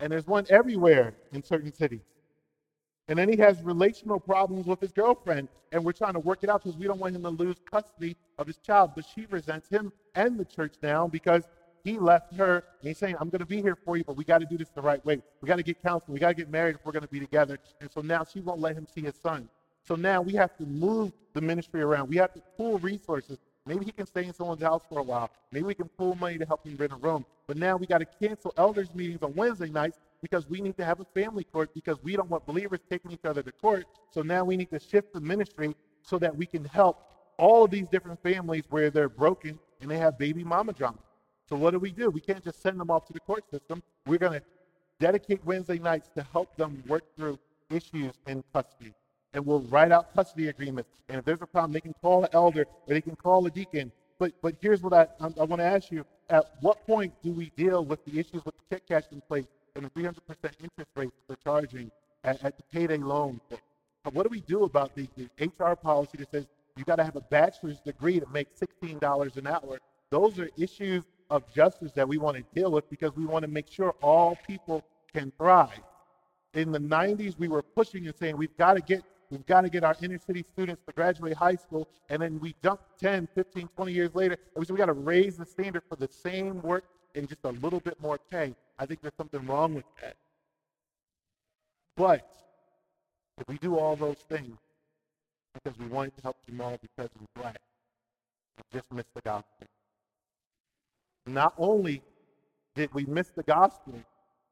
And 0.00 0.12
there's 0.12 0.26
one 0.26 0.46
everywhere 0.50 1.14
in 1.32 1.42
certain 1.42 1.72
cities. 1.72 2.00
And 3.08 3.18
then 3.18 3.28
he 3.28 3.36
has 3.38 3.60
relational 3.62 4.20
problems 4.20 4.66
with 4.66 4.80
his 4.80 4.92
girlfriend, 4.92 5.48
and 5.72 5.84
we're 5.84 5.92
trying 5.92 6.12
to 6.12 6.20
work 6.20 6.44
it 6.44 6.48
out 6.48 6.62
because 6.62 6.78
we 6.78 6.86
don't 6.86 7.00
want 7.00 7.16
him 7.16 7.22
to 7.22 7.28
lose 7.28 7.56
custody 7.68 8.16
of 8.38 8.46
his 8.46 8.58
child. 8.58 8.92
But 8.94 9.04
she 9.04 9.26
resents 9.26 9.68
him 9.68 9.92
and 10.14 10.38
the 10.38 10.44
church 10.44 10.74
now 10.82 11.08
because 11.08 11.48
he 11.82 11.98
left 11.98 12.34
her 12.34 12.56
and 12.80 12.88
he's 12.88 12.98
saying, 12.98 13.16
I'm 13.18 13.28
going 13.28 13.40
to 13.40 13.46
be 13.46 13.60
here 13.60 13.76
for 13.84 13.96
you, 13.96 14.04
but 14.04 14.16
we 14.16 14.24
got 14.24 14.38
to 14.38 14.46
do 14.46 14.56
this 14.56 14.68
the 14.70 14.82
right 14.82 15.04
way. 15.04 15.20
We 15.40 15.48
got 15.48 15.56
to 15.56 15.62
get 15.62 15.82
counseling. 15.82 16.14
We 16.14 16.20
got 16.20 16.28
to 16.28 16.34
get 16.34 16.50
married 16.50 16.76
if 16.76 16.84
we're 16.84 16.92
going 16.92 17.02
to 17.02 17.08
be 17.08 17.20
together. 17.20 17.58
And 17.80 17.90
so 17.90 18.00
now 18.00 18.24
she 18.24 18.40
won't 18.40 18.60
let 18.60 18.76
him 18.76 18.86
see 18.86 19.02
his 19.02 19.16
son. 19.16 19.48
So 19.90 19.96
now 19.96 20.22
we 20.22 20.34
have 20.34 20.56
to 20.58 20.66
move 20.66 21.10
the 21.32 21.40
ministry 21.40 21.82
around. 21.82 22.10
We 22.10 22.16
have 22.18 22.32
to 22.34 22.40
pool 22.56 22.78
resources. 22.78 23.38
Maybe 23.66 23.84
he 23.84 23.90
can 23.90 24.06
stay 24.06 24.24
in 24.24 24.32
someone's 24.32 24.62
house 24.62 24.82
for 24.88 25.00
a 25.00 25.02
while. 25.02 25.28
Maybe 25.50 25.64
we 25.64 25.74
can 25.74 25.88
pool 25.88 26.14
money 26.14 26.38
to 26.38 26.46
help 26.46 26.64
him 26.64 26.76
rent 26.76 26.92
a 26.92 26.94
room. 26.94 27.26
But 27.48 27.56
now 27.56 27.76
we 27.76 27.86
got 27.86 27.98
to 27.98 28.04
cancel 28.04 28.54
elders 28.56 28.94
meetings 28.94 29.20
on 29.24 29.34
Wednesday 29.34 29.68
nights 29.68 29.98
because 30.22 30.48
we 30.48 30.60
need 30.60 30.76
to 30.76 30.84
have 30.84 31.00
a 31.00 31.04
family 31.06 31.42
court 31.42 31.74
because 31.74 32.00
we 32.04 32.14
don't 32.14 32.30
want 32.30 32.46
believers 32.46 32.78
taking 32.88 33.10
each 33.10 33.24
other 33.24 33.42
to 33.42 33.50
court. 33.50 33.84
So 34.12 34.22
now 34.22 34.44
we 34.44 34.56
need 34.56 34.70
to 34.70 34.78
shift 34.78 35.12
the 35.12 35.20
ministry 35.20 35.74
so 36.02 36.20
that 36.20 36.36
we 36.36 36.46
can 36.46 36.64
help 36.66 37.02
all 37.36 37.66
these 37.66 37.88
different 37.88 38.22
families 38.22 38.62
where 38.70 38.90
they're 38.90 39.08
broken 39.08 39.58
and 39.80 39.90
they 39.90 39.98
have 39.98 40.16
baby 40.16 40.44
mama 40.44 40.72
drama. 40.72 40.98
So 41.48 41.56
what 41.56 41.72
do 41.72 41.80
we 41.80 41.90
do? 41.90 42.10
We 42.10 42.20
can't 42.20 42.44
just 42.44 42.62
send 42.62 42.78
them 42.78 42.92
off 42.92 43.06
to 43.06 43.12
the 43.12 43.18
court 43.18 43.42
system. 43.50 43.82
We're 44.06 44.18
going 44.18 44.38
to 44.38 44.46
dedicate 45.00 45.44
Wednesday 45.44 45.80
nights 45.80 46.10
to 46.14 46.24
help 46.32 46.56
them 46.56 46.80
work 46.86 47.02
through 47.16 47.40
issues 47.70 48.12
in 48.28 48.44
custody. 48.52 48.94
And 49.32 49.46
we'll 49.46 49.60
write 49.60 49.92
out 49.92 50.14
custody 50.14 50.48
agreements. 50.48 50.90
And 51.08 51.18
if 51.18 51.24
there's 51.24 51.42
a 51.42 51.46
problem, 51.46 51.72
they 51.72 51.80
can 51.80 51.94
call 52.00 52.24
an 52.24 52.30
elder 52.32 52.62
or 52.62 52.94
they 52.94 53.00
can 53.00 53.16
call 53.16 53.46
a 53.46 53.50
deacon. 53.50 53.92
But 54.18 54.32
but 54.42 54.56
here's 54.60 54.82
what 54.82 54.92
I 54.92 55.06
I, 55.20 55.26
I 55.40 55.44
want 55.44 55.60
to 55.60 55.64
ask 55.64 55.90
you: 55.90 56.04
At 56.28 56.54
what 56.60 56.86
point 56.86 57.12
do 57.22 57.32
we 57.32 57.50
deal 57.56 57.84
with 57.84 58.04
the 58.04 58.18
issues 58.18 58.44
with 58.44 58.54
the 58.56 58.76
check 58.76 58.86
cashing 58.86 59.22
place 59.28 59.46
and 59.76 59.84
the 59.84 59.90
300% 59.90 60.14
interest 60.60 60.90
rate 60.96 61.10
they're 61.28 61.36
charging 61.42 61.90
at, 62.24 62.42
at 62.44 62.56
the 62.56 62.62
payday 62.72 62.98
loan? 62.98 63.40
What 64.12 64.22
do 64.24 64.28
we 64.30 64.40
do 64.40 64.64
about 64.64 64.94
the, 64.94 65.08
the 65.16 65.28
HR 65.44 65.76
policy 65.76 66.18
that 66.18 66.30
says 66.30 66.46
you 66.76 66.84
got 66.84 66.96
to 66.96 67.04
have 67.04 67.16
a 67.16 67.20
bachelor's 67.20 67.80
degree 67.80 68.18
to 68.18 68.26
make 68.32 68.48
$16 68.56 69.36
an 69.36 69.46
hour? 69.46 69.78
Those 70.10 70.38
are 70.38 70.48
issues 70.56 71.04
of 71.28 71.52
justice 71.52 71.92
that 71.92 72.08
we 72.08 72.18
want 72.18 72.36
to 72.36 72.44
deal 72.54 72.72
with 72.72 72.88
because 72.90 73.14
we 73.14 73.26
want 73.26 73.44
to 73.44 73.50
make 73.50 73.70
sure 73.70 73.94
all 74.02 74.36
people 74.46 74.82
can 75.12 75.32
thrive. 75.38 75.80
In 76.54 76.72
the 76.72 76.80
90s, 76.80 77.38
we 77.38 77.48
were 77.48 77.62
pushing 77.62 78.06
and 78.06 78.16
saying 78.16 78.36
we've 78.36 78.56
got 78.56 78.74
to 78.74 78.80
get 78.80 79.02
we've 79.30 79.46
got 79.46 79.62
to 79.62 79.70
get 79.70 79.84
our 79.84 79.96
inner 80.02 80.18
city 80.18 80.44
students 80.52 80.82
to 80.86 80.92
graduate 80.92 81.34
high 81.34 81.54
school, 81.54 81.88
and 82.08 82.22
then 82.22 82.38
we 82.40 82.54
jump 82.62 82.80
10, 82.98 83.28
15, 83.34 83.68
20 83.76 83.92
years 83.92 84.14
later, 84.14 84.34
and 84.34 84.60
we 84.60 84.64
said 84.64 84.72
we 84.72 84.78
got 84.78 84.86
to 84.86 84.92
raise 84.92 85.36
the 85.36 85.46
standard 85.46 85.82
for 85.88 85.96
the 85.96 86.08
same 86.08 86.60
work 86.62 86.84
and 87.14 87.28
just 87.28 87.40
a 87.44 87.50
little 87.50 87.80
bit 87.80 88.00
more 88.00 88.18
pay. 88.30 88.54
I 88.78 88.86
think 88.86 89.00
there's 89.02 89.14
something 89.16 89.44
wrong 89.46 89.74
with 89.74 89.84
that. 90.02 90.16
But 91.96 92.30
if 93.38 93.48
we 93.48 93.58
do 93.58 93.78
all 93.78 93.96
those 93.96 94.18
things 94.28 94.56
because 95.54 95.78
we 95.78 95.86
wanted 95.86 96.16
to 96.16 96.22
help 96.22 96.36
Jamal 96.46 96.78
because 96.80 97.10
he's 97.18 97.28
black, 97.34 97.58
we 98.56 98.78
just 98.78 98.92
missed 98.92 99.12
the 99.14 99.22
gospel. 99.22 99.66
Not 101.26 101.54
only 101.58 102.02
did 102.74 102.92
we 102.94 103.04
miss 103.04 103.28
the 103.28 103.42
gospel, 103.42 103.94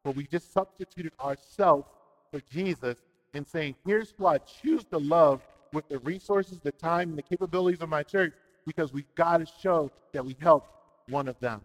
but 0.05 0.17
we 0.17 0.27
just 0.27 0.53
substituted 0.53 1.13
ourselves 1.21 1.89
for 2.31 2.41
Jesus 2.53 2.99
in 3.39 3.47
saying, 3.47 3.75
here's 3.87 4.13
who 4.19 4.27
I 4.27 4.39
choose 4.39 4.85
to 4.87 4.99
love 4.99 5.41
with 5.73 5.89
the 5.89 5.99
resources, 6.01 6.61
the 6.61 6.73
time, 6.73 7.11
and 7.11 7.17
the 7.17 7.23
capabilities 7.23 7.81
of 7.81 7.89
my 7.89 8.03
church 8.03 8.35
because 8.67 8.93
we've 8.93 9.15
got 9.15 9.39
to 9.39 9.47
show 9.63 9.91
that 10.13 10.25
we 10.25 10.37
help 10.41 10.67
one 11.09 11.29
of 11.29 11.39
them. 11.41 11.63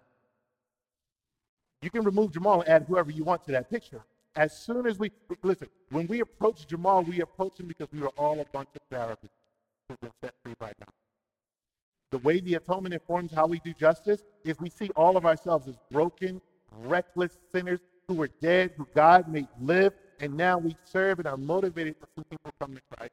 You 1.81 1.89
can 1.89 2.03
remove 2.03 2.31
Jamal 2.31 2.61
and 2.61 2.69
add 2.69 2.85
whoever 2.87 3.11
you 3.11 3.25
want 3.25 3.43
to 3.45 3.51
that 3.51 3.69
picture. 3.69 4.05
As 4.35 4.57
soon 4.57 4.87
as 4.87 4.97
we, 4.97 5.11
listen, 5.43 5.67
when 5.89 6.07
we 6.07 6.21
approach 6.21 6.65
Jamal, 6.65 7.03
we 7.03 7.21
approach 7.21 7.59
him 7.59 7.67
because 7.67 7.87
we 7.91 7.99
were 7.99 8.13
all 8.17 8.39
a 8.39 8.45
bunch 8.45 8.69
of 8.75 8.81
therapists 8.89 9.29
who've 9.89 9.99
been 9.99 10.11
set 10.23 10.33
free 10.43 10.53
by 10.59 10.71
God. 10.79 10.93
The 12.11 12.19
way 12.19 12.39
the 12.39 12.53
atonement 12.55 12.93
informs 12.93 13.33
how 13.33 13.47
we 13.47 13.59
do 13.59 13.73
justice 13.73 14.23
is 14.45 14.59
we 14.59 14.69
see 14.69 14.89
all 14.95 15.17
of 15.17 15.25
ourselves 15.25 15.67
as 15.67 15.75
broken, 15.91 16.41
reckless 16.83 17.37
sinners 17.51 17.79
who 18.07 18.13
were 18.13 18.29
dead, 18.41 18.71
who 18.77 18.87
God 18.95 19.27
made 19.27 19.47
live, 19.59 19.93
and 20.23 20.37
now 20.37 20.57
we 20.57 20.73
serve 20.85 21.19
and 21.19 21.27
are 21.27 21.35
motivated 21.35 21.99
to 21.99 22.07
see 22.15 22.23
people 22.29 22.49
come 22.57 22.73
to 22.73 22.81
Christ. 22.95 23.11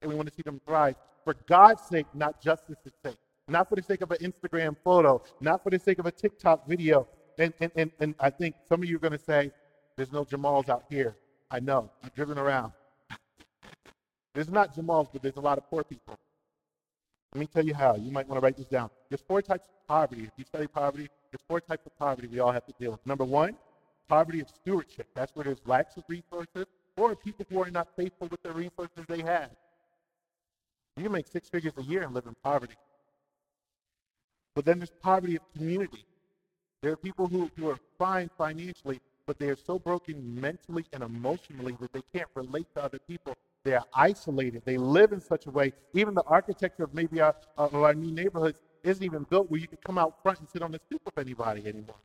And 0.00 0.08
we 0.08 0.14
want 0.14 0.28
to 0.28 0.34
see 0.34 0.42
them 0.44 0.60
thrive 0.64 0.94
for 1.24 1.34
God's 1.48 1.82
sake, 1.82 2.06
not 2.14 2.40
justice's 2.40 2.92
sake. 3.04 3.16
Not 3.48 3.68
for 3.68 3.74
the 3.74 3.82
sake 3.82 4.00
of 4.00 4.12
an 4.12 4.18
Instagram 4.18 4.76
photo, 4.84 5.20
not 5.40 5.64
for 5.64 5.70
the 5.70 5.78
sake 5.80 5.98
of 5.98 6.06
a 6.06 6.12
TikTok 6.12 6.68
video. 6.68 7.08
And, 7.36 7.52
and, 7.58 7.72
and, 7.74 7.90
and 7.98 8.14
I 8.20 8.30
think 8.30 8.54
some 8.68 8.80
of 8.80 8.88
you 8.88 8.94
are 8.94 9.00
going 9.00 9.12
to 9.12 9.18
say, 9.18 9.50
there's 9.96 10.12
no 10.12 10.24
Jamals 10.24 10.68
out 10.68 10.84
here. 10.88 11.16
I 11.50 11.58
know. 11.58 11.90
I've 12.04 12.14
driven 12.14 12.38
around. 12.38 12.72
there's 14.34 14.48
not 14.48 14.72
Jamals, 14.76 15.08
but 15.12 15.20
there's 15.20 15.36
a 15.38 15.40
lot 15.40 15.58
of 15.58 15.68
poor 15.68 15.82
people. 15.82 16.16
Let 17.34 17.40
me 17.40 17.46
tell 17.46 17.66
you 17.66 17.74
how. 17.74 17.96
You 17.96 18.12
might 18.12 18.28
want 18.28 18.40
to 18.40 18.44
write 18.44 18.56
this 18.56 18.68
down. 18.68 18.88
There's 19.08 19.22
four 19.22 19.42
types 19.42 19.66
of 19.66 19.88
poverty. 19.88 20.22
If 20.22 20.30
you 20.36 20.44
study 20.44 20.68
poverty, 20.68 21.08
there's 21.32 21.42
four 21.48 21.60
types 21.60 21.86
of 21.86 21.98
poverty 21.98 22.28
we 22.28 22.38
all 22.38 22.52
have 22.52 22.66
to 22.66 22.74
deal 22.78 22.92
with. 22.92 23.04
Number 23.04 23.24
one, 23.24 23.56
poverty 24.12 24.40
of 24.40 24.48
stewardship. 24.50 25.06
That's 25.14 25.34
where 25.34 25.44
there's 25.44 25.62
lacks 25.64 25.96
of 25.96 26.04
resources 26.06 26.66
or 26.98 27.16
people 27.16 27.46
who 27.48 27.62
are 27.62 27.70
not 27.70 27.88
faithful 27.96 28.28
with 28.30 28.42
the 28.42 28.52
resources 28.52 29.06
they 29.08 29.22
have. 29.22 29.48
You 30.98 31.04
can 31.04 31.12
make 31.12 31.26
six 31.26 31.48
figures 31.48 31.72
a 31.78 31.82
year 31.82 32.02
and 32.02 32.12
live 32.12 32.26
in 32.26 32.34
poverty. 32.44 32.74
But 34.54 34.66
then 34.66 34.78
there's 34.80 34.92
poverty 35.02 35.36
of 35.36 35.42
community. 35.56 36.04
There 36.82 36.92
are 36.92 36.96
people 36.96 37.26
who, 37.26 37.50
who 37.56 37.70
are 37.70 37.78
fine 37.98 38.28
financially, 38.36 39.00
but 39.26 39.38
they 39.38 39.48
are 39.48 39.56
so 39.56 39.78
broken 39.78 40.38
mentally 40.38 40.84
and 40.92 41.02
emotionally 41.02 41.74
that 41.80 41.94
they 41.94 42.02
can't 42.12 42.28
relate 42.34 42.66
to 42.74 42.84
other 42.84 42.98
people. 43.08 43.34
They 43.64 43.72
are 43.72 43.86
isolated. 43.94 44.60
They 44.66 44.76
live 44.76 45.12
in 45.12 45.22
such 45.22 45.46
a 45.46 45.50
way. 45.50 45.72
Even 45.94 46.12
the 46.12 46.24
architecture 46.24 46.84
of 46.84 46.92
maybe 46.92 47.22
our, 47.22 47.34
of 47.56 47.74
our 47.74 47.94
new 47.94 48.12
neighborhoods 48.12 48.58
isn't 48.84 49.02
even 49.02 49.22
built 49.30 49.50
where 49.50 49.60
you 49.60 49.68
can 49.68 49.78
come 49.86 49.96
out 49.96 50.22
front 50.22 50.40
and 50.40 50.48
sit 50.50 50.60
on 50.60 50.70
the 50.70 50.80
stoop 50.86 51.00
with 51.06 51.16
anybody 51.16 51.66
anymore. 51.66 51.96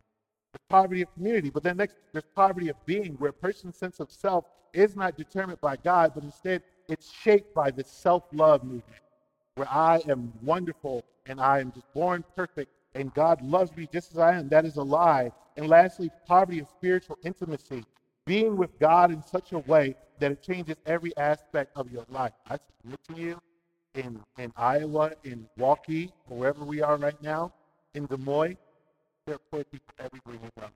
Poverty 0.70 1.02
of 1.02 1.14
community, 1.14 1.50
but 1.50 1.64
then 1.64 1.78
next 1.78 1.96
there's 2.12 2.26
poverty 2.36 2.70
of 2.70 2.76
being, 2.86 3.14
where 3.14 3.30
a 3.30 3.34
person's 3.34 3.78
sense 3.78 4.00
of 4.00 4.12
self 4.12 4.46
is 4.74 4.96
not 4.96 5.18
determined 5.18 5.62
by 5.62 5.76
God, 5.78 6.12
but 6.14 6.24
instead 6.24 6.62
it's 6.90 7.12
shaped 7.12 7.54
by 7.54 7.72
this 7.72 7.88
self-love 7.88 8.64
movement, 8.64 9.02
where 9.56 9.70
I 9.70 10.02
am 10.10 10.34
wonderful 10.42 11.04
and 11.26 11.40
I 11.40 11.60
am 11.60 11.72
just 11.72 11.92
born 11.94 12.24
perfect 12.36 12.72
and 12.96 13.14
God 13.14 13.42
loves 13.42 13.76
me 13.78 13.88
just 13.92 14.12
as 14.12 14.18
I 14.18 14.36
am. 14.36 14.50
That 14.50 14.66
is 14.66 14.78
a 14.78 14.84
lie. 14.84 15.32
And 15.56 15.68
lastly, 15.68 16.10
poverty 16.28 16.60
of 16.60 16.68
spiritual 16.68 17.18
intimacy, 17.24 17.86
being 18.26 18.58
with 18.58 18.78
God 18.80 19.12
in 19.12 19.22
such 19.24 19.54
a 19.54 19.60
way 19.60 19.96
that 20.20 20.32
it 20.32 20.42
changes 20.42 20.76
every 20.86 21.16
aspect 21.18 21.72
of 21.78 21.92
your 21.92 22.06
life. 22.10 22.34
I 22.50 22.58
submit 22.82 23.00
to 23.10 23.22
you 23.22 23.40
in, 23.96 24.20
in 24.38 24.52
Iowa, 24.58 25.12
in 25.24 25.48
Waukee, 25.60 26.12
wherever 26.28 26.64
we 26.64 26.82
are 26.82 26.98
right 26.98 27.22
now, 27.22 27.54
in 27.94 28.06
Des 28.06 28.18
Moines, 28.18 28.58
there 29.28 29.36
are 29.36 29.64
people 29.66 29.94
everywhere 30.00 30.42
you 30.42 30.50
go. 30.60 30.68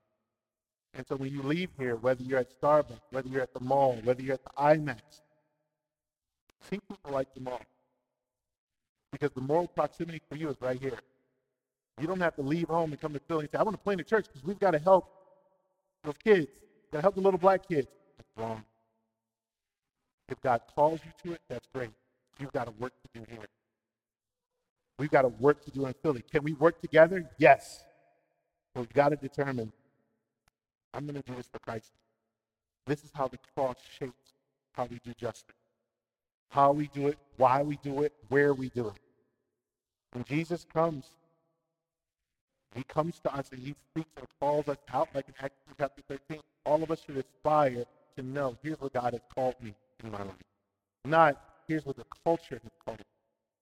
And 0.93 1.07
so 1.07 1.15
when 1.15 1.31
you 1.31 1.41
leave 1.41 1.69
here, 1.79 1.95
whether 1.95 2.21
you're 2.21 2.39
at 2.39 2.61
Starbucks, 2.61 2.99
whether 3.11 3.29
you're 3.29 3.41
at 3.41 3.53
the 3.53 3.61
mall, 3.61 3.97
whether 4.03 4.21
you're 4.21 4.33
at 4.33 4.43
the 4.43 4.51
IMAX, 4.61 4.99
see 6.69 6.79
people 6.89 7.11
like 7.11 7.33
the 7.33 7.39
mall. 7.39 7.61
Because 9.11 9.31
the 9.31 9.41
moral 9.41 9.67
proximity 9.67 10.21
for 10.29 10.35
you 10.35 10.49
is 10.49 10.57
right 10.59 10.79
here. 10.79 10.99
You 11.99 12.07
don't 12.07 12.19
have 12.19 12.35
to 12.35 12.41
leave 12.41 12.67
home 12.67 12.91
and 12.91 12.99
come 12.99 13.13
to 13.13 13.21
Philly 13.27 13.41
and 13.41 13.51
say, 13.51 13.57
I 13.57 13.63
want 13.63 13.77
to 13.77 13.83
play 13.83 13.93
in 13.93 13.97
the 13.97 14.03
church 14.03 14.25
because 14.27 14.43
we've 14.43 14.59
got 14.59 14.71
to 14.71 14.79
help 14.79 15.09
those 16.03 16.17
kids. 16.21 16.47
Got 16.91 16.99
to 16.99 17.01
help 17.03 17.15
the 17.15 17.21
little 17.21 17.39
black 17.39 17.67
kids. 17.67 17.87
That's 18.17 18.29
wrong. 18.37 18.63
If 20.27 20.41
God 20.41 20.61
calls 20.75 20.99
you 21.05 21.11
to 21.23 21.35
it, 21.35 21.41
that's 21.49 21.67
great. 21.73 21.91
You've 22.39 22.53
got 22.53 22.65
to 22.65 22.71
work 22.79 22.93
to 23.03 23.19
do 23.19 23.25
here. 23.29 23.45
We've 24.97 25.11
got 25.11 25.21
to 25.23 25.29
work 25.29 25.63
to 25.65 25.71
do 25.71 25.85
in 25.85 25.93
Philly. 26.01 26.23
Can 26.29 26.43
we 26.43 26.53
work 26.53 26.81
together? 26.81 27.29
Yes. 27.37 27.83
We've 28.75 28.93
got 28.93 29.09
to 29.09 29.15
determine 29.15 29.71
I'm 30.93 31.05
going 31.05 31.21
to 31.21 31.29
do 31.29 31.35
this 31.35 31.47
for 31.47 31.59
Christ. 31.59 31.91
This 32.85 33.03
is 33.03 33.11
how 33.13 33.27
the 33.27 33.39
cross 33.55 33.77
shapes 33.99 34.33
how 34.73 34.85
we 34.85 34.99
do 35.03 35.13
justice. 35.19 35.55
How 36.49 36.71
we 36.71 36.87
do 36.87 37.07
it, 37.07 37.17
why 37.37 37.61
we 37.61 37.77
do 37.77 38.03
it, 38.03 38.13
where 38.29 38.53
we 38.53 38.69
do 38.69 38.87
it. 38.87 38.99
When 40.13 40.23
Jesus 40.25 40.65
comes, 40.73 41.05
he 42.75 42.83
comes 42.83 43.19
to 43.19 43.33
us 43.33 43.49
and 43.51 43.59
he 43.61 43.75
speaks 43.91 44.09
and 44.17 44.27
calls 44.39 44.67
us 44.67 44.77
out 44.93 45.09
like 45.13 45.27
in 45.27 45.33
Acts 45.41 45.55
chapter 45.77 46.01
13. 46.09 46.41
All 46.65 46.83
of 46.83 46.91
us 46.91 47.01
should 47.05 47.17
aspire 47.17 47.85
to 48.17 48.23
know 48.23 48.57
here's 48.61 48.79
what 48.79 48.93
God 48.93 49.13
has 49.13 49.21
called 49.33 49.55
me 49.61 49.73
in 50.03 50.11
my 50.11 50.19
life. 50.19 50.35
Not 51.05 51.41
here's 51.67 51.85
what 51.85 51.95
the 51.95 52.05
culture 52.25 52.59
has 52.61 52.71
called 52.85 52.99
me. 52.99 53.05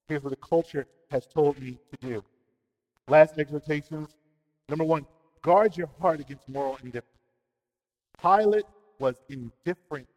Here's 0.07 0.23
what 0.23 0.31
the 0.31 0.47
culture 0.47 0.87
has 1.11 1.27
told 1.27 1.59
me 1.61 1.77
to 1.91 2.07
do. 2.07 2.23
Last 3.07 3.37
exhortations. 3.37 4.09
Number 4.69 4.83
one, 4.83 5.05
guard 5.41 5.75
your 5.75 5.89
heart 5.99 6.19
against 6.19 6.47
moral 6.47 6.77
indifference. 6.83 7.05
Pilate 8.21 8.65
was 8.99 9.15
indifferent 9.29 10.07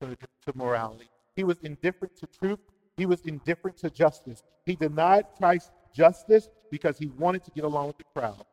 to, 0.00 0.16
to 0.16 0.52
morality. 0.54 1.08
He 1.34 1.44
was 1.44 1.58
indifferent 1.62 2.16
to 2.18 2.26
truth. 2.26 2.58
He 2.96 3.06
was 3.06 3.20
indifferent 3.22 3.76
to 3.78 3.90
justice. 3.90 4.42
He 4.64 4.74
denied 4.74 5.24
Christ 5.38 5.70
justice 5.94 6.48
because 6.70 6.98
he 6.98 7.06
wanted 7.06 7.44
to 7.44 7.50
get 7.52 7.64
along 7.64 7.88
with 7.88 7.98
the 7.98 8.04
crowd. 8.14 8.44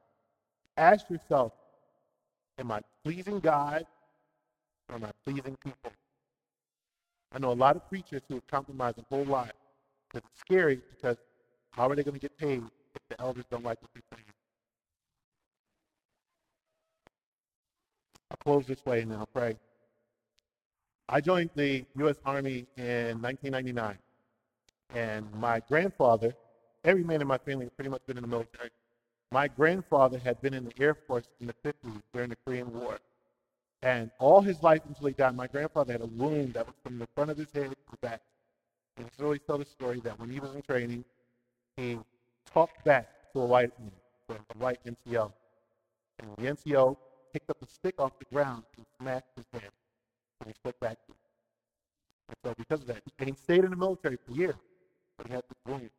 Ask 0.78 1.10
yourself, 1.10 1.54
am 2.58 2.72
I 2.72 2.82
pleasing 3.04 3.40
God 3.40 3.86
or 4.90 4.96
am 4.96 5.06
I 5.06 5.12
pleasing 5.26 5.58
people? 5.64 5.92
I 7.34 7.40
know 7.40 7.52
a 7.52 7.54
lot 7.54 7.76
of 7.76 7.88
preachers 7.90 8.22
who 8.28 8.36
have 8.36 8.48
compromised 8.48 9.00
a 9.00 9.06
whole 9.10 9.26
lot 9.26 9.54
because 10.08 10.28
it's 10.30 10.40
scary 10.40 10.82
because 10.96 11.18
how 11.72 11.90
are 11.90 11.96
they 11.96 12.04
going 12.04 12.14
to 12.14 12.20
get 12.20 12.38
paid 12.38 12.62
if 12.96 13.02
the 13.10 13.20
elders 13.20 13.46
don't 13.50 13.64
like 13.64 13.82
what 13.82 13.90
they're 13.94 14.04
saying? 14.14 14.33
I'll 18.34 18.44
close 18.44 18.66
this 18.66 18.84
way 18.86 19.02
and 19.02 19.12
then 19.12 19.20
I'll 19.20 19.28
pray. 19.28 19.56
I 21.08 21.22
joined 21.22 21.52
the 21.56 21.86
U.S. 21.98 22.16
Army 22.26 22.66
in 22.78 23.22
1999, 23.22 23.98
and 24.96 25.32
my 25.36 25.62
grandfather 25.68 26.34
every 26.84 27.04
man 27.04 27.22
in 27.22 27.28
my 27.28 27.38
family 27.38 27.66
has 27.66 27.72
pretty 27.74 27.90
much 27.90 28.02
been 28.08 28.18
in 28.18 28.24
the 28.24 28.28
military. 28.28 28.70
My 29.32 29.48
grandfather 29.48 30.18
had 30.18 30.42
been 30.42 30.54
in 30.54 30.66
the 30.66 30.74
Air 30.80 30.96
Force 30.96 31.28
in 31.40 31.48
the 31.48 31.54
50s 31.66 32.02
during 32.14 32.30
the 32.30 32.38
Korean 32.46 32.72
War. 32.74 33.00
And 33.82 34.12
all 34.20 34.42
his 34.42 34.62
life 34.64 34.82
until 34.88 35.08
he 35.08 35.14
died, 35.14 35.36
my 35.36 35.48
grandfather 35.48 35.92
had 35.92 36.02
a 36.02 36.06
wound 36.06 36.54
that 36.54 36.66
was 36.66 36.76
from 36.84 37.00
the 37.00 37.08
front 37.16 37.32
of 37.32 37.38
his 37.38 37.52
head 37.54 37.70
to 37.70 37.76
the 37.92 37.98
back. 38.02 38.22
And 38.98 39.10
he 39.18 39.24
always 39.24 39.42
told 39.46 39.62
the 39.62 39.66
story 39.66 40.00
that 40.02 40.20
when 40.20 40.30
he 40.30 40.40
was 40.40 40.56
in 40.56 40.62
training, 40.62 41.04
he 41.78 42.00
talked 42.54 42.84
back 42.86 43.10
to 43.34 43.42
a 43.42 43.46
white 43.46 43.72
man, 43.80 44.40
a 44.56 44.58
white 44.58 44.80
NCO. 44.86 45.32
And 46.20 46.30
the 46.38 46.54
NCO 46.54 46.96
picked 47.34 47.50
up 47.50 47.58
a 47.62 47.68
stick 47.68 47.96
off 48.00 48.18
the 48.20 48.26
ground 48.34 48.64
and 48.78 48.86
smashed 49.00 49.28
his 49.36 49.46
head. 49.52 49.72
And 50.40 50.48
he 50.50 50.54
spoke 50.54 50.80
back. 50.80 50.98
And 52.30 52.38
so 52.44 52.54
because 52.58 52.82
of 52.82 52.88
that, 52.88 53.02
and 53.20 53.30
he 53.30 53.36
stayed 53.36 53.64
in 53.64 53.72
the 53.72 53.76
military 53.76 54.18
for 54.26 54.32
years 54.32 54.56
but 55.18 55.28
he 55.28 55.34
had 55.34 55.44
this 55.48 55.58
wound 55.68 55.90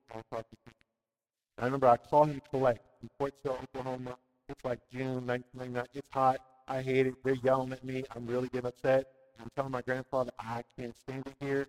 I 1.59 1.65
remember 1.65 1.87
I 1.87 1.97
saw 2.09 2.25
him 2.25 2.41
collect 2.51 2.81
in 3.03 3.09
Fort 3.19 3.35
Sill, 3.43 3.59
Oklahoma. 3.63 4.17
It's 4.49 4.65
like 4.65 4.81
June 4.91 5.27
1999. 5.27 5.87
It's 5.95 6.09
hot. 6.11 6.39
I 6.67 6.83
hate 6.83 7.07
it. 7.07 7.15
They're 7.23 7.35
yelling 7.35 7.73
at 7.73 7.85
me. 7.85 8.05
I'm 8.15 8.27
really 8.27 8.49
getting 8.49 8.67
upset. 8.67 9.07
I'm 9.41 9.49
telling 9.55 9.71
my 9.71 9.83
grandfather, 9.83 10.33
I 10.39 10.63
can't 10.77 10.97
stand 10.97 11.27
it 11.27 11.35
here. 11.41 11.69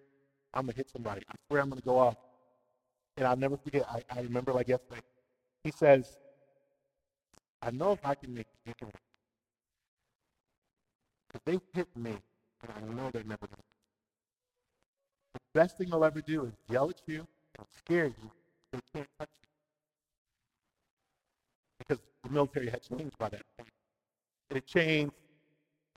I'm 0.53 0.63
going 0.63 0.73
to 0.73 0.77
hit 0.77 0.89
somebody. 0.89 1.21
I 1.29 1.35
swear 1.47 1.61
I'm 1.61 1.69
going 1.69 1.81
to 1.81 1.85
go 1.85 1.99
off. 1.99 2.15
And 3.17 3.27
I'll 3.27 3.35
never 3.35 3.57
forget. 3.57 3.85
I, 3.89 4.03
I 4.09 4.21
remember 4.21 4.53
like 4.53 4.67
yesterday. 4.67 5.01
He 5.63 5.71
says, 5.71 6.17
I 7.61 7.71
know 7.71 7.91
if 7.91 8.03
I 8.03 8.15
can 8.15 8.33
make. 8.33 8.47
Because 8.65 8.89
they 11.45 11.59
hit 11.73 11.87
me, 11.95 12.15
and 12.61 12.71
I 12.75 12.93
know 12.93 13.09
they're 13.11 13.23
never 13.23 13.47
going 13.47 13.57
to. 13.57 13.63
The 15.33 15.59
best 15.59 15.77
thing 15.77 15.89
they'll 15.89 16.05
ever 16.05 16.21
do 16.21 16.45
is 16.45 16.53
yell 16.69 16.89
at 16.89 17.01
you 17.07 17.27
and 17.57 17.67
scare 17.77 18.05
you 18.05 18.31
they 18.75 18.79
can't 18.93 19.07
touch 19.19 19.29
you. 19.41 19.49
Because 21.79 22.03
the 22.23 22.29
military 22.29 22.69
had 22.69 22.81
changed 22.81 23.17
by 23.17 23.29
that 23.29 23.41
point. 23.57 23.69
It 24.49 24.65
changed 24.65 25.13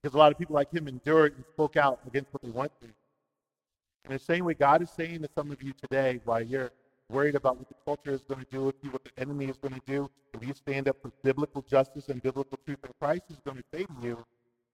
because 0.01 0.15
a 0.15 0.17
lot 0.17 0.31
of 0.31 0.37
people 0.37 0.55
like 0.55 0.71
him 0.71 0.87
endured 0.87 1.35
and 1.35 1.45
spoke 1.45 1.75
out 1.75 1.99
against 2.07 2.33
what 2.33 2.41
they 2.41 2.49
went 2.49 2.71
through. 2.79 2.93
In 4.05 4.13
the 4.13 4.19
same 4.19 4.45
way, 4.45 4.53
God 4.53 4.81
is 4.81 4.89
saying 4.89 5.21
to 5.21 5.29
some 5.35 5.51
of 5.51 5.61
you 5.61 5.73
today, 5.73 6.21
while 6.23 6.41
you're 6.41 6.71
worried 7.09 7.35
about 7.35 7.57
what 7.57 7.67
the 7.67 7.75
culture 7.85 8.11
is 8.11 8.21
going 8.23 8.39
to 8.39 8.47
do 8.49 8.63
with 8.63 8.75
you, 8.81 8.91
what 8.91 9.03
the 9.03 9.11
enemy 9.17 9.45
is 9.45 9.57
going 9.57 9.73
to 9.73 9.81
do, 9.85 10.09
if 10.33 10.47
you 10.47 10.53
stand 10.53 10.87
up 10.87 10.95
for 11.01 11.11
biblical 11.21 11.61
justice 11.61 12.07
and 12.07 12.21
biblical 12.21 12.57
truth, 12.65 12.77
and 12.83 12.93
Christ 12.99 13.23
is 13.29 13.39
going 13.43 13.57
to 13.57 13.63
say 13.73 13.83
to 13.83 13.93
you, 14.01 14.25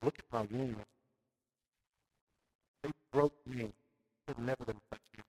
look 0.05 0.19
at 0.19 0.25
my 0.31 0.45
wounds. 0.55 0.85
They 2.83 2.91
broke 3.11 3.35
me. 3.47 3.71
They're 4.27 4.45
never 4.45 4.63
going 4.63 4.77
to 4.77 4.83
touch 4.91 5.01
you. 5.17 5.23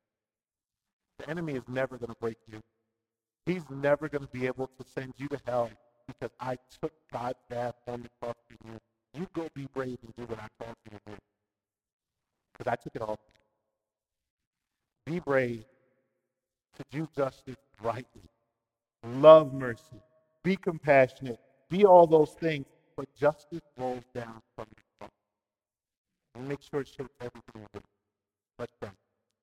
The 1.19 1.31
enemy 1.31 1.55
is 1.55 1.63
never 1.67 1.97
going 1.97 2.11
to 2.11 2.17
break 2.21 2.37
you. 2.47 2.61
He's 3.47 3.63
never 3.71 4.09
going 4.09 4.27
to 4.27 4.31
be 4.33 4.47
able 4.47 4.67
to 4.67 4.85
send 4.95 5.15
you 5.17 5.29
to 5.29 5.41
hell 5.47 5.71
because 6.07 6.31
I 6.41 6.57
took 6.81 6.93
God's 7.13 7.39
wrath 7.51 7.75
on 7.87 8.03
the 8.03 8.09
cross 8.21 8.35
for 8.47 8.69
you. 8.69 8.79
You 9.15 9.27
go 9.33 9.49
be 9.55 9.67
brave 9.73 9.99
and 10.03 10.15
do 10.17 10.25
what 10.25 10.39
I 10.39 10.49
called 10.63 10.77
you 10.85 10.99
to 10.99 11.13
do. 11.13 11.17
Because 12.53 12.73
I 12.73 12.77
took 12.77 12.95
it 12.95 13.03
all. 13.03 13.19
Be 15.07 15.21
brave 15.21 15.65
to 16.77 16.85
do 16.91 17.09
justice 17.17 17.57
rightly. 17.81 18.29
Love 19.05 19.55
mercy. 19.55 20.03
Be 20.43 20.57
compassionate. 20.57 21.39
Be 21.71 21.85
all 21.85 22.07
those 22.07 22.33
things. 22.33 22.67
But 22.97 23.15
justice 23.15 23.61
rolls 23.77 24.05
down 24.15 24.41
from 24.55 24.67
the 24.71 24.83
cross. 24.99 25.11
And 26.35 26.49
make 26.49 26.63
sure 26.63 26.81
it 26.81 26.89
shapes 26.89 27.15
everything 27.21 27.43
you 27.57 27.67
do. 27.75 27.81
Let's 28.59 28.73
pray. 28.81 28.91